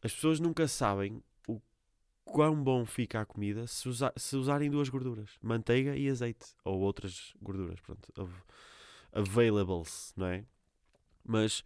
as 0.02 0.12
pessoas 0.12 0.38
nunca 0.38 0.68
sabem 0.68 1.22
o 1.48 1.61
quão 2.24 2.62
bom 2.62 2.84
fica 2.84 3.20
a 3.20 3.24
comida 3.24 3.66
se, 3.66 3.88
usa, 3.88 4.12
se 4.16 4.36
usarem 4.36 4.70
duas 4.70 4.90
gorduras, 4.90 5.30
manteiga 5.42 5.96
e 5.96 6.11
azeite, 6.11 6.46
ou 6.62 6.80
outras 6.80 7.34
gorduras, 7.40 7.80
pronto, 7.80 8.12
availables, 9.12 10.12
não 10.14 10.26
é? 10.26 10.44
Mas 11.25 11.61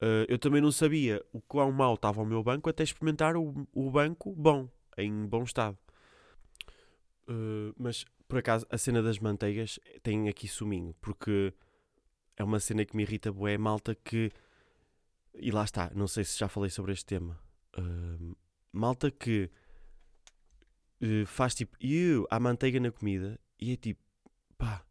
uh, 0.00 0.24
eu 0.28 0.38
também 0.38 0.60
não 0.60 0.72
sabia 0.72 1.24
o 1.32 1.40
quão 1.40 1.70
mal 1.72 1.94
estava 1.94 2.22
o 2.22 2.26
meu 2.26 2.42
banco 2.42 2.70
até 2.70 2.82
experimentar 2.82 3.36
o, 3.36 3.66
o 3.72 3.90
banco 3.90 4.34
bom, 4.34 4.68
em 4.96 5.26
bom 5.26 5.42
estado. 5.42 5.76
Uh, 7.28 7.74
mas 7.76 8.04
por 8.28 8.38
acaso 8.38 8.66
a 8.70 8.78
cena 8.78 9.02
das 9.02 9.18
manteigas 9.18 9.78
tem 10.02 10.28
aqui 10.28 10.48
suminho, 10.48 10.94
porque 11.00 11.52
é 12.36 12.44
uma 12.44 12.58
cena 12.60 12.84
que 12.84 12.96
me 12.96 13.02
irrita 13.02 13.32
bué, 13.32 13.58
malta 13.58 13.94
que. 13.94 14.30
E 15.34 15.50
lá 15.50 15.64
está, 15.64 15.90
não 15.94 16.06
sei 16.06 16.24
se 16.24 16.38
já 16.38 16.48
falei 16.48 16.70
sobre 16.70 16.92
este 16.92 17.06
tema. 17.06 17.38
Uh, 17.78 18.36
malta 18.72 19.10
que 19.10 19.50
uh, 21.02 21.26
faz 21.26 21.54
tipo, 21.54 21.76
eu, 21.80 22.26
há 22.30 22.38
manteiga 22.38 22.80
na 22.80 22.90
comida 22.90 23.38
e 23.60 23.72
é 23.72 23.76
tipo, 23.76 24.02
pá, 24.58 24.84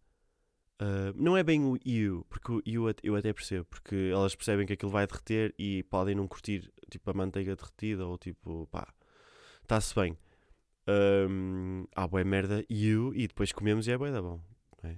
Uh, 0.81 1.13
não 1.15 1.37
é 1.37 1.43
bem 1.43 1.63
o 1.63 1.77
you, 1.85 2.25
porque 2.27 2.51
o 2.51 2.61
you 2.65 2.91
eu 3.03 3.15
até 3.15 3.31
percebo, 3.31 3.65
porque 3.65 4.09
elas 4.11 4.35
percebem 4.35 4.65
que 4.65 4.73
aquilo 4.73 4.89
vai 4.89 5.05
derreter 5.05 5.53
e 5.55 5.83
podem 5.83 6.15
não 6.15 6.27
curtir 6.27 6.73
tipo 6.89 7.07
a 7.11 7.13
manteiga 7.13 7.55
derretida 7.55 8.03
ou 8.07 8.17
tipo, 8.17 8.67
pá, 8.71 8.91
está-se 9.61 9.93
bem. 9.93 10.17
Um, 10.87 11.85
há 11.95 12.07
boa 12.07 12.23
merda 12.23 12.65
you 12.67 13.13
e 13.13 13.27
depois 13.27 13.51
comemos 13.51 13.87
e 13.87 13.91
é 13.91 13.97
boa 13.97 14.11
da 14.11 14.23
bom. 14.23 14.41
É? 14.83 14.97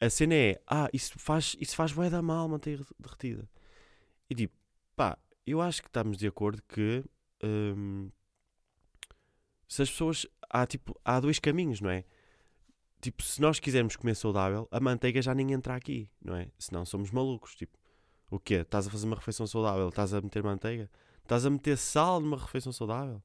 A 0.00 0.08
cena 0.08 0.34
é, 0.34 0.62
ah, 0.66 0.88
isso 0.94 1.12
faz, 1.18 1.54
isso 1.60 1.76
faz 1.76 1.92
boa 1.92 2.22
mal, 2.22 2.48
manteiga 2.48 2.82
derretida. 2.98 3.46
E 4.30 4.34
tipo, 4.34 4.56
pá, 4.96 5.18
eu 5.46 5.60
acho 5.60 5.82
que 5.82 5.88
estamos 5.88 6.16
de 6.16 6.26
acordo 6.26 6.62
que 6.66 7.04
um, 7.44 8.10
se 9.68 9.82
as 9.82 9.90
pessoas, 9.90 10.26
há 10.48 10.66
tipo, 10.66 10.98
há 11.04 11.20
dois 11.20 11.38
caminhos, 11.38 11.82
não 11.82 11.90
é? 11.90 12.02
Tipo, 13.00 13.22
se 13.22 13.40
nós 13.40 13.58
quisermos 13.58 13.96
comer 13.96 14.14
saudável, 14.14 14.68
a 14.70 14.80
manteiga 14.80 15.20
já 15.22 15.34
nem 15.34 15.52
entra 15.52 15.74
aqui, 15.74 16.10
não 16.22 16.36
é? 16.36 16.48
Senão 16.58 16.84
somos 16.84 17.10
malucos. 17.10 17.54
Tipo, 17.54 17.78
o 18.30 18.38
quê? 18.38 18.54
Estás 18.56 18.86
a 18.86 18.90
fazer 18.90 19.06
uma 19.06 19.16
refeição 19.16 19.46
saudável? 19.46 19.88
Estás 19.88 20.12
a 20.14 20.20
meter 20.20 20.42
manteiga? 20.42 20.90
Estás 21.22 21.44
a 21.46 21.50
meter 21.50 21.76
sal 21.76 22.20
numa 22.20 22.36
refeição 22.36 22.72
saudável? 22.72 23.22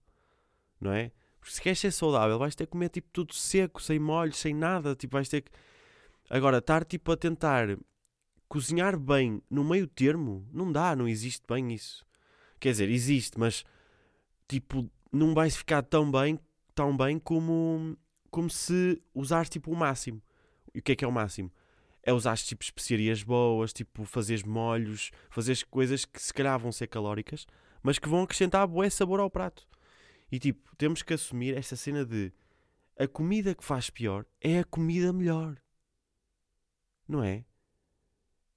Não 0.79 0.91
é? 0.91 1.11
Porque 1.39 1.55
se 1.55 1.61
queres 1.61 1.79
ser 1.79 1.91
saudável, 1.91 2.37
vais 2.37 2.55
ter 2.55 2.65
que 2.65 2.71
comer 2.71 2.89
tipo 2.89 3.09
tudo 3.11 3.33
seco, 3.33 3.81
sem 3.81 3.99
molhos, 3.99 4.37
sem 4.37 4.53
nada. 4.53 4.95
Tipo, 4.95 5.13
vais 5.13 5.27
ter 5.27 5.41
que. 5.41 5.51
Agora, 6.29 6.59
estar 6.59 6.85
tipo 6.85 7.11
a 7.11 7.17
tentar 7.17 7.77
cozinhar 8.47 8.99
bem 8.99 9.41
no 9.49 9.63
meio 9.63 9.87
termo, 9.87 10.47
não 10.51 10.71
dá, 10.71 10.95
não 10.95 11.07
existe 11.07 11.43
bem 11.47 11.73
isso. 11.73 12.05
Quer 12.59 12.71
dizer, 12.71 12.89
existe, 12.89 13.39
mas 13.39 13.63
tipo, 14.47 14.89
não 15.11 15.33
vais 15.33 15.55
ficar 15.55 15.81
tão 15.81 16.11
bem, 16.11 16.37
tão 16.75 16.95
bem 16.95 17.17
como 17.17 17.97
como 18.31 18.49
se 18.49 19.01
usares 19.13 19.49
tipo 19.49 19.71
o 19.71 19.75
máximo. 19.75 20.21
E 20.73 20.79
o 20.79 20.81
que 20.81 20.93
é 20.93 20.95
que 20.95 21.05
é 21.05 21.07
o 21.07 21.11
máximo? 21.11 21.51
É 22.01 22.11
usar 22.11 22.37
tipo 22.37 22.63
especiarias 22.63 23.21
boas, 23.21 23.73
tipo 23.73 24.05
fazeres 24.05 24.43
molhos, 24.43 25.11
fazeres 25.29 25.61
coisas 25.61 26.05
que 26.05 26.19
se 26.19 26.33
calhar 26.33 26.57
vão 26.57 26.71
ser 26.71 26.87
calóricas, 26.87 27.45
mas 27.83 27.99
que 27.99 28.09
vão 28.09 28.23
acrescentar 28.23 28.65
bué 28.65 28.89
sabor 28.89 29.19
ao 29.19 29.29
prato. 29.29 29.67
E 30.31 30.39
tipo, 30.39 30.75
temos 30.77 31.03
que 31.03 31.13
assumir 31.13 31.55
esta 31.55 31.75
cena 31.75 32.05
de 32.05 32.31
a 32.97 33.07
comida 33.07 33.53
que 33.53 33.63
faz 33.63 33.89
pior 33.89 34.25
é 34.39 34.59
a 34.59 34.63
comida 34.63 35.11
melhor. 35.11 35.61
Não 37.07 37.23
é? 37.23 37.43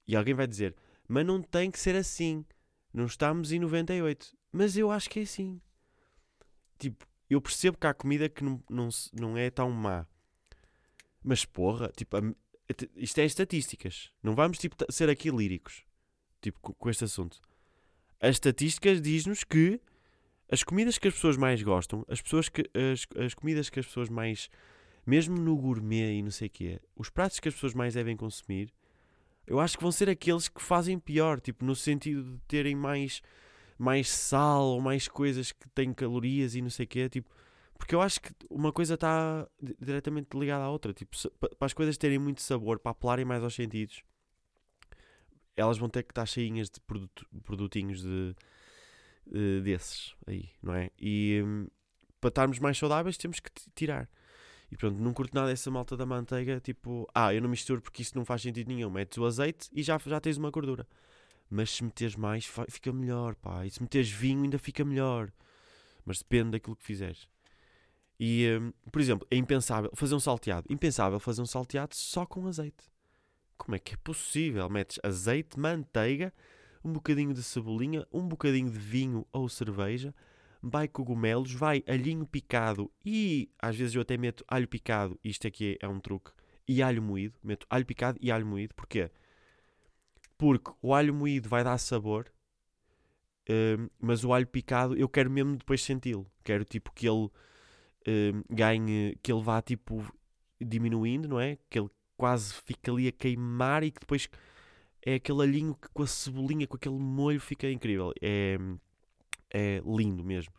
E 0.07 0.15
alguém 0.15 0.33
vai 0.33 0.47
dizer, 0.47 0.75
mas 1.07 1.25
não 1.25 1.41
tem 1.41 1.69
que 1.69 1.79
ser 1.79 1.95
assim. 1.95 2.45
Não 2.93 3.05
estamos 3.05 3.51
em 3.51 3.59
98. 3.59 4.37
Mas 4.51 4.77
eu 4.77 4.89
acho 4.89 5.09
que 5.09 5.19
é 5.19 5.23
assim. 5.23 5.59
Tipo, 6.79 7.05
eu 7.29 7.41
percebo 7.41 7.77
que 7.77 7.87
há 7.87 7.93
comida 7.93 8.29
que 8.29 8.43
não, 8.43 8.61
não, 8.69 8.89
não 9.13 9.37
é 9.37 9.49
tão 9.49 9.71
má. 9.71 10.05
Mas 11.23 11.43
porra, 11.43 11.91
tipo, 11.95 12.15
isto 12.95 13.19
é 13.19 13.25
estatísticas. 13.25 14.11
Não 14.21 14.35
vamos 14.35 14.57
tipo, 14.57 14.75
ser 14.91 15.09
aqui 15.09 15.29
líricos 15.29 15.83
tipo, 16.45 16.59
com, 16.59 16.89
este 16.89 17.03
assunto. 17.03 17.39
As 18.21 18.35
estatísticas 18.35 19.01
diz-nos 19.01 19.43
que 19.43 19.79
as 20.49 20.63
comidas 20.63 20.97
que 20.97 21.07
as 21.07 21.13
pessoas 21.15 21.37
mais 21.37 21.61
gostam, 21.63 22.05
as, 22.07 22.21
pessoas 22.21 22.49
que, 22.49 22.69
as, 22.73 23.05
as 23.17 23.33
comidas 23.33 23.69
que 23.69 23.79
as 23.79 23.85
pessoas 23.87 24.09
mais, 24.09 24.49
mesmo 25.05 25.35
no 25.35 25.57
gourmet 25.57 26.17
e 26.17 26.21
não 26.21 26.31
sei 26.31 26.47
o 26.47 26.51
quê, 26.51 26.79
os 26.95 27.09
pratos 27.09 27.39
que 27.39 27.47
as 27.47 27.55
pessoas 27.55 27.73
mais 27.73 27.95
devem 27.95 28.15
consumir, 28.15 28.71
eu 29.47 29.59
acho 29.59 29.77
que 29.77 29.83
vão 29.83 29.91
ser 29.91 30.09
aqueles 30.09 30.47
que 30.47 30.61
fazem 30.61 30.99
pior, 30.99 31.41
tipo, 31.41 31.65
no 31.65 31.75
sentido 31.75 32.23
de 32.23 32.39
terem 32.47 32.75
mais 32.75 33.21
mais 33.77 34.09
sal 34.09 34.63
ou 34.65 34.81
mais 34.81 35.07
coisas 35.07 35.51
que 35.51 35.67
têm 35.69 35.93
calorias 35.93 36.55
e 36.55 36.61
não 36.61 36.69
sei 36.69 36.85
o 36.85 36.87
quê, 36.87 37.09
tipo, 37.09 37.29
porque 37.77 37.93
eu 37.93 38.01
acho 38.01 38.21
que 38.21 38.31
uma 38.49 38.71
coisa 38.71 38.93
está 38.93 39.47
diretamente 39.79 40.37
ligada 40.37 40.63
à 40.63 40.69
outra, 40.69 40.93
tipo, 40.93 41.15
para 41.39 41.65
as 41.65 41.73
coisas 41.73 41.97
terem 41.97 42.17
muito 42.17 42.41
sabor, 42.41 42.79
para 42.79 42.91
apelarem 42.91 43.25
mais 43.25 43.43
aos 43.43 43.53
sentidos, 43.53 44.01
elas 45.55 45.77
vão 45.77 45.89
ter 45.89 46.03
que 46.03 46.11
estar 46.11 46.25
cheinhas 46.25 46.69
de 46.69 46.79
produto, 46.81 47.25
produtinhos 47.43 48.01
de, 48.01 48.35
de, 49.27 49.61
desses 49.61 50.15
aí, 50.25 50.49
não 50.61 50.73
é? 50.73 50.89
E 50.99 51.41
um, 51.43 51.67
para 52.19 52.29
estarmos 52.29 52.59
mais 52.59 52.77
saudáveis 52.77 53.17
temos 53.17 53.39
que 53.39 53.51
tirar. 53.73 54.09
E 54.71 54.75
pronto, 54.75 54.99
não 54.99 55.13
curto 55.13 55.33
nada 55.35 55.51
essa 55.51 55.69
malta 55.69 55.95
da 55.95 56.05
manteiga, 56.05 56.59
tipo, 56.59 57.07
ah, 57.13 57.33
eu 57.33 57.41
não 57.41 57.49
misturo 57.49 57.81
porque 57.81 58.01
isso 58.01 58.17
não 58.17 58.25
faz 58.25 58.41
sentido 58.41 58.67
nenhum. 58.67 58.89
Metes 58.89 59.17
o 59.17 59.25
azeite 59.25 59.69
e 59.71 59.83
já, 59.83 59.97
já 60.05 60.19
tens 60.19 60.37
uma 60.37 60.49
gordura. 60.49 60.87
Mas 61.49 61.71
se 61.71 61.83
meteres 61.83 62.15
mais, 62.15 62.49
fica 62.69 62.91
melhor, 62.91 63.35
pá. 63.35 63.65
E 63.65 63.71
se 63.71 63.81
meteres 63.81 64.09
vinho, 64.09 64.43
ainda 64.43 64.57
fica 64.57 64.83
melhor. 64.83 65.31
Mas 66.05 66.19
depende 66.19 66.51
daquilo 66.51 66.75
que 66.75 66.83
fizeres. 66.83 67.27
E, 68.19 68.47
um, 68.59 68.71
por 68.91 69.01
exemplo, 69.01 69.27
é 69.29 69.35
impensável 69.35 69.91
fazer 69.93 70.15
um 70.15 70.19
salteado. 70.19 70.65
Impensável 70.69 71.19
fazer 71.19 71.41
um 71.41 71.45
salteado 71.45 71.95
só 71.95 72.25
com 72.25 72.47
azeite. 72.47 72.89
Como 73.57 73.75
é 73.75 73.79
que 73.79 73.93
é 73.93 73.97
possível? 73.97 74.69
Metes 74.69 74.99
azeite, 75.03 75.59
manteiga, 75.59 76.33
um 76.83 76.91
bocadinho 76.91 77.33
de 77.33 77.41
cebolinha, 77.41 78.05
um 78.11 78.27
bocadinho 78.27 78.69
de 78.69 78.77
vinho 78.77 79.25
ou 79.31 79.47
cerveja, 79.49 80.13
vai 80.61 80.87
cogumelos, 80.87 81.53
vai 81.53 81.83
alhinho 81.87 82.25
picado 82.25 82.91
e 83.05 83.49
às 83.59 83.75
vezes 83.75 83.95
eu 83.95 84.01
até 84.01 84.17
meto 84.17 84.43
alho 84.47 84.67
picado, 84.67 85.19
isto 85.23 85.47
aqui 85.47 85.77
é, 85.81 85.87
um 85.87 85.99
truque, 85.99 86.31
e 86.67 86.81
alho 86.81 87.01
moído. 87.01 87.37
Meto 87.43 87.65
alho 87.69 87.85
picado 87.85 88.17
e 88.21 88.31
alho 88.31 88.45
moído. 88.45 88.73
Porquê? 88.73 89.03
Porque 89.03 89.24
o 90.81 90.93
alho 90.93 91.13
moído 91.13 91.47
vai 91.49 91.63
dar 91.63 91.77
sabor, 91.77 92.31
um, 93.49 93.89
mas 93.99 94.23
o 94.23 94.33
alho 94.33 94.47
picado 94.47 94.95
eu 94.95 95.07
quero 95.07 95.29
mesmo 95.29 95.55
depois 95.57 95.81
senti-lo. 95.81 96.29
Quero 96.43 96.65
tipo 96.65 96.91
que 96.93 97.07
ele 97.07 97.29
um, 98.07 98.43
ganhe, 98.49 99.17
que 99.21 99.31
ele 99.31 99.41
vá 99.41 99.61
tipo 99.61 100.05
diminuindo, 100.59 101.27
não 101.27 101.39
é? 101.39 101.57
Que 101.69 101.79
ele 101.79 101.89
quase 102.17 102.53
fica 102.53 102.91
ali 102.91 103.07
a 103.07 103.11
queimar 103.11 103.83
e 103.83 103.91
que 103.91 103.99
depois 103.99 104.29
é 105.05 105.15
aquele 105.15 105.41
alhinho 105.43 105.75
que 105.75 105.89
com 105.89 106.03
a 106.03 106.07
cebolinha, 106.07 106.67
com 106.67 106.75
aquele 106.75 106.97
molho 106.97 107.39
fica 107.39 107.69
incrível. 107.69 108.13
É, 108.21 108.57
é 109.53 109.81
lindo 109.85 110.23
mesmo. 110.23 110.53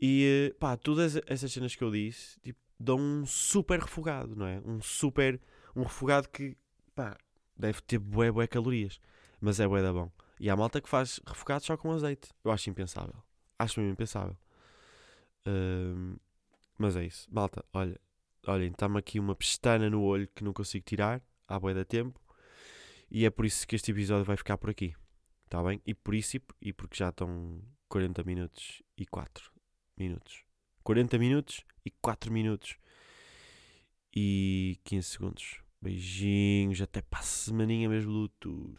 E 0.00 0.54
pá, 0.60 0.76
todas 0.76 1.16
essas 1.26 1.52
cenas 1.52 1.74
que 1.74 1.82
eu 1.82 1.90
disse 1.90 2.38
tipo, 2.40 2.60
dão 2.78 2.98
um 2.98 3.26
super 3.26 3.80
refogado, 3.80 4.36
não 4.36 4.46
é? 4.46 4.60
Um 4.64 4.80
super. 4.80 5.40
Um 5.74 5.82
refogado 5.82 6.28
que 6.28 6.56
pá, 6.94 7.16
deve 7.58 7.80
ter 7.82 7.98
bué, 7.98 8.30
bué 8.30 8.46
calorias, 8.46 9.00
mas 9.40 9.58
é 9.60 9.66
bué 9.66 9.82
da 9.82 9.92
bom. 9.92 10.10
E 10.38 10.48
há 10.48 10.56
malta 10.56 10.80
que 10.80 10.88
faz 10.88 11.20
refogado 11.26 11.64
só 11.64 11.76
com 11.76 11.90
azeite. 11.92 12.30
Eu 12.44 12.52
acho 12.52 12.70
impensável. 12.70 13.22
Acho 13.58 13.80
mesmo 13.80 13.92
impensável. 13.92 14.36
Mas 16.78 16.96
é 16.96 17.04
isso. 17.04 17.26
Malta, 17.30 17.64
olha, 17.72 18.00
olhem, 18.46 18.70
está-me 18.70 18.98
aqui 18.98 19.18
uma 19.18 19.34
pestana 19.34 19.90
no 19.90 20.02
olho 20.02 20.28
que 20.28 20.44
não 20.44 20.52
consigo 20.52 20.84
tirar 20.84 21.20
há 21.48 21.58
bué 21.58 21.74
da 21.74 21.84
tempo. 21.84 22.20
E 23.10 23.24
é 23.24 23.30
por 23.30 23.44
isso 23.44 23.66
que 23.66 23.74
este 23.74 23.90
episódio 23.90 24.24
vai 24.24 24.36
ficar 24.36 24.58
por 24.58 24.70
aqui. 24.70 24.94
Está 25.46 25.62
bem? 25.62 25.80
E 25.84 25.94
por 25.94 26.14
isso 26.14 26.38
e 26.60 26.72
porque 26.72 26.96
já 26.96 27.08
estão 27.08 27.60
40 27.88 28.22
minutos 28.22 28.82
e 28.96 29.06
4 29.06 29.50
minutos. 29.96 30.44
40 30.84 31.18
minutos 31.18 31.64
e 31.84 31.90
4 31.90 32.32
minutos 32.32 32.76
e 34.14 34.78
15 34.84 35.08
segundos. 35.08 35.67
Beijinhos, 35.80 36.80
até 36.80 37.00
para 37.00 37.20
a 37.20 37.22
semaninha 37.22 37.88
mesmo, 37.88 38.10
Bluetooth. 38.12 38.78